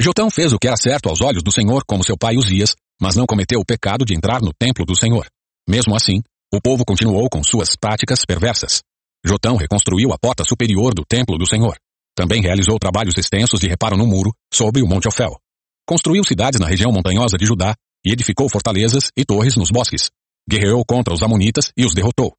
[0.00, 3.16] Jotão fez o que era certo aos olhos do Senhor como seu pai Uzias, mas
[3.16, 5.26] não cometeu o pecado de entrar no templo do Senhor.
[5.68, 8.80] Mesmo assim, o povo continuou com suas práticas perversas.
[9.24, 11.76] Jotão reconstruiu a porta superior do templo do Senhor.
[12.14, 15.38] Também realizou trabalhos extensos de reparo no muro, sobre o Monte Ofel.
[15.86, 17.74] Construiu cidades na região montanhosa de Judá
[18.04, 20.10] e edificou fortalezas e torres nos bosques.
[20.48, 22.34] Guerreou contra os amonitas e os derrotou.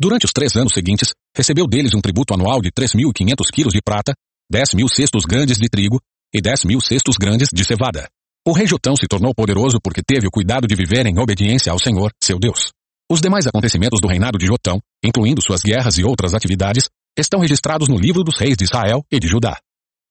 [0.00, 4.14] Durante os três anos seguintes, recebeu deles um tributo anual de 3.500 quilos de prata,
[4.50, 6.00] 10 mil cestos grandes de trigo
[6.32, 8.08] e 10 mil cestos grandes de cevada.
[8.46, 11.80] O rei Jotão se tornou poderoso porque teve o cuidado de viver em obediência ao
[11.80, 12.70] Senhor, seu Deus.
[13.10, 17.88] Os demais acontecimentos do reinado de Jotão, incluindo suas guerras e outras atividades, estão registrados
[17.88, 19.58] no livro dos reis de Israel e de Judá.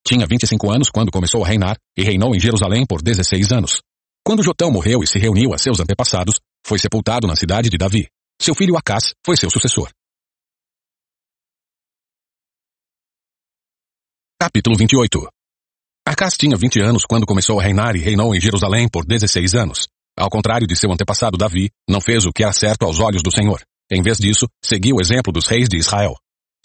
[0.06, 3.82] Tinha 25 anos quando começou a reinar e reinou em Jerusalém por 16 anos.
[4.26, 8.08] Quando Jotão morreu e se reuniu a seus antepassados, foi sepultado na cidade de Davi.
[8.42, 9.92] Seu filho Acás foi seu sucessor.
[14.42, 15.28] Capítulo 28
[16.08, 19.88] Acas tinha 20 anos quando começou a reinar e reinou em Jerusalém por 16 anos.
[20.18, 23.32] Ao contrário de seu antepassado Davi, não fez o que era certo aos olhos do
[23.32, 23.62] Senhor.
[23.92, 26.16] Em vez disso, seguiu o exemplo dos reis de Israel.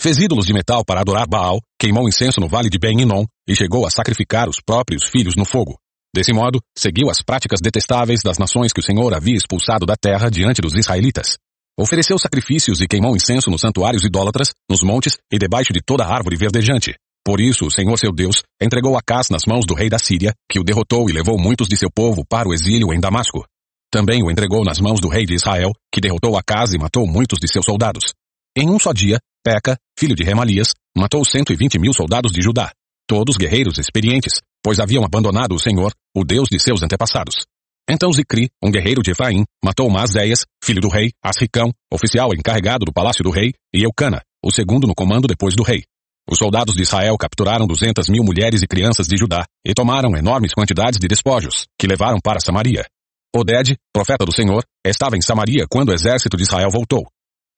[0.00, 3.86] Fez ídolos de metal para adorar Baal, queimou incenso no vale de Ben-Inon e chegou
[3.86, 5.78] a sacrificar os próprios filhos no fogo.
[6.14, 10.30] Desse modo, seguiu as práticas detestáveis das nações que o Senhor havia expulsado da terra
[10.30, 11.36] diante dos israelitas.
[11.78, 16.36] Ofereceu sacrifícios e queimou incenso nos santuários idólatras, nos montes e debaixo de toda árvore
[16.36, 16.94] verdejante.
[17.24, 20.58] Por isso o Senhor seu Deus entregou Acás nas mãos do rei da Síria, que
[20.58, 23.44] o derrotou e levou muitos de seu povo para o exílio em Damasco.
[23.92, 27.38] Também o entregou nas mãos do rei de Israel, que derrotou Acás e matou muitos
[27.38, 28.12] de seus soldados.
[28.56, 32.72] Em um só dia, Peca, filho de Remalias, matou 120 mil soldados de Judá,
[33.06, 37.46] todos guerreiros experientes, pois haviam abandonado o Senhor, o Deus de seus antepassados.
[37.88, 42.92] Então Zicri, um guerreiro de Efraim, matou Maaseias, filho do rei, Asricão, oficial encarregado do
[42.92, 45.82] palácio do rei, e Eucana, o segundo no comando depois do rei.
[46.30, 50.52] Os soldados de Israel capturaram duzentas mil mulheres e crianças de Judá e tomaram enormes
[50.54, 52.86] quantidades de despojos, que levaram para Samaria.
[53.34, 57.06] Oded, profeta do Senhor, estava em Samaria quando o exército de Israel voltou.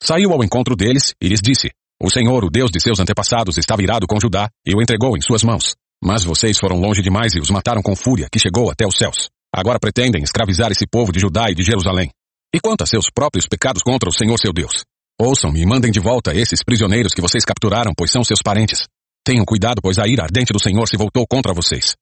[0.03, 1.71] Saiu ao encontro deles e lhes disse,
[2.03, 5.21] o Senhor, o Deus de seus antepassados, estava irado com Judá e o entregou em
[5.21, 5.75] suas mãos.
[6.03, 9.31] Mas vocês foram longe demais e os mataram com fúria que chegou até os céus.
[9.55, 12.11] Agora pretendem escravizar esse povo de Judá e de Jerusalém.
[12.55, 14.85] E quanto a seus próprios pecados contra o Senhor seu Deus,
[15.21, 18.87] Ouçam-me e mandem de volta esses prisioneiros que vocês capturaram, pois são seus parentes.
[19.25, 21.95] Tenham cuidado, pois a ira ardente do Senhor se voltou contra vocês.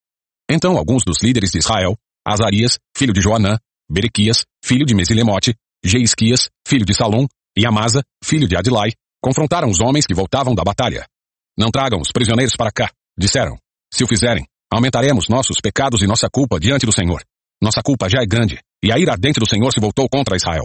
[0.51, 1.95] Então alguns dos líderes de Israel,
[2.27, 3.59] Azarias, filho de Joanã,
[3.91, 7.27] Berequias, filho de Mesilemote, Jeisquias, filho de Salom,
[7.57, 11.07] e Amasa, filho de Adilai, confrontaram os homens que voltavam da batalha.
[11.57, 13.59] Não tragam os prisioneiros para cá, disseram.
[13.93, 17.23] Se o fizerem, aumentaremos nossos pecados e nossa culpa diante do Senhor.
[17.63, 20.65] Nossa culpa já é grande, e a ira ardente do Senhor se voltou contra Israel.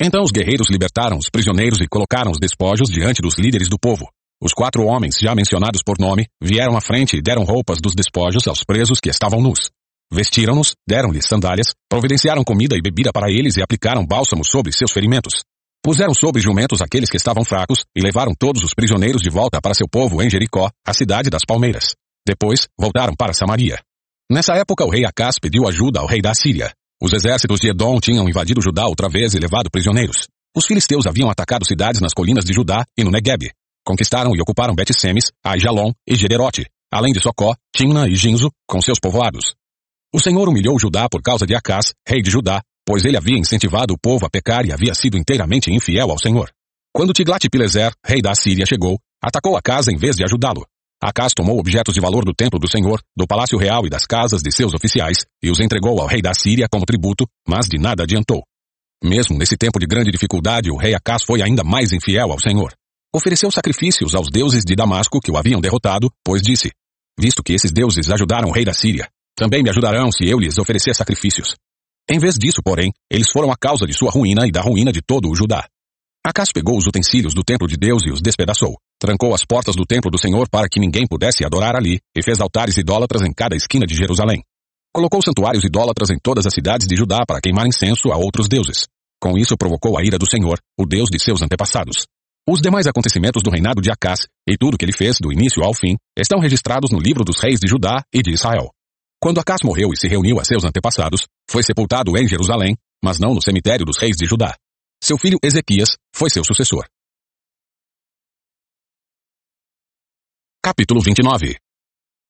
[0.00, 4.08] Então os guerreiros libertaram os prisioneiros e colocaram os despojos diante dos líderes do povo.
[4.42, 8.48] Os quatro homens, já mencionados por nome, vieram à frente e deram roupas dos despojos
[8.48, 9.70] aos presos que estavam nus.
[10.10, 15.44] Vestiram-nos, deram-lhes sandálias, providenciaram comida e bebida para eles e aplicaram bálsamo sobre seus ferimentos.
[15.82, 19.74] Puseram sobre jumentos aqueles que estavam fracos e levaram todos os prisioneiros de volta para
[19.74, 21.94] seu povo em Jericó, a cidade das palmeiras.
[22.26, 23.78] Depois, voltaram para Samaria.
[24.30, 26.72] Nessa época, o rei Acás pediu ajuda ao rei da Síria.
[27.02, 30.28] Os exércitos de Edom tinham invadido Judá outra vez e levado prisioneiros.
[30.54, 33.50] Os filisteus haviam atacado cidades nas colinas de Judá e no Negueb.
[33.82, 39.00] Conquistaram e ocuparam Bet-Semes, Aijalon e Gederote, além de Socó, Timna e Ginzo, com seus
[39.00, 39.54] povoados.
[40.12, 43.94] O Senhor humilhou Judá por causa de Acás, rei de Judá, pois ele havia incentivado
[43.94, 46.50] o povo a pecar e havia sido inteiramente infiel ao Senhor.
[46.92, 50.66] Quando Tiglat-Pileser, rei da Síria, chegou, atacou a casa em vez de ajudá-lo.
[51.02, 54.42] Acás tomou objetos de valor do templo do Senhor, do palácio real e das casas
[54.42, 58.02] de seus oficiais, e os entregou ao rei da Síria como tributo, mas de nada
[58.02, 58.42] adiantou.
[59.02, 62.74] Mesmo nesse tempo de grande dificuldade, o rei Acás foi ainda mais infiel ao Senhor.
[63.14, 66.70] Ofereceu sacrifícios aos deuses de Damasco que o haviam derrotado, pois disse,
[67.18, 70.58] visto que esses deuses ajudaram o rei da Síria, também me ajudarão se eu lhes
[70.58, 71.54] oferecer sacrifícios.
[72.10, 75.00] Em vez disso, porém, eles foram a causa de sua ruína e da ruína de
[75.00, 75.66] todo o Judá.
[76.24, 78.76] Acas pegou os utensílios do templo de Deus e os despedaçou.
[79.00, 82.38] Trancou as portas do templo do Senhor para que ninguém pudesse adorar ali, e fez
[82.38, 84.42] altares idólatras em cada esquina de Jerusalém.
[84.92, 88.86] Colocou santuários idólatras em todas as cidades de Judá para queimar incenso a outros deuses.
[89.18, 92.06] Com isso provocou a ira do Senhor, o Deus de seus antepassados.
[92.46, 95.72] Os demais acontecimentos do reinado de Acás e tudo que ele fez do início ao
[95.72, 98.70] fim estão registrados no livro dos reis de Judá e de Israel.
[99.22, 103.32] Quando Acás morreu e se reuniu a seus antepassados, foi sepultado em Jerusalém, mas não
[103.32, 104.56] no cemitério dos reis de Judá.
[105.02, 106.84] Seu filho Ezequias foi seu sucessor.
[110.62, 111.56] Capítulo 29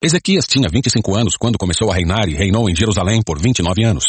[0.01, 4.05] Ezequias tinha 25 anos quando começou a reinar e reinou em Jerusalém por 29 anos.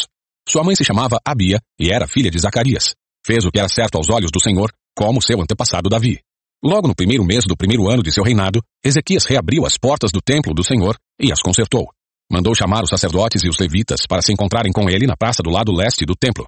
[0.48, 2.94] Sua mãe se chamava Abia e era filha de Zacarias.
[3.26, 6.20] Fez o que era certo aos olhos do Senhor, como seu antepassado Davi.
[6.64, 10.22] Logo no primeiro mês do primeiro ano de seu reinado, Ezequias reabriu as portas do
[10.22, 11.88] templo do Senhor e as consertou.
[12.30, 15.50] Mandou chamar os sacerdotes e os levitas para se encontrarem com ele na praça do
[15.50, 16.46] lado leste do templo.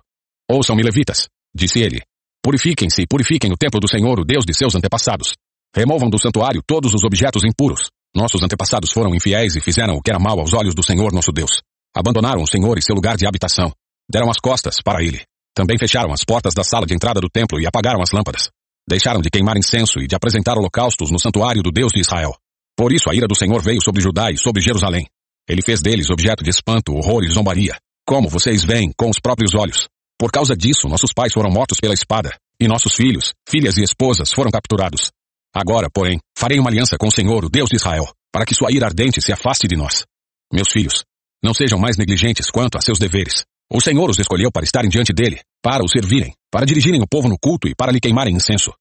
[0.49, 2.01] Ouçam-me, levitas, disse ele.
[2.41, 5.35] Purifiquem-se e purifiquem o templo do Senhor, o Deus de seus antepassados.
[5.77, 7.91] Removam do santuário todos os objetos impuros.
[8.15, 11.33] Nossos antepassados foram infiéis e fizeram o que era mal aos olhos do Senhor nosso
[11.33, 11.63] Deus.
[11.97, 13.73] Abandonaram o Senhor e seu lugar de habitação.
[14.09, 15.21] Deram as costas para ele.
[15.53, 18.51] Também fecharam as portas da sala de entrada do templo e apagaram as lâmpadas.
[18.89, 22.37] Deixaram de queimar incenso e de apresentar holocaustos no santuário do Deus de Israel.
[22.77, 25.07] Por isso a ira do Senhor veio sobre Judá e sobre Jerusalém.
[25.49, 27.77] Ele fez deles objeto de espanto, horror e zombaria,
[28.07, 29.89] como vocês veem com os próprios olhos.
[30.17, 34.33] Por causa disso, nossos pais foram mortos pela espada, e nossos filhos, filhas e esposas
[34.33, 35.11] foram capturados.
[35.55, 38.73] Agora, porém, farei uma aliança com o Senhor, o Deus de Israel, para que sua
[38.73, 40.05] ira ardente se afaste de nós.
[40.53, 41.05] Meus filhos,
[41.43, 43.45] não sejam mais negligentes quanto a seus deveres.
[43.73, 47.29] O Senhor os escolheu para estarem diante dele, para o servirem, para dirigirem o povo
[47.29, 48.73] no culto e para lhe queimarem incenso.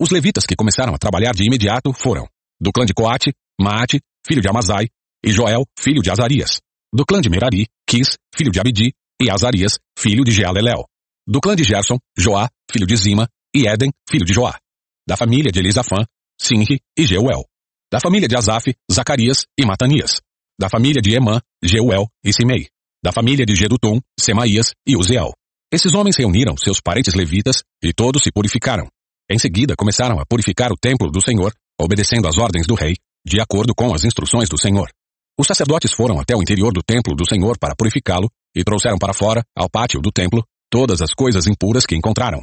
[0.00, 2.28] Os levitas que começaram a trabalhar de imediato foram,
[2.60, 4.88] do clã de Coate, Maate, filho de Amazai,
[5.24, 6.60] e Joel, filho de Azarias.
[6.92, 10.84] Do clã de Merari, Quis, filho de Abidi, e Azarias, filho de Jealelel.
[11.26, 14.58] Do clã de Gerson, Joá, filho de Zima, e Éden, filho de Joá.
[15.06, 16.04] Da família de Elisafã,
[16.40, 17.44] Sinri e Jeuel.
[17.90, 20.20] Da família de Asaf, Zacarias e Matanias.
[20.60, 22.68] Da família de Emã, Jeuel e Simei.
[23.02, 25.32] Da família de Gedutum, Semaías e Uziel.
[25.72, 28.88] Esses homens reuniram seus parentes levitas e todos se purificaram.
[29.30, 32.96] Em seguida começaram a purificar o templo do Senhor, obedecendo às ordens do rei,
[33.26, 34.88] de acordo com as instruções do Senhor.
[35.38, 39.14] Os sacerdotes foram até o interior do templo do Senhor para purificá-lo e trouxeram para
[39.14, 42.42] fora, ao pátio do templo, todas as coisas impuras que encontraram.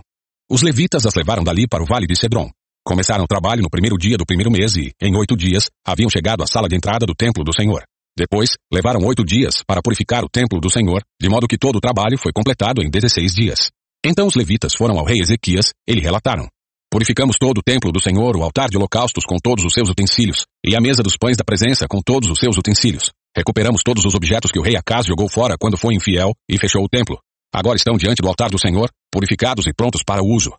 [0.50, 2.50] Os levitas as levaram dali para o vale de Cedron.
[2.88, 6.44] Começaram o trabalho no primeiro dia do primeiro mês e, em oito dias, haviam chegado
[6.44, 7.84] à sala de entrada do templo do Senhor.
[8.16, 11.82] Depois, levaram oito dias para purificar o templo do Senhor, de modo que todo o
[11.82, 13.72] trabalho foi completado em dezesseis dias.
[14.06, 16.48] Então os levitas foram ao rei Ezequias e lhe relataram.
[16.92, 20.46] Purificamos todo o templo do Senhor, o altar de holocaustos com todos os seus utensílios,
[20.64, 23.10] e a mesa dos pães da presença com todos os seus utensílios.
[23.36, 26.84] Recuperamos todos os objetos que o rei Acaz jogou fora quando foi infiel e fechou
[26.84, 27.18] o templo.
[27.52, 30.54] Agora estão diante do altar do Senhor, purificados e prontos para o uso.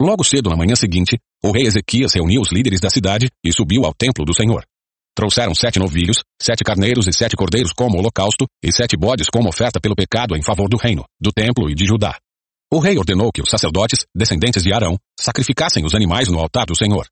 [0.00, 3.84] Logo cedo na manhã seguinte, o rei Ezequias reuniu os líderes da cidade e subiu
[3.84, 4.64] ao templo do Senhor.
[5.12, 9.80] Trouxeram sete novilhos, sete carneiros e sete cordeiros como holocausto, e sete bodes como oferta
[9.80, 12.16] pelo pecado em favor do reino, do templo e de Judá.
[12.72, 16.76] O rei ordenou que os sacerdotes, descendentes de Arão, sacrificassem os animais no altar do
[16.76, 17.08] Senhor.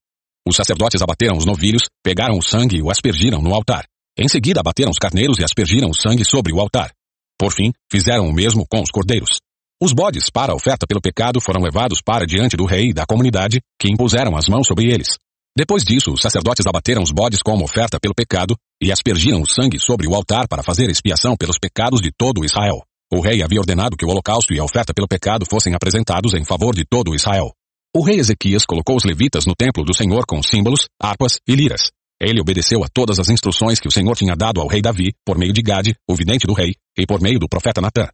[0.46, 3.84] Os sacerdotes abateram os novilhos, pegaram o sangue e o aspergiram no altar.
[4.16, 6.92] Em seguida abateram os carneiros e aspergiram o sangue sobre o altar.
[7.36, 9.40] Por fim, fizeram o mesmo com os cordeiros.
[9.78, 13.05] Os bodes para a oferta pelo pecado foram levados para diante do rei e da
[13.05, 15.19] comunidade, que impuseram as mãos sobre eles.
[15.55, 19.78] Depois disso, os sacerdotes abateram os bodes como oferta pelo pecado e aspergiram o sangue
[19.78, 22.81] sobre o altar para fazer expiação pelos pecados de todo Israel.
[23.12, 26.44] O rei havia ordenado que o holocausto e a oferta pelo pecado fossem apresentados em
[26.44, 27.53] favor de todo Israel.
[27.94, 31.90] O rei Ezequias colocou os levitas no templo do Senhor com símbolos, harpas e liras.
[32.19, 35.36] Ele obedeceu a todas as instruções que o Senhor tinha dado ao rei Davi, por
[35.36, 38.09] meio de Gade, o vidente do rei, e por meio do profeta Natã.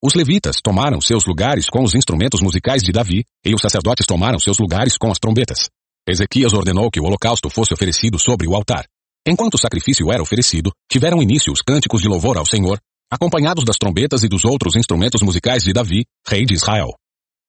[0.00, 4.38] Os levitas tomaram seus lugares com os instrumentos musicais de Davi, e os sacerdotes tomaram
[4.38, 5.68] seus lugares com as trombetas.
[6.08, 8.86] Ezequias ordenou que o holocausto fosse oferecido sobre o altar.
[9.26, 12.78] Enquanto o sacrifício era oferecido, tiveram início os cânticos de louvor ao Senhor,
[13.10, 16.94] acompanhados das trombetas e dos outros instrumentos musicais de Davi, rei de Israel.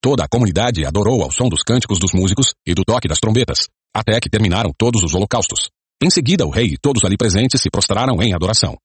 [0.02, 3.68] Toda a comunidade adorou ao som dos cânticos dos músicos e do toque das trombetas,
[3.96, 5.70] até que terminaram todos os holocaustos.
[6.02, 8.76] Em seguida, o rei e todos ali presentes se prostraram em adoração.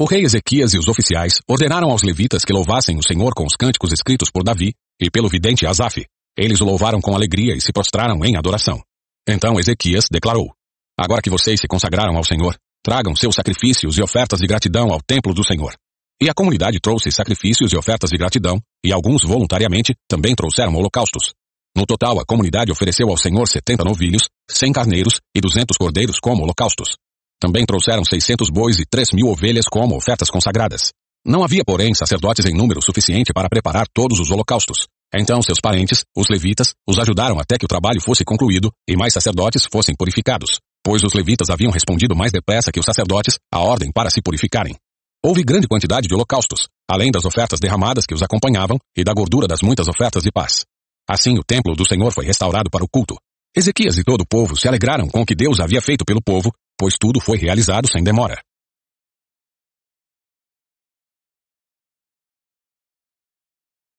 [0.00, 3.54] O rei Ezequias e os oficiais ordenaram aos levitas que louvassem o Senhor com os
[3.54, 6.04] cânticos escritos por Davi e pelo vidente Asaf.
[6.36, 8.82] Eles o louvaram com alegria e se prostraram em adoração.
[9.28, 10.50] Então Ezequias declarou:
[10.98, 15.00] Agora que vocês se consagraram ao Senhor, tragam seus sacrifícios e ofertas de gratidão ao
[15.02, 15.74] templo do Senhor.
[16.20, 21.32] E a comunidade trouxe sacrifícios e ofertas de gratidão, e alguns voluntariamente também trouxeram holocaustos.
[21.76, 26.42] No total, a comunidade ofereceu ao Senhor setenta novilhos, cem carneiros e duzentos cordeiros como
[26.42, 26.96] holocaustos.
[27.42, 30.92] Também trouxeram seiscentos bois e três mil ovelhas como ofertas consagradas.
[31.26, 36.04] Não havia, porém, sacerdotes em número suficiente para preparar todos os holocaustos, então seus parentes,
[36.16, 40.60] os levitas, os ajudaram até que o trabalho fosse concluído e mais sacerdotes fossem purificados,
[40.84, 44.76] pois os levitas haviam respondido mais depressa que os sacerdotes à ordem para se purificarem.
[45.20, 49.48] Houve grande quantidade de holocaustos, além das ofertas derramadas que os acompanhavam e da gordura
[49.48, 50.64] das muitas ofertas de paz.
[51.10, 53.16] Assim o templo do Senhor foi restaurado para o culto.
[53.54, 56.50] Ezequias e todo o povo se alegraram com o que Deus havia feito pelo povo,
[56.78, 58.42] pois tudo foi realizado sem demora.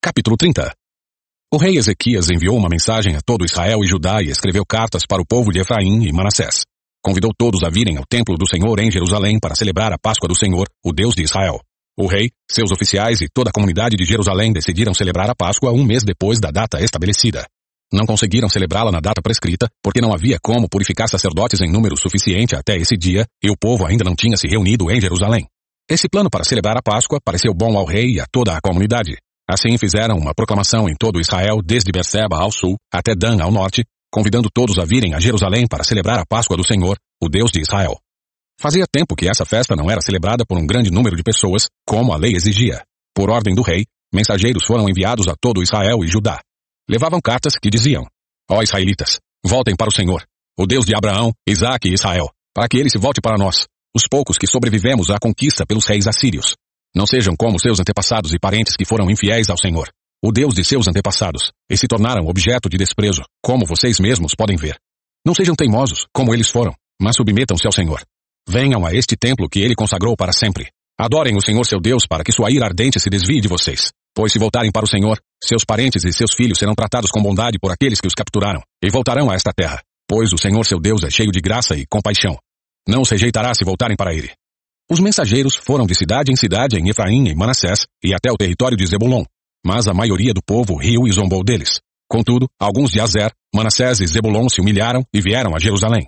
[0.02, 0.74] Capítulo 30
[1.54, 5.22] o rei Ezequias enviou uma mensagem a todo Israel e Judá e escreveu cartas para
[5.22, 6.64] o povo de Efraim e Manassés.
[7.06, 10.36] Convidou todos a virem ao templo do Senhor em Jerusalém para celebrar a Páscoa do
[10.36, 11.60] Senhor, o Deus de Israel.
[11.96, 15.84] O rei, seus oficiais e toda a comunidade de Jerusalém decidiram celebrar a Páscoa um
[15.84, 17.46] mês depois da data estabelecida.
[17.94, 22.56] Não conseguiram celebrá-la na data prescrita, porque não havia como purificar sacerdotes em número suficiente
[22.56, 25.46] até esse dia, e o povo ainda não tinha se reunido em Jerusalém.
[25.88, 29.16] Esse plano para celebrar a Páscoa pareceu bom ao rei e a toda a comunidade.
[29.48, 33.84] Assim fizeram uma proclamação em todo Israel, desde Berseba ao sul até Dan ao norte,
[34.12, 37.62] convidando todos a virem a Jerusalém para celebrar a Páscoa do Senhor, o Deus de
[37.62, 38.00] Israel.
[38.60, 42.12] Fazia tempo que essa festa não era celebrada por um grande número de pessoas, como
[42.12, 42.82] a lei exigia.
[43.14, 46.40] Por ordem do rei, mensageiros foram enviados a todo Israel e Judá.
[46.90, 48.06] Levavam cartas que diziam:
[48.50, 50.24] Ó israelitas, voltem para o Senhor,
[50.58, 54.08] o Deus de Abraão, Isaque e Israel, para que ele se volte para nós, os
[54.08, 56.56] poucos que sobrevivemos à conquista pelos reis assírios.
[56.96, 59.90] Não sejam como seus antepassados e parentes que foram infiéis ao Senhor,
[60.24, 64.58] o Deus de seus antepassados, e se tornaram objeto de desprezo, como vocês mesmos podem
[64.58, 64.78] ver.
[65.26, 68.04] Não sejam teimosos, como eles foram, mas submetam-se ao Senhor.
[68.48, 70.70] Venham a este templo que ele consagrou para sempre.
[71.00, 73.92] Adorem o Senhor seu Deus para que sua ira ardente se desvie de vocês.
[74.16, 77.58] Pois se voltarem para o Senhor, seus parentes e seus filhos serão tratados com bondade
[77.60, 79.82] por aqueles que os capturaram, e voltarão a esta terra.
[80.08, 82.38] Pois o Senhor seu Deus é cheio de graça e compaixão.
[82.88, 84.32] Não os rejeitará se voltarem para ele.
[84.92, 88.78] Os mensageiros foram de cidade em cidade em Efraim e Manassés e até o território
[88.78, 89.24] de Zebulon.
[89.66, 91.80] Mas a maioria do povo riu e zombou deles.
[92.08, 96.08] Contudo, alguns de Azer, Manassés e Zebulon se humilharam e vieram a Jerusalém.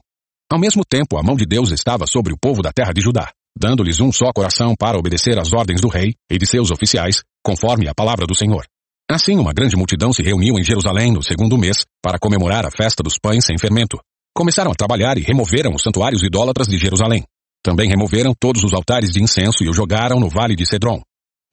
[0.52, 3.32] Ao mesmo tempo, a mão de Deus estava sobre o povo da terra de Judá,
[3.58, 7.88] dando-lhes um só coração para obedecer às ordens do rei e de seus oficiais, conforme
[7.88, 8.66] a palavra do Senhor.
[9.10, 13.04] Assim, uma grande multidão se reuniu em Jerusalém no segundo mês para comemorar a festa
[13.04, 14.00] dos pães sem fermento.
[14.36, 17.24] Começaram a trabalhar e removeram os santuários idólatras de Jerusalém.
[17.64, 21.00] Também removeram todos os altares de incenso e o jogaram no vale de Cedron.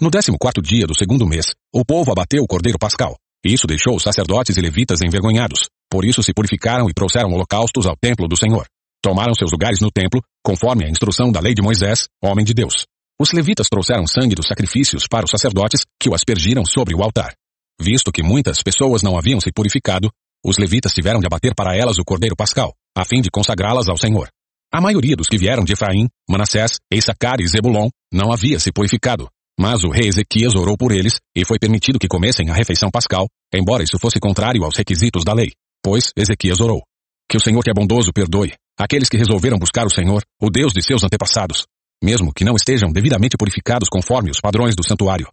[0.01, 3.15] No décimo quarto dia do segundo mês, o povo abateu o cordeiro pascal.
[3.45, 5.69] Isso deixou os sacerdotes e levitas envergonhados.
[5.91, 8.65] Por isso se purificaram e trouxeram holocaustos ao templo do Senhor.
[9.03, 12.87] Tomaram seus lugares no templo, conforme a instrução da lei de Moisés, homem de Deus.
[13.21, 17.35] Os levitas trouxeram sangue dos sacrifícios para os sacerdotes, que o aspergiram sobre o altar.
[17.81, 20.11] Visto que muitas pessoas não haviam se purificado,
[20.45, 23.97] os levitas tiveram de abater para elas o cordeiro pascal, a fim de consagrá-las ao
[23.97, 24.29] Senhor.
[24.73, 29.29] A maioria dos que vieram de Efraim, Manassés, Issacar e Zebulon não havia se purificado.
[29.61, 33.29] Mas o rei Ezequias orou por eles e foi permitido que comessem a refeição pascal,
[33.55, 35.53] embora isso fosse contrário aos requisitos da lei.
[35.85, 36.83] Pois Ezequias orou.
[37.29, 40.73] Que o Senhor que é bondoso perdoe aqueles que resolveram buscar o Senhor, o Deus
[40.73, 41.67] de seus antepassados,
[42.03, 45.29] mesmo que não estejam devidamente purificados conforme os padrões do santuário.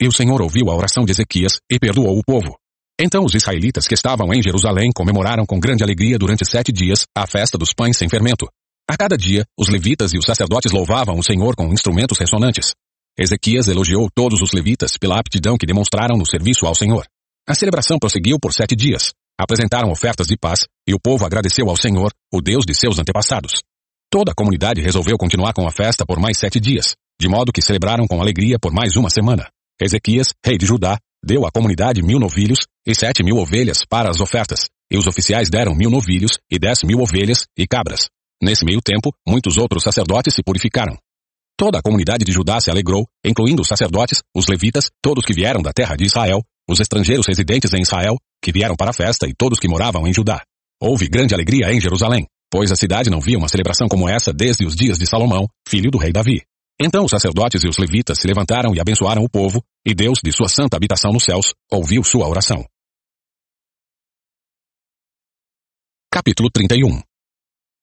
[0.00, 2.56] E o Senhor ouviu a oração de Ezequias e perdoou o povo.
[3.00, 7.26] Então os israelitas que estavam em Jerusalém comemoraram com grande alegria durante sete dias a
[7.26, 8.46] festa dos pães sem fermento,
[8.88, 12.74] a cada dia, os levitas e os sacerdotes louvavam o Senhor com instrumentos ressonantes.
[13.18, 17.06] Ezequias elogiou todos os levitas pela aptidão que demonstraram no serviço ao Senhor.
[17.48, 19.12] A celebração prosseguiu por sete dias.
[19.38, 23.62] Apresentaram ofertas de paz e o povo agradeceu ao Senhor, o Deus de seus antepassados.
[24.12, 27.62] Toda a comunidade resolveu continuar com a festa por mais sete dias, de modo que
[27.62, 29.48] celebraram com alegria por mais uma semana.
[29.80, 34.20] Ezequias, rei de Judá, deu à comunidade mil novilhos e sete mil ovelhas para as
[34.20, 38.10] ofertas, e os oficiais deram mil novilhos e dez mil ovelhas e cabras.
[38.42, 40.94] Nesse meio tempo, muitos outros sacerdotes se purificaram.
[41.56, 45.62] Toda a comunidade de Judá se alegrou, incluindo os sacerdotes, os levitas, todos que vieram
[45.62, 49.32] da terra de Israel, os estrangeiros residentes em Israel, que vieram para a festa e
[49.32, 50.42] todos que moravam em Judá.
[50.78, 54.66] Houve grande alegria em Jerusalém, pois a cidade não via uma celebração como essa desde
[54.66, 56.42] os dias de Salomão, filho do rei Davi.
[56.78, 60.30] Então os sacerdotes e os levitas se levantaram e abençoaram o povo, e Deus, de
[60.32, 62.62] sua santa habitação nos céus, ouviu sua oração.
[66.12, 67.00] Capítulo 31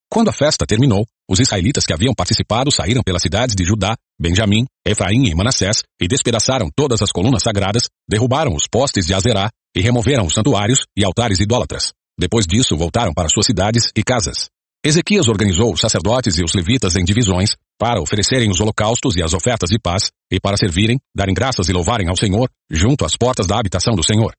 [0.08, 4.68] Quando a festa terminou, os israelitas que haviam participado saíram pelas cidades de Judá, Benjamim,
[4.86, 9.82] Efraim e Manassés e despedaçaram todas as colunas sagradas, derrubaram os postes de Azerá e
[9.82, 11.92] removeram os santuários e altares idólatras.
[12.20, 14.48] Depois disso, voltaram para suas cidades e casas.
[14.86, 19.34] Ezequias organizou os sacerdotes e os levitas em divisões para oferecerem os holocaustos e as
[19.34, 23.46] ofertas de paz e para servirem, darem graças e louvarem ao Senhor junto às portas
[23.46, 24.32] da habitação do Senhor.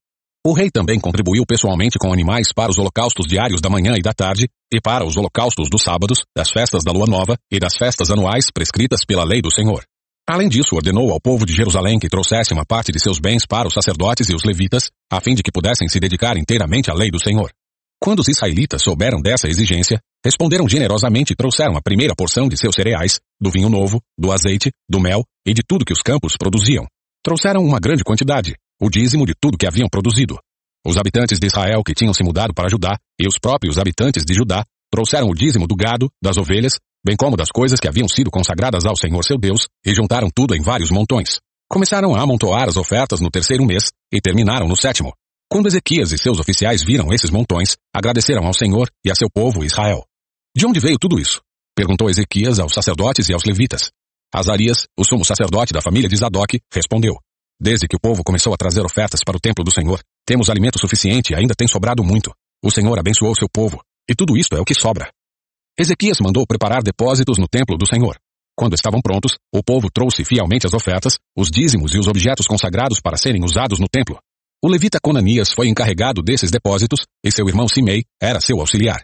[0.47, 4.15] O rei também contribuiu pessoalmente com animais para os holocaustos diários da manhã e da
[4.15, 8.11] tarde e para os holocaustos dos sábados, das festas da lua nova e das festas
[8.11, 9.85] anuais prescritas pela lei do Senhor.
[10.27, 13.69] Além disso, ordenou ao povo de Jerusalém que trouxesse uma parte de seus bens para
[13.69, 17.11] os sacerdotes e os levitas, a fim de que pudessem se dedicar inteiramente à lei
[17.11, 17.51] do Senhor.
[18.03, 22.75] Quando os israelitas souberam dessa exigência, responderam generosamente e trouxeram a primeira porção de seus
[22.75, 26.87] cereais, do vinho novo, do azeite, do mel e de tudo que os campos produziam.
[27.23, 30.39] Trouxeram uma grande quantidade, o dízimo de tudo que haviam produzido.
[30.87, 34.35] Os habitantes de Israel que tinham se mudado para Judá e os próprios habitantes de
[34.35, 36.75] Judá trouxeram o dízimo do gado, das ovelhas,
[37.05, 40.55] bem como das coisas que haviam sido consagradas ao Senhor seu Deus, e juntaram tudo
[40.55, 41.39] em vários montões.
[41.69, 45.13] Começaram a amontoar as ofertas no terceiro mês e terminaram no sétimo.
[45.49, 49.65] Quando Ezequias e seus oficiais viram esses montões, agradeceram ao Senhor e a seu povo
[49.65, 50.05] Israel.
[50.57, 51.41] De onde veio tudo isso?
[51.77, 53.93] Perguntou Ezequias aos sacerdotes e aos levitas.
[54.35, 57.15] Azarias, o sumo sacerdote da família de Zadok, respondeu.
[57.61, 60.79] Desde que o povo começou a trazer ofertas para o templo do Senhor, temos alimento
[60.79, 62.33] suficiente e ainda tem sobrado muito.
[62.65, 65.13] O Senhor abençoou seu povo, e tudo isto é o que sobra.
[65.79, 68.17] Ezequias mandou preparar depósitos no templo do Senhor.
[68.57, 73.01] Quando estavam prontos, o povo trouxe fielmente as ofertas, os dízimos e os objetos consagrados
[73.01, 74.19] para serem usados no templo.
[74.63, 79.03] O levita Conanias foi encarregado desses depósitos, e seu irmão Simei era seu auxiliar.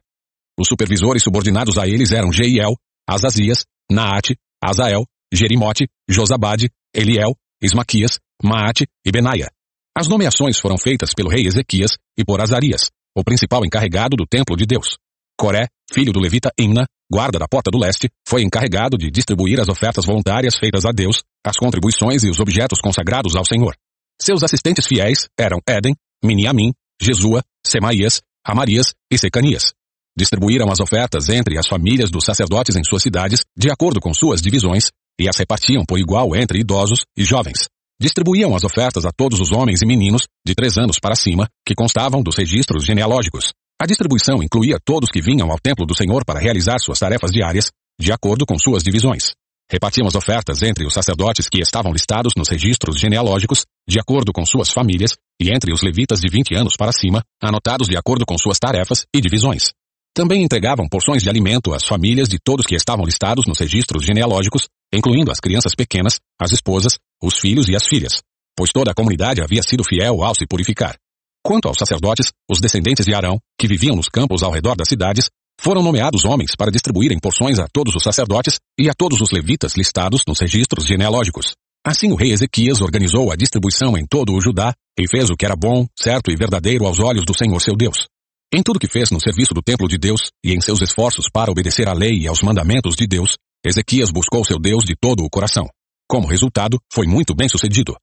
[0.59, 2.75] Os supervisores subordinados a eles eram Jeiel,
[3.09, 9.51] Azazias, Naate, Azael, Jerimote, Josabade, Eliel, Ismaquias, Maate e Benaia.
[9.97, 14.57] As nomeações foram feitas pelo rei Ezequias e por Azarias, o principal encarregado do templo
[14.57, 14.99] de Deus.
[15.39, 19.69] Coré, filho do levita Imna, guarda da porta do leste, foi encarregado de distribuir as
[19.69, 23.77] ofertas voluntárias feitas a Deus, as contribuições e os objetos consagrados ao Senhor.
[24.21, 29.76] Seus assistentes fiéis eram Éden, Miniamim, Jesua, Semaías, Amarias e Secanias.
[30.19, 34.41] Distribuíram as ofertas entre as famílias dos sacerdotes em suas cidades, de acordo com suas
[34.41, 34.91] divisões,
[35.21, 37.69] e as repartiam por igual entre idosos e jovens.
[38.01, 41.75] Distribuíam as ofertas a todos os homens e meninos, de três anos para cima, que
[41.75, 43.53] constavam dos registros genealógicos.
[43.81, 47.71] A distribuição incluía todos que vinham ao templo do Senhor para realizar suas tarefas diárias,
[48.01, 49.33] de acordo com suas divisões.
[49.71, 54.47] Repartiam as ofertas entre os sacerdotes que estavam listados nos registros genealógicos, de acordo com
[54.47, 58.39] suas famílias, e entre os levitas de 20 anos para cima, anotados de acordo com
[58.39, 59.73] suas tarefas e divisões.
[60.17, 64.67] Também entregavam porções de alimento às famílias de todos que estavam listados nos registros genealógicos,
[64.91, 68.23] incluindo as crianças pequenas, as esposas, os filhos e as filhas,
[68.57, 70.97] pois toda a comunidade havia sido fiel ao se purificar.
[71.45, 75.29] Quanto aos sacerdotes, os descendentes de Arão, que viviam nos campos ao redor das cidades,
[75.61, 79.75] foram nomeados homens para distribuírem porções a todos os sacerdotes e a todos os levitas
[79.77, 81.53] listados nos registros genealógicos.
[81.87, 85.45] Assim o rei Ezequias organizou a distribuição em todo o Judá e fez o que
[85.45, 88.07] era bom, certo e verdadeiro aos olhos do Senhor seu Deus.
[88.53, 91.51] Em tudo que fez no serviço do templo de Deus e em seus esforços para
[91.51, 95.31] obedecer à lei e aos mandamentos de Deus, Ezequias buscou seu Deus de todo o
[95.31, 95.69] coração.
[96.09, 97.97] Como resultado, foi muito bem sucedido.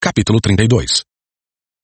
[0.00, 1.02] Capítulo 32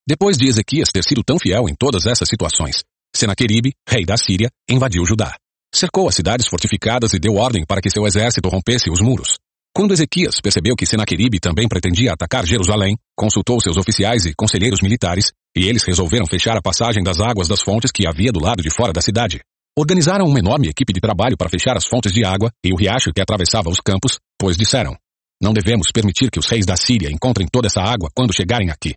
[0.08, 4.48] depois de Ezequias ter sido tão fiel em todas essas situações, Senaqueribe, rei da Síria,
[4.70, 5.34] invadiu Judá.
[5.74, 9.36] Cercou as cidades fortificadas e deu ordem para que seu exército rompesse os muros.
[9.76, 15.32] Quando Ezequias percebeu que Senaqueribe também pretendia atacar Jerusalém, consultou seus oficiais e conselheiros militares,
[15.54, 18.70] e eles resolveram fechar a passagem das águas das fontes que havia do lado de
[18.74, 19.38] fora da cidade.
[19.78, 23.12] Organizaram uma enorme equipe de trabalho para fechar as fontes de água e o riacho
[23.14, 24.96] que atravessava os campos, pois disseram:
[25.42, 28.94] Não devemos permitir que os reis da Síria encontrem toda essa água quando chegarem aqui.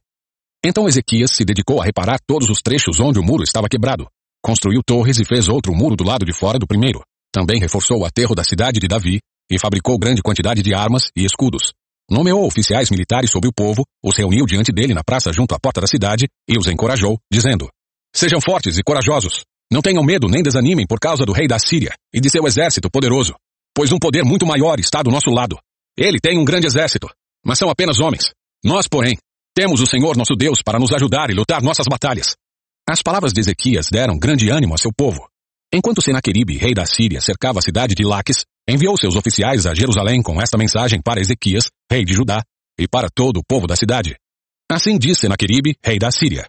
[0.64, 4.08] Então Ezequias se dedicou a reparar todos os trechos onde o muro estava quebrado.
[4.42, 7.02] Construiu torres e fez outro muro do lado de fora do primeiro.
[7.34, 9.20] Também reforçou o aterro da cidade de Davi
[9.50, 11.74] e fabricou grande quantidade de armas e escudos.
[12.10, 15.82] Nomeou oficiais militares sobre o povo, os reuniu diante dele na praça junto à porta
[15.82, 17.70] da cidade e os encorajou, dizendo:
[18.16, 19.44] Sejam fortes e corajosos.
[19.72, 22.90] Não tenham medo nem desanimem por causa do rei da Síria e de seu exército
[22.90, 23.36] poderoso.
[23.76, 25.58] pois um poder muito maior está do nosso lado.
[25.98, 27.08] Ele tem um grande exército,
[27.46, 28.32] mas são apenas homens.
[28.66, 29.16] Nós, porém,
[29.56, 32.36] temos o Senhor nosso Deus para nos ajudar e lutar nossas batalhas.
[32.90, 35.30] As palavras de Ezequias deram grande ânimo a seu povo.
[35.72, 40.22] Enquanto Senaqueribe, rei da Síria, cercava a cidade de Laques, enviou seus oficiais a Jerusalém
[40.22, 42.44] com esta mensagem para Ezequias, rei de Judá,
[42.78, 44.16] e para todo o povo da cidade.
[44.72, 46.48] Assim disse Senaqueribe, rei da Síria.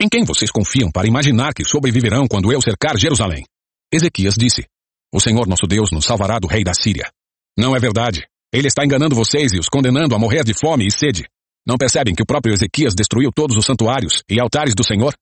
[0.00, 3.44] Em quem vocês confiam para imaginar que sobreviverão quando eu cercar Jerusalém?
[3.92, 4.66] Ezequias disse,
[5.12, 7.10] o Senhor nosso Deus nos salvará do rei da Síria.
[7.58, 8.26] Não é verdade.
[8.52, 11.26] Ele está enganando vocês e os condenando a morrer de fome e sede.
[11.66, 15.14] Não percebem que o próprio Ezequias destruiu todos os santuários e altares do Senhor?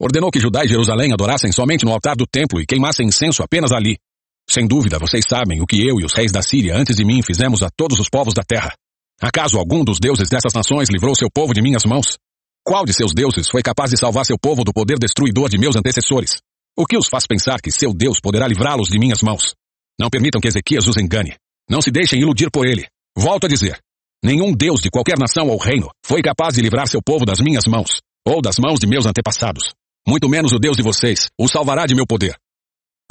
[0.00, 3.72] Ordenou que Judá e Jerusalém adorassem somente no altar do templo e queimassem incenso apenas
[3.72, 3.98] ali.
[4.48, 7.22] Sem dúvida, vocês sabem o que eu e os reis da Síria antes de mim
[7.22, 8.74] fizemos a todos os povos da terra.
[9.20, 12.18] Acaso algum dos deuses dessas nações livrou seu povo de minhas mãos?
[12.64, 15.76] Qual de seus deuses foi capaz de salvar seu povo do poder destruidor de meus
[15.76, 16.38] antecessores?
[16.76, 19.54] O que os faz pensar que seu Deus poderá livrá-los de minhas mãos?
[20.00, 21.34] Não permitam que Ezequias os engane.
[21.68, 22.86] Não se deixem iludir por ele.
[23.16, 23.78] Volto a dizer.
[24.24, 27.64] Nenhum Deus de qualquer nação ou reino foi capaz de livrar seu povo das minhas
[27.66, 29.72] mãos, ou das mãos de meus antepassados.
[30.06, 32.36] Muito menos o Deus de vocês o salvará de meu poder.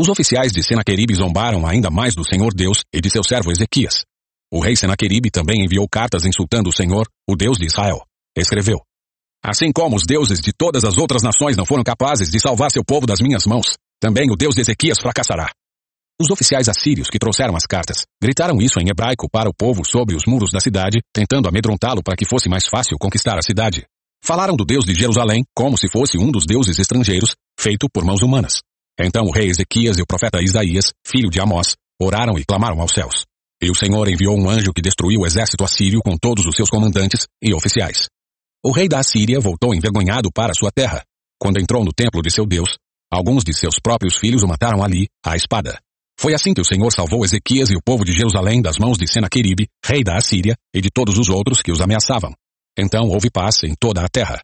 [0.01, 4.03] Os oficiais de Senaqueribe zombaram ainda mais do Senhor Deus e de seu servo Ezequias.
[4.51, 8.01] O rei Senaqueribe também enviou cartas insultando o Senhor, o Deus de Israel.
[8.35, 8.81] Escreveu.
[9.45, 12.83] Assim como os deuses de todas as outras nações não foram capazes de salvar seu
[12.83, 15.51] povo das minhas mãos, também o Deus de Ezequias fracassará.
[16.19, 20.15] Os oficiais assírios que trouxeram as cartas gritaram isso em hebraico para o povo sobre
[20.15, 23.85] os muros da cidade, tentando amedrontá-lo para que fosse mais fácil conquistar a cidade.
[24.25, 28.23] Falaram do Deus de Jerusalém como se fosse um dos deuses estrangeiros, feito por mãos
[28.23, 28.61] humanas.
[28.99, 32.91] Então o rei Ezequias e o profeta Isaías, filho de Amós, oraram e clamaram aos
[32.91, 33.26] céus.
[33.61, 36.69] E o Senhor enviou um anjo que destruiu o exército assírio com todos os seus
[36.69, 38.07] comandantes e oficiais.
[38.63, 41.03] O rei da Assíria voltou envergonhado para sua terra.
[41.39, 42.77] Quando entrou no templo de seu Deus,
[43.11, 45.80] alguns de seus próprios filhos o mataram ali, à espada.
[46.19, 49.11] Foi assim que o Senhor salvou Ezequias e o povo de Jerusalém das mãos de
[49.11, 52.34] Senaqueribe, rei da Assíria, e de todos os outros que os ameaçavam.
[52.77, 54.39] Então houve paz em toda a terra.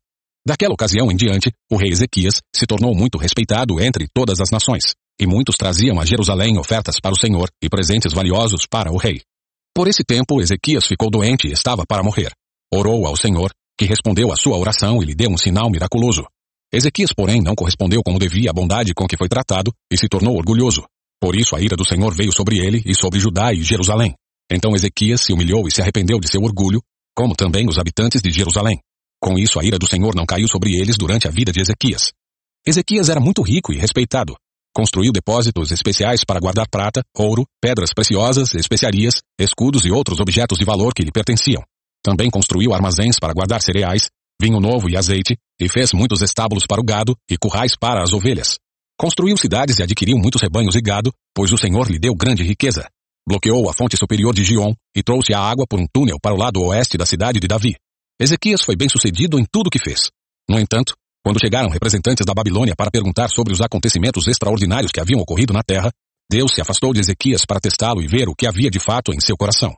[0.47, 4.95] Daquela ocasião em diante, o rei Ezequias se tornou muito respeitado entre todas as nações,
[5.19, 9.19] e muitos traziam a Jerusalém ofertas para o Senhor e presentes valiosos para o rei.
[9.75, 12.31] Por esse tempo, Ezequias ficou doente e estava para morrer.
[12.73, 16.25] Orou ao Senhor que respondeu à sua oração e lhe deu um sinal miraculoso.
[16.73, 20.37] Ezequias, porém, não correspondeu como devia à bondade com que foi tratado e se tornou
[20.37, 20.85] orgulhoso.
[21.19, 24.15] Por isso a ira do Senhor veio sobre ele e sobre Judá e Jerusalém.
[24.49, 26.81] Então Ezequias se humilhou e se arrependeu de seu orgulho,
[27.13, 28.79] como também os habitantes de Jerusalém.
[29.21, 32.11] Com isso a ira do Senhor não caiu sobre eles durante a vida de Ezequias.
[32.65, 34.35] Ezequias era muito rico e respeitado.
[34.73, 40.65] Construiu depósitos especiais para guardar prata, ouro, pedras preciosas, especiarias, escudos e outros objetos de
[40.65, 41.63] valor que lhe pertenciam.
[42.03, 44.07] Também construiu armazéns para guardar cereais,
[44.39, 48.13] vinho novo e azeite, e fez muitos estábulos para o gado e currais para as
[48.13, 48.59] ovelhas.
[48.99, 52.87] Construiu cidades e adquiriu muitos rebanhos e gado, pois o Senhor lhe deu grande riqueza.
[53.27, 56.37] Bloqueou a fonte superior de Gion e trouxe a água por um túnel para o
[56.37, 57.75] lado oeste da cidade de Davi.
[58.19, 60.09] Ezequias foi bem sucedido em tudo o que fez.
[60.49, 65.21] No entanto, quando chegaram representantes da Babilônia para perguntar sobre os acontecimentos extraordinários que haviam
[65.21, 65.91] ocorrido na terra,
[66.31, 69.19] Deus se afastou de Ezequias para testá-lo e ver o que havia de fato em
[69.19, 69.75] seu coração.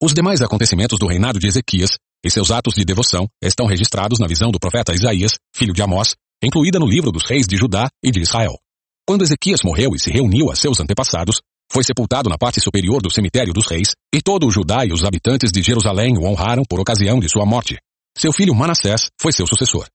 [0.00, 4.28] Os demais acontecimentos do reinado de Ezequias e seus atos de devoção estão registrados na
[4.28, 8.12] visão do profeta Isaías, filho de Amós, incluída no livro dos reis de Judá e
[8.12, 8.56] de Israel.
[9.04, 11.40] Quando Ezequias morreu e se reuniu a seus antepassados,
[11.72, 15.04] foi sepultado na parte superior do cemitério dos reis, e todo o Judá e os
[15.04, 17.78] habitantes de Jerusalém o honraram por ocasião de sua morte.
[18.18, 19.86] Seu filho Manassés foi seu sucessor.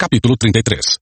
[0.00, 0.96] Capítulo 33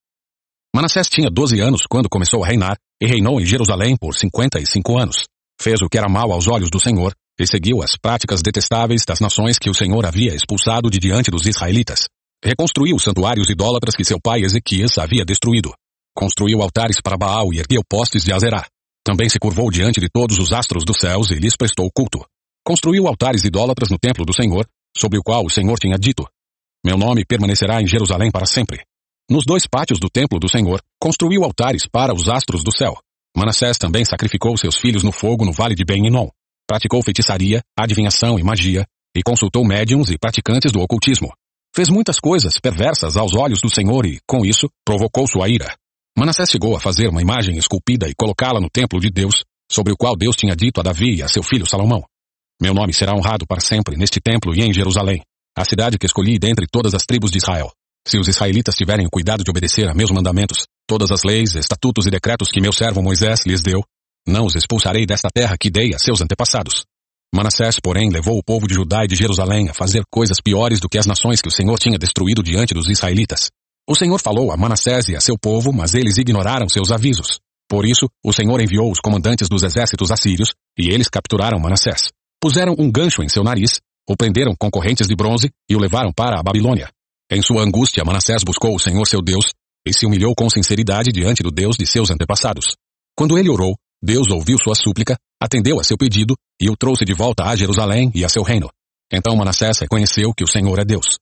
[0.74, 5.24] Manassés tinha 12 anos quando começou a reinar e reinou em Jerusalém por 55 anos.
[5.60, 9.20] Fez o que era mal aos olhos do Senhor e seguiu as práticas detestáveis das
[9.20, 12.06] nações que o Senhor havia expulsado de diante dos israelitas.
[12.44, 15.72] Reconstruiu os santuários idólatras que seu pai Ezequias havia destruído.
[16.14, 18.66] Construiu altares para Baal e ergueu postes de Azerá.
[19.04, 22.24] Também se curvou diante de todos os astros dos céus e lhes prestou culto.
[22.64, 26.26] Construiu altares idólatras no templo do Senhor, sobre o qual o Senhor tinha dito:
[26.84, 28.82] Meu nome permanecerá em Jerusalém para sempre.
[29.30, 32.96] Nos dois pátios do templo do Senhor, construiu altares para os astros do céu.
[33.36, 36.28] Manassés também sacrificou seus filhos no fogo no vale de Ben-Inon.
[36.66, 38.86] Praticou feitiçaria, adivinhação e magia,
[39.16, 41.32] e consultou médiums e praticantes do ocultismo.
[41.76, 45.76] Fez muitas coisas perversas aos olhos do Senhor e, com isso, provocou sua ira.
[46.16, 49.96] Manassés chegou a fazer uma imagem esculpida e colocá-la no templo de Deus, sobre o
[49.96, 52.02] qual Deus tinha dito a Davi e a seu filho Salomão.
[52.62, 55.20] Meu nome será honrado para sempre neste templo e em Jerusalém,
[55.54, 57.70] a cidade que escolhi dentre todas as tribos de Israel.
[58.08, 62.06] Se os israelitas tiverem o cuidado de obedecer a meus mandamentos, todas as leis, estatutos
[62.06, 63.84] e decretos que meu servo Moisés lhes deu,
[64.26, 66.86] não os expulsarei desta terra que dei a seus antepassados.
[67.34, 70.88] Manassés, porém, levou o povo de Judá e de Jerusalém a fazer coisas piores do
[70.88, 73.50] que as nações que o Senhor tinha destruído diante dos israelitas.
[73.88, 77.38] O Senhor falou a Manassés e a seu povo, mas eles ignoraram seus avisos.
[77.68, 82.10] Por isso, o Senhor enviou os comandantes dos exércitos assírios, e eles capturaram Manassés.
[82.40, 86.12] Puseram um gancho em seu nariz, o prenderam com correntes de bronze e o levaram
[86.12, 86.88] para a Babilônia.
[87.30, 89.52] Em sua angústia, Manassés buscou o Senhor seu Deus
[89.86, 92.76] e se humilhou com sinceridade diante do Deus de seus antepassados.
[93.16, 97.12] Quando ele orou, Deus ouviu sua súplica, atendeu a seu pedido e o trouxe de
[97.12, 98.70] volta a Jerusalém e a seu reino.
[99.12, 101.18] Então Manassés reconheceu que o Senhor é Deus.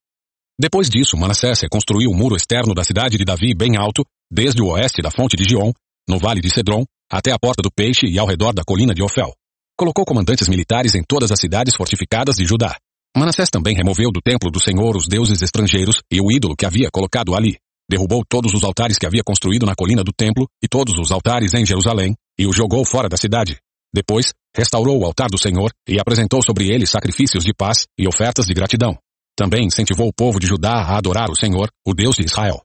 [0.59, 4.69] Depois disso, Manassés reconstruiu o muro externo da cidade de Davi bem alto, desde o
[4.69, 5.73] oeste da fonte de Gion,
[6.09, 9.03] no vale de Cedron, até a porta do peixe e ao redor da colina de
[9.03, 9.35] Ofel.
[9.77, 12.77] Colocou comandantes militares em todas as cidades fortificadas de Judá.
[13.17, 16.89] Manassés também removeu do templo do Senhor os deuses estrangeiros e o ídolo que havia
[16.93, 17.57] colocado ali.
[17.91, 21.53] Derrubou todos os altares que havia construído na colina do templo e todos os altares
[21.55, 23.59] em Jerusalém, e os jogou fora da cidade.
[23.95, 28.45] Depois, restaurou o altar do Senhor e apresentou sobre ele sacrifícios de paz e ofertas
[28.45, 28.99] de gratidão.
[29.37, 32.61] Também incentivou o povo de Judá a adorar o Senhor, o Deus de Israel.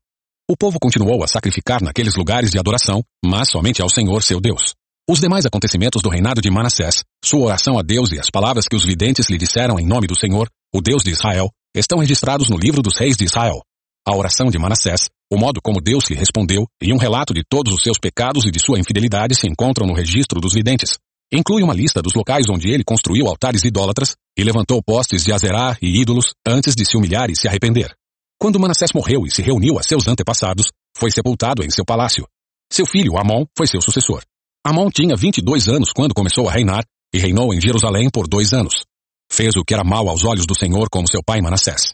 [0.49, 4.73] O povo continuou a sacrificar naqueles lugares de adoração, mas somente ao Senhor seu Deus.
[5.07, 8.75] Os demais acontecimentos do reinado de Manassés, sua oração a Deus e as palavras que
[8.75, 12.57] os videntes lhe disseram em nome do Senhor, o Deus de Israel, estão registrados no
[12.57, 13.61] livro dos reis de Israel.
[14.07, 17.73] A oração de Manassés, o modo como Deus lhe respondeu e um relato de todos
[17.73, 20.97] os seus pecados e de sua infidelidade se encontram no registro dos videntes.
[21.31, 25.77] Inclui uma lista dos locais onde ele construiu altares idólatras e levantou postes de Azerá
[25.79, 27.95] e ídolos antes de se humilhar e se arrepender.
[28.39, 32.27] Quando Manassés morreu e se reuniu a seus antepassados, foi sepultado em seu palácio.
[32.71, 34.23] Seu filho Amon foi seu sucessor.
[34.65, 36.83] Amon tinha 22 anos quando começou a reinar
[37.13, 38.85] e reinou em Jerusalém por dois anos.
[39.31, 41.93] Fez o que era mal aos olhos do Senhor como seu pai Manassés.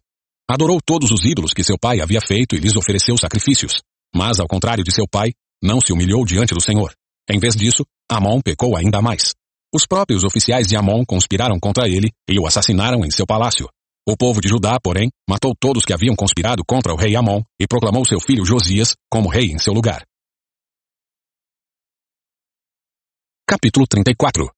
[0.49, 3.81] Adorou todos os ídolos que seu pai havia feito e lhes ofereceu sacrifícios.
[4.15, 6.93] Mas, ao contrário de seu pai, não se humilhou diante do Senhor.
[7.29, 9.34] Em vez disso, Amon pecou ainda mais.
[9.73, 13.68] Os próprios oficiais de Amon conspiraram contra ele e o assassinaram em seu palácio.
[14.07, 17.68] O povo de Judá, porém, matou todos que haviam conspirado contra o rei Amon e
[17.68, 20.06] proclamou seu filho Josias como rei em seu lugar.
[23.48, 24.49] Capítulo 34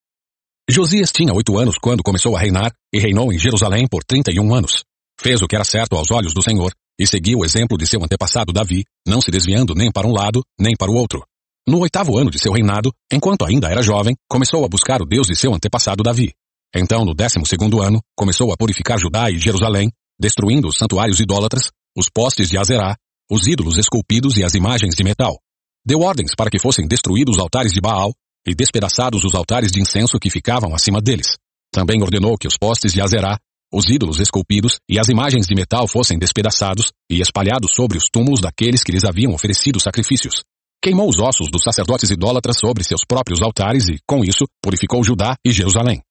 [0.70, 4.40] Josias tinha oito anos quando começou a reinar e reinou em Jerusalém por trinta e
[4.40, 4.84] um anos.
[5.20, 8.04] Fez o que era certo aos olhos do Senhor e seguiu o exemplo de seu
[8.04, 11.26] antepassado Davi, não se desviando nem para um lado nem para o outro.
[11.70, 15.28] No oitavo ano de seu reinado, enquanto ainda era jovem, começou a buscar o Deus
[15.28, 16.32] de seu antepassado Davi.
[16.74, 21.70] Então, no décimo segundo ano, começou a purificar Judá e Jerusalém, destruindo os santuários idólatras,
[21.94, 22.96] os postes de Azerá,
[23.30, 25.38] os ídolos esculpidos e as imagens de metal.
[25.86, 28.14] Deu ordens para que fossem destruídos os altares de Baal
[28.48, 31.36] e despedaçados os altares de incenso que ficavam acima deles.
[31.70, 33.38] Também ordenou que os postes de Azerá,
[33.74, 38.40] os ídolos esculpidos e as imagens de metal fossem despedaçados e espalhados sobre os túmulos
[38.40, 40.44] daqueles que lhes haviam oferecido sacrifícios.
[40.82, 45.36] Queimou os ossos dos sacerdotes idólatras sobre seus próprios altares e, com isso, purificou Judá
[45.44, 46.02] e Jerusalém.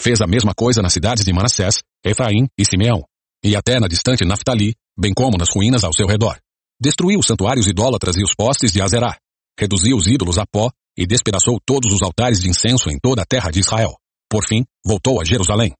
[0.00, 3.04] Fez a mesma coisa nas cidades de Manassés, Efraim e Simeão,
[3.44, 6.38] e até na distante Naftali, bem como nas ruínas ao seu redor.
[6.80, 9.16] Destruiu os santuários idólatras e os postes de Azerá.
[9.58, 13.26] Reduziu os ídolos a pó e despedaçou todos os altares de incenso em toda a
[13.26, 13.96] terra de Israel.
[14.30, 15.72] Por fim, voltou a Jerusalém.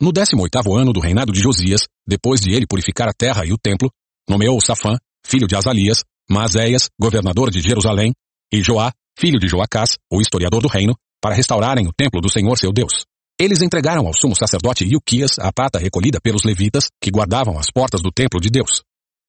[0.00, 3.58] No 18º ano do reinado de Josias, depois de ele purificar a terra e o
[3.58, 3.90] templo,
[4.28, 4.96] nomeou Safã,
[5.26, 8.12] filho de Azalias, Maazéias, governador de Jerusalém,
[8.52, 12.56] e Joá, filho de Joacás, o historiador do reino, para restaurarem o templo do Senhor
[12.56, 13.04] seu Deus.
[13.40, 18.02] Eles entregaram ao sumo sacerdote Ilquias a prata recolhida pelos levitas que guardavam as portas
[18.02, 18.82] do templo de Deus.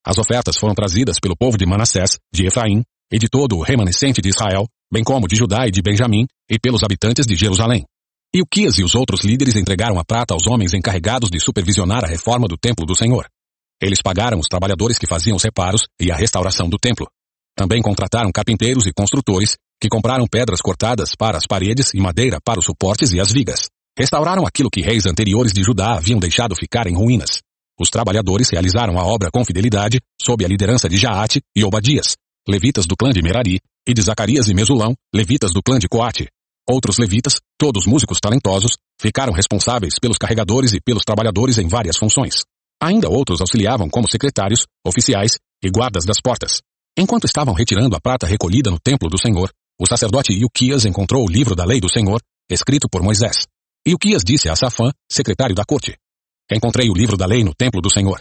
[0.05, 4.21] As ofertas foram trazidas pelo povo de Manassés, de Efraim e de todo o remanescente
[4.21, 7.85] de Israel, bem como de Judá e de Benjamim, e pelos habitantes de Jerusalém.
[8.34, 12.47] Ilquias e os outros líderes entregaram a prata aos homens encarregados de supervisionar a reforma
[12.47, 13.27] do templo do Senhor.
[13.81, 17.07] Eles pagaram os trabalhadores que faziam os reparos e a restauração do templo.
[17.56, 22.60] Também contrataram carpinteiros e construtores, que compraram pedras cortadas para as paredes e madeira para
[22.60, 23.69] os suportes e as vigas.
[23.97, 27.41] Restauraram aquilo que reis anteriores de Judá haviam deixado ficar em ruínas.
[27.80, 32.15] Os trabalhadores realizaram a obra com fidelidade, sob a liderança de Jaate e Obadias,
[32.47, 36.27] levitas do clã de Merari, e de Zacarias e Mesulão, levitas do clã de Coate.
[36.69, 42.43] Outros levitas, todos músicos talentosos, ficaram responsáveis pelos carregadores e pelos trabalhadores em várias funções.
[42.81, 46.61] Ainda outros auxiliavam como secretários, oficiais e guardas das portas.
[46.97, 51.30] Enquanto estavam retirando a prata recolhida no templo do Senhor, o sacerdote Ilquias encontrou o
[51.30, 53.47] livro da lei do Senhor, escrito por Moisés.
[53.85, 55.95] Ilquias disse a Safã, secretário da corte,
[56.51, 58.19] Encontrei o livro da lei no templo do Senhor.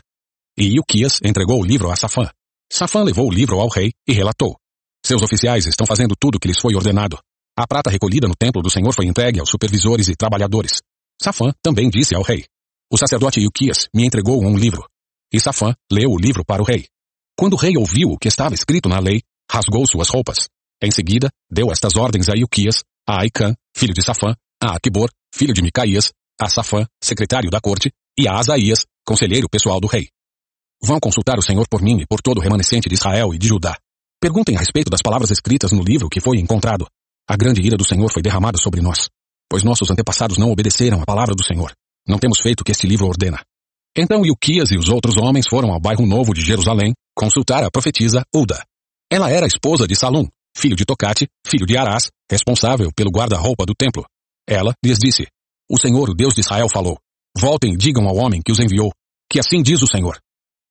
[0.58, 2.28] E Ilquias entregou o livro a Safã.
[2.70, 4.54] Safã levou o livro ao rei e relatou.
[5.04, 7.18] Seus oficiais estão fazendo tudo o que lhes foi ordenado.
[7.56, 10.82] A prata recolhida no templo do Senhor foi entregue aos supervisores e trabalhadores.
[11.22, 12.44] Safã também disse ao rei.
[12.90, 14.82] O sacerdote Ilquias me entregou um livro.
[15.32, 16.86] E Safã leu o livro para o rei.
[17.38, 20.48] Quando o rei ouviu o que estava escrito na lei, rasgou suas roupas.
[20.82, 25.52] Em seguida, deu estas ordens a Ilquias, a Aicã, filho de Safã, a Aquibor, filho
[25.52, 30.08] de Micaías, a Safã, secretário da corte, e a Asaías, conselheiro pessoal do rei.
[30.82, 33.48] Vão consultar o Senhor por mim e por todo o remanescente de Israel e de
[33.48, 33.76] Judá.
[34.20, 36.86] Perguntem a respeito das palavras escritas no livro que foi encontrado.
[37.28, 39.08] A grande ira do Senhor foi derramada sobre nós,
[39.48, 41.72] pois nossos antepassados não obedeceram à palavra do Senhor.
[42.08, 43.38] Não temos feito o que este livro ordena.
[43.96, 48.22] Então Ilquias e os outros homens foram ao bairro novo de Jerusalém consultar a profetisa
[48.34, 48.64] Uda.
[49.10, 50.26] Ela era esposa de Salum,
[50.56, 54.06] filho de Tocate, filho de Arás, responsável pelo guarda-roupa do templo.
[54.48, 55.26] Ela lhes disse,
[55.70, 56.96] o Senhor, o Deus de Israel, falou,
[57.36, 58.90] voltem e digam ao homem que os enviou,
[59.30, 60.18] que assim diz o Senhor.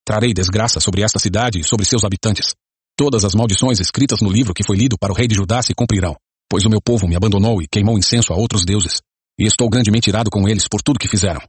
[0.05, 2.55] Trarei desgraça sobre esta cidade e sobre seus habitantes.
[2.97, 5.76] Todas as maldições escritas no livro que foi lido para o rei de Judá se
[5.76, 6.15] cumprirão,
[6.49, 9.01] pois o meu povo me abandonou e queimou incenso a outros deuses,
[9.39, 11.41] e estou grandemente irado com eles por tudo que fizeram.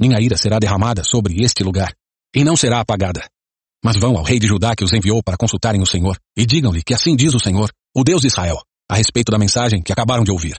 [0.00, 1.94] Minha ira será derramada sobre este lugar,
[2.34, 3.24] e não será apagada.
[3.84, 6.82] Mas vão ao rei de Judá que os enviou para consultarem o Senhor, e digam-lhe
[6.82, 8.60] que assim diz o Senhor, o Deus de Israel,
[8.90, 10.58] a respeito da mensagem que acabaram de ouvir.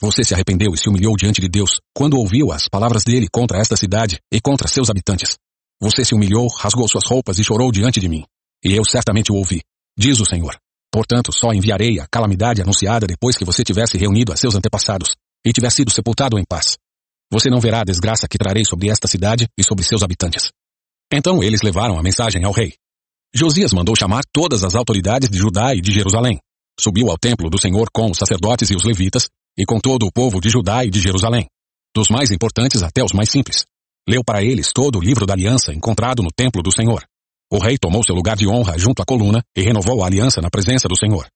[0.00, 3.58] Você se arrependeu e se humilhou diante de Deus quando ouviu as palavras dele contra
[3.58, 5.38] esta cidade e contra seus habitantes.
[5.80, 8.24] Você se humilhou, rasgou suas roupas e chorou diante de mim.
[8.64, 9.62] E eu certamente o ouvi,
[9.96, 10.56] diz o Senhor.
[10.90, 15.14] Portanto, só enviarei a calamidade anunciada depois que você tivesse reunido a seus antepassados
[15.44, 16.76] e tiver sido sepultado em paz.
[17.30, 20.50] Você não verá a desgraça que trarei sobre esta cidade e sobre seus habitantes.
[21.12, 22.74] Então eles levaram a mensagem ao rei.
[23.34, 26.38] Josias mandou chamar todas as autoridades de Judá e de Jerusalém.
[26.78, 30.12] Subiu ao templo do Senhor com os sacerdotes e os levitas, e com todo o
[30.12, 31.46] povo de Judá e de Jerusalém,
[31.94, 33.64] dos mais importantes até os mais simples.
[34.08, 37.04] Leu para eles todo o livro da aliança encontrado no templo do Senhor.
[37.52, 40.50] O rei tomou seu lugar de honra junto à coluna e renovou a aliança na
[40.50, 41.26] presença do Senhor.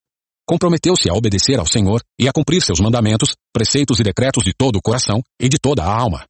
[0.49, 4.77] Comprometeu-se a obedecer ao Senhor e a cumprir seus mandamentos, preceitos e decretos de todo
[4.77, 6.25] o coração e de toda a alma.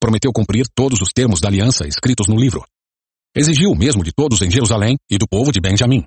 [0.00, 2.64] Prometeu cumprir todos os termos da aliança escritos no livro.
[3.36, 6.04] Exigiu o mesmo de todos em Jerusalém e do povo de Benjamim.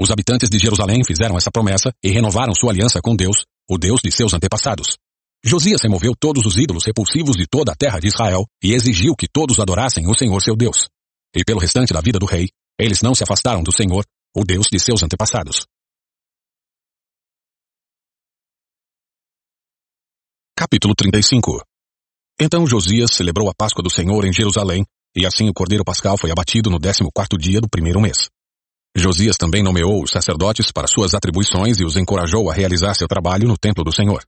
[0.00, 3.38] Os habitantes de Jerusalém fizeram essa promessa e renovaram sua aliança com Deus,
[3.68, 4.96] o Deus de seus antepassados.
[5.44, 9.26] Josias removeu todos os ídolos repulsivos de toda a terra de Israel e exigiu que
[9.26, 10.86] todos adorassem o Senhor seu Deus.
[11.34, 14.04] E pelo restante da vida do rei, eles não se afastaram do Senhor,
[14.36, 15.66] o Deus de seus antepassados.
[20.58, 21.62] Capítulo 35
[22.40, 26.32] Então Josias celebrou a Páscoa do Senhor em Jerusalém, e assim o cordeiro pascal foi
[26.32, 28.28] abatido no décimo quarto dia do primeiro mês.
[28.96, 33.46] Josias também nomeou os sacerdotes para suas atribuições e os encorajou a realizar seu trabalho
[33.46, 34.20] no templo do Senhor.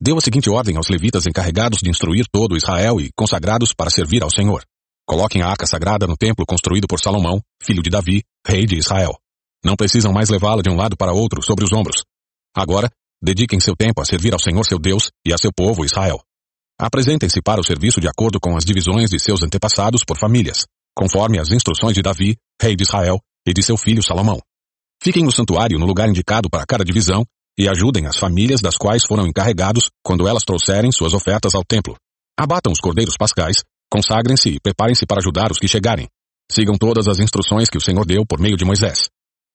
[0.00, 4.22] Deu a seguinte ordem aos levitas encarregados de instruir todo Israel e consagrados para servir
[4.22, 4.64] ao Senhor.
[5.06, 9.18] Coloquem a arca sagrada no templo construído por Salomão, filho de Davi, rei de Israel.
[9.62, 12.04] Não precisam mais levá-la de um lado para outro sobre os ombros.
[12.56, 12.88] Agora,
[13.24, 16.20] dediquem seu tempo a servir ao Senhor seu Deus e a seu povo Israel.
[16.78, 21.38] Apresentem-se para o serviço de acordo com as divisões de seus antepassados por famílias, conforme
[21.38, 24.40] as instruções de Davi, rei de Israel, e de seu filho Salomão.
[25.02, 27.24] Fiquem no santuário no lugar indicado para cada divisão
[27.58, 31.96] e ajudem as famílias das quais foram encarregados quando elas trouxerem suas ofertas ao templo.
[32.38, 36.08] Abatam os cordeiros pascais, consagrem-se e preparem-se para ajudar os que chegarem.
[36.50, 39.08] Sigam todas as instruções que o Senhor deu por meio de Moisés.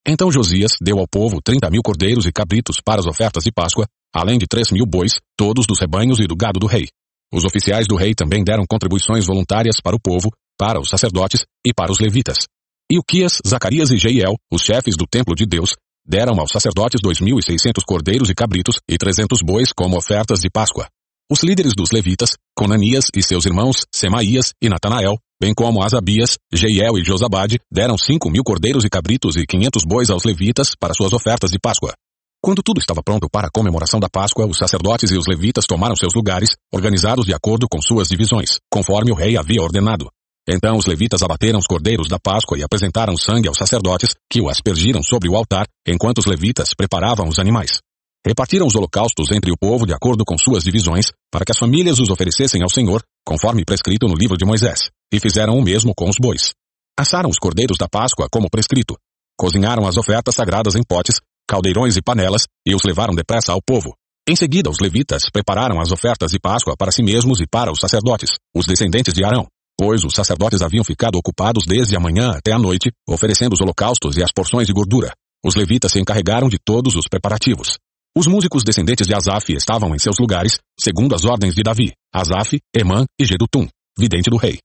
[0.08, 3.86] Então Josias deu ao povo trinta mil cordeiros e cabritos para as ofertas de Páscoa,
[4.14, 6.88] além de três mil bois, todos dos rebanhos e do gado do rei.
[7.34, 11.74] Os oficiais do rei também deram contribuições voluntárias para o povo, para os sacerdotes e
[11.74, 12.48] para os levitas.
[12.92, 17.38] Ilquias, Zacarias e Jeiel, os chefes do templo de Deus, deram aos sacerdotes dois mil
[17.38, 20.88] e seiscentos cordeiros e cabritos e trezentos bois como ofertas de Páscoa.
[21.32, 26.98] Os líderes dos levitas, Conanias e seus irmãos, Semaías e Natanael, bem como Asabias, Jeiel
[26.98, 31.14] e Josabade, deram cinco mil cordeiros e cabritos e quinhentos bois aos levitas para suas
[31.14, 31.94] ofertas de Páscoa.
[32.42, 35.96] Quando tudo estava pronto para a comemoração da Páscoa, os sacerdotes e os levitas tomaram
[35.96, 40.10] seus lugares, organizados de acordo com suas divisões, conforme o rei havia ordenado.
[40.48, 44.50] Então os levitas abateram os cordeiros da Páscoa e apresentaram sangue aos sacerdotes, que o
[44.50, 47.80] aspergiram sobre o altar, enquanto os levitas preparavam os animais.
[48.26, 52.00] Repartiram os holocaustos entre o povo de acordo com suas divisões, para que as famílias
[52.00, 56.10] os oferecessem ao Senhor, conforme prescrito no livro de Moisés, e fizeram o mesmo com
[56.10, 56.54] os bois.
[56.98, 58.98] Assaram os cordeiros da Páscoa como prescrito.
[59.38, 63.96] Cozinharam as ofertas sagradas em potes, caldeirões e panelas, e os levaram depressa ao povo.
[64.28, 67.80] Em seguida, os levitas prepararam as ofertas de Páscoa para si mesmos e para os
[67.80, 72.52] sacerdotes, os descendentes de Arão, pois os sacerdotes haviam ficado ocupados desde a manhã até
[72.52, 75.14] a noite, oferecendo os holocaustos e as porções de gordura.
[75.44, 77.78] Os levitas se encarregaram de todos os preparativos.
[78.16, 82.60] Os músicos descendentes de Asaf estavam em seus lugares, segundo as ordens de Davi, Asaf,
[82.76, 83.68] Emã e Gedutum,
[83.98, 84.60] vidente do rei.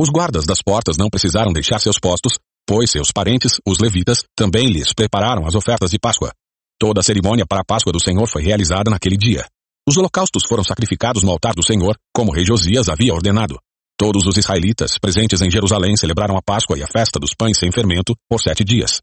[0.00, 4.66] Os guardas das portas não precisaram deixar seus postos, pois seus parentes, os levitas, também
[4.66, 6.32] lhes prepararam as ofertas de Páscoa.
[6.78, 9.44] Toda a cerimônia para a Páscoa do Senhor foi realizada naquele dia.
[9.86, 13.58] Os holocaustos foram sacrificados no altar do Senhor, como rei Josias havia ordenado.
[13.98, 17.70] Todos os israelitas presentes em Jerusalém celebraram a Páscoa e a festa dos pães sem
[17.70, 19.02] fermento por sete dias.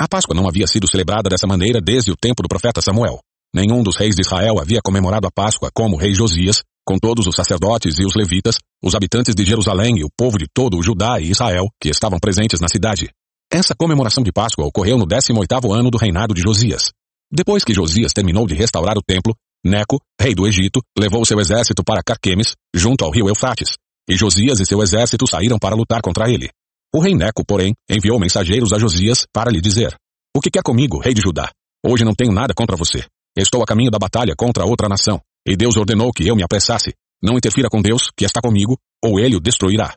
[0.00, 3.18] A Páscoa não havia sido celebrada dessa maneira desde o tempo do profeta Samuel.
[3.54, 7.36] Nenhum dos reis de Israel havia comemorado a Páscoa como rei Josias, com todos os
[7.36, 11.20] sacerdotes e os levitas, os habitantes de Jerusalém e o povo de todo o Judá
[11.20, 13.10] e Israel que estavam presentes na cidade.
[13.52, 16.90] Essa comemoração de Páscoa ocorreu no 18º ano do reinado de Josias.
[17.30, 21.84] Depois que Josias terminou de restaurar o templo, Neco, rei do Egito, levou seu exército
[21.84, 23.74] para Carquemes, junto ao rio Eufrates,
[24.08, 26.48] e Josias e seu exército saíram para lutar contra ele.
[26.94, 29.94] O rei Neco, porém, enviou mensageiros a Josias para lhe dizer:
[30.34, 31.50] O que quer comigo, rei de Judá?
[31.84, 33.04] Hoje não tenho nada contra você.
[33.36, 36.92] Estou a caminho da batalha contra outra nação, e Deus ordenou que eu me apressasse.
[37.22, 39.94] Não interfira com Deus, que está comigo, ou ele o destruirá.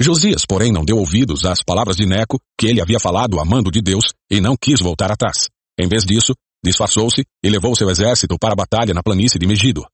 [0.00, 3.70] Josias, porém, não deu ouvidos às palavras de Neco, que ele havia falado a mando
[3.70, 5.48] de Deus, e não quis voltar atrás.
[5.78, 6.34] Em vez disso,
[6.64, 9.84] disfarçou-se e levou seu exército para a batalha na planície de Megido.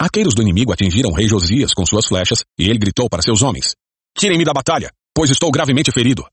[0.00, 3.42] Arqueiros do inimigo atingiram o rei Josias com suas flechas, e ele gritou para seus
[3.42, 3.74] homens:
[4.18, 6.24] Tirem-me da batalha, pois estou gravemente ferido.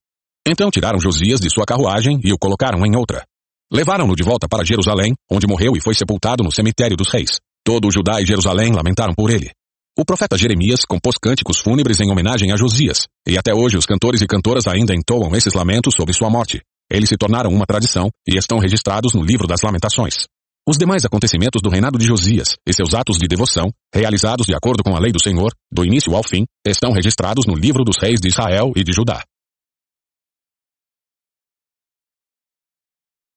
[0.48, 3.24] Então tiraram Josias de sua carruagem e o colocaram em outra.
[3.72, 7.40] Levaram-no de volta para Jerusalém, onde morreu e foi sepultado no cemitério dos reis.
[7.64, 9.52] Todo Judá e Jerusalém lamentaram por ele.
[9.98, 14.22] O profeta Jeremias compôs cânticos fúnebres em homenagem a Josias, e até hoje os cantores
[14.22, 16.62] e cantoras ainda entoam esses lamentos sobre sua morte.
[16.92, 20.26] Eles se tornaram uma tradição e estão registrados no livro das Lamentações.
[20.68, 24.84] Os demais acontecimentos do reinado de Josias e seus atos de devoção, realizados de acordo
[24.84, 28.20] com a lei do Senhor, do início ao fim, estão registrados no livro dos reis
[28.20, 29.24] de Israel e de Judá.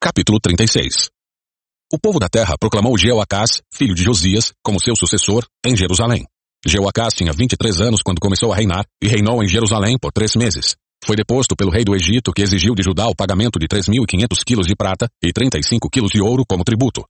[0.00, 1.13] Capítulo 36
[1.92, 6.24] O povo da terra proclamou Jeoacás, filho de Josias, como seu sucessor, em Jerusalém.
[6.66, 10.76] Jeoacás tinha 23 anos quando começou a reinar e reinou em Jerusalém por três meses.
[11.04, 14.66] Foi deposto pelo rei do Egito que exigiu de Judá o pagamento de 3.500 quilos
[14.66, 17.04] de prata e 35 quilos de ouro como tributo.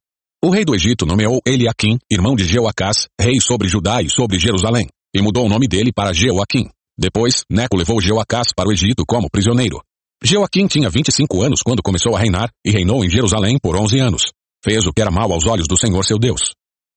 [0.45, 4.89] O rei do Egito nomeou Eliakim, irmão de Jeoacás, rei sobre Judá e sobre Jerusalém,
[5.15, 6.69] e mudou o nome dele para Jeoaquim.
[6.99, 9.81] Depois, Neco levou Jeoacás para o Egito como prisioneiro.
[10.23, 14.33] Jeoaquim tinha 25 anos quando começou a reinar e reinou em Jerusalém por 11 anos.
[14.65, 16.41] Fez o que era mal aos olhos do Senhor seu Deus.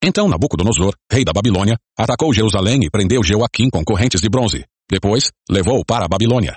[0.02, 4.64] Então Nabucodonosor, rei da Babilônia, atacou Jerusalém e prendeu Jeoaquim com correntes de bronze.
[4.89, 6.56] Depois, levou-o para a Babilônia.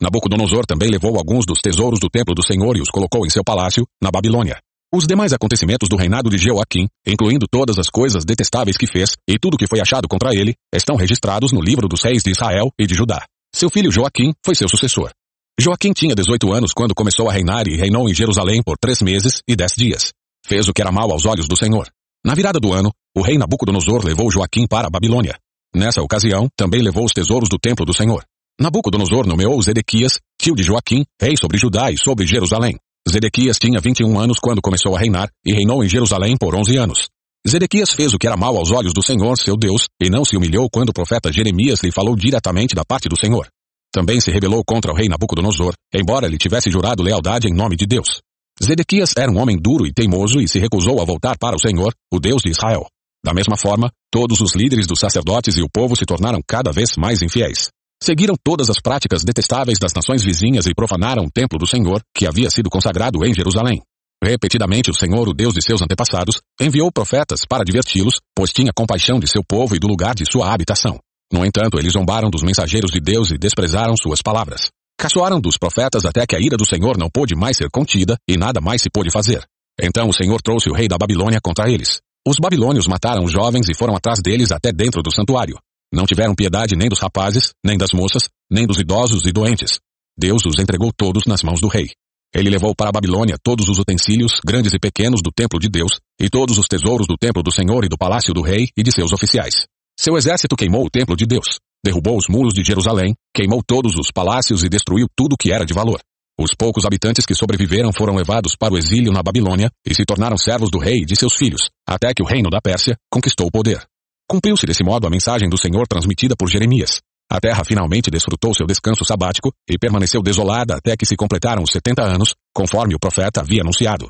[0.00, 3.42] Nabucodonosor também levou alguns dos tesouros do templo do Senhor e os colocou em seu
[3.42, 4.56] palácio, na Babilônia.
[4.94, 9.40] Os demais acontecimentos do reinado de Jeoaquim, incluindo todas as coisas detestáveis que fez e
[9.40, 12.86] tudo que foi achado contra ele, estão registrados no livro dos reis de Israel e
[12.86, 13.24] de Judá.
[13.52, 15.10] Seu filho Joaquim foi seu sucessor.
[15.58, 19.42] Joaquim tinha 18 anos quando começou a reinar e reinou em Jerusalém por três meses
[19.48, 20.12] e dez dias.
[20.44, 21.88] Fez o que era mal aos olhos do Senhor.
[22.24, 25.36] Na virada do ano, o rei Nabucodonosor levou Joaquim para a Babilônia.
[25.74, 28.24] Nessa ocasião, também levou os tesouros do templo do Senhor.
[28.60, 32.76] Nabucodonosor nomeou Zedequias, tio de Joaquim, rei sobre Judá e sobre Jerusalém.
[33.08, 37.08] Zedequias tinha 21 anos quando começou a reinar e reinou em Jerusalém por 11 anos.
[37.48, 40.36] Zedequias fez o que era mal aos olhos do Senhor, seu Deus, e não se
[40.36, 43.48] humilhou quando o profeta Jeremias lhe falou diretamente da parte do Senhor.
[43.92, 47.86] Também se rebelou contra o rei Nabucodonosor, embora lhe tivesse jurado lealdade em nome de
[47.86, 48.22] Deus.
[48.64, 51.92] Zedequias era um homem duro e teimoso e se recusou a voltar para o Senhor,
[52.12, 52.86] o Deus de Israel.
[53.24, 56.96] Da mesma forma, todos os líderes dos sacerdotes e o povo se tornaram cada vez
[56.96, 57.70] mais infiéis.
[58.00, 62.26] Seguiram todas as práticas detestáveis das nações vizinhas e profanaram o templo do Senhor, que
[62.26, 63.82] havia sido consagrado em Jerusalém.
[64.22, 69.18] Repetidamente o Senhor, o Deus de seus antepassados, enviou profetas para adverti-los, pois tinha compaixão
[69.18, 70.98] de seu povo e do lugar de sua habitação.
[71.32, 74.68] No entanto, eles zombaram dos mensageiros de Deus e desprezaram suas palavras.
[75.02, 78.36] Caçoaram dos profetas até que a ira do Senhor não pôde mais ser contida e
[78.36, 79.44] nada mais se pôde fazer.
[79.76, 82.00] Então o Senhor trouxe o rei da Babilônia contra eles.
[82.24, 85.58] Os babilônios mataram os jovens e foram atrás deles até dentro do santuário.
[85.92, 89.80] Não tiveram piedade nem dos rapazes, nem das moças, nem dos idosos e doentes.
[90.16, 91.88] Deus os entregou todos nas mãos do rei.
[92.32, 95.98] Ele levou para a Babilônia todos os utensílios, grandes e pequenos, do templo de Deus,
[96.20, 98.92] e todos os tesouros do templo do Senhor e do palácio do rei e de
[98.92, 99.66] seus oficiais.
[99.98, 104.10] Seu exército queimou o templo de Deus, derrubou os muros de Jerusalém, queimou todos os
[104.12, 106.00] palácios e destruiu tudo que era de valor.
[106.38, 110.36] Os poucos habitantes que sobreviveram foram levados para o exílio na Babilônia e se tornaram
[110.36, 113.50] servos do rei e de seus filhos, até que o reino da Pérsia conquistou o
[113.50, 113.84] poder.
[114.28, 117.00] Cumpriu-se desse modo a mensagem do Senhor transmitida por Jeremias.
[117.30, 121.70] A terra finalmente desfrutou seu descanso sabático e permaneceu desolada até que se completaram os
[121.70, 124.08] setenta anos, conforme o profeta havia anunciado.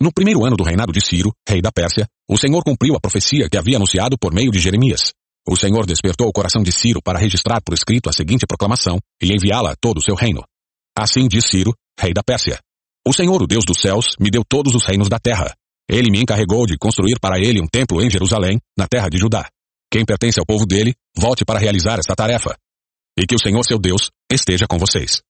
[0.00, 3.48] No primeiro ano do reinado de Ciro, rei da Pérsia, o Senhor cumpriu a profecia
[3.48, 5.12] que havia anunciado por meio de Jeremias.
[5.46, 9.34] O Senhor despertou o coração de Ciro para registrar por escrito a seguinte proclamação e
[9.34, 10.42] enviá-la a todo o seu reino.
[10.96, 12.60] Assim diz Ciro, rei da Pérsia.
[13.06, 15.52] O Senhor, o Deus dos céus, me deu todos os reinos da terra.
[15.88, 19.48] Ele me encarregou de construir para ele um templo em Jerusalém, na terra de Judá.
[19.90, 22.56] Quem pertence ao povo dele, volte para realizar esta tarefa.
[23.18, 25.20] E que o Senhor seu Deus esteja com vocês.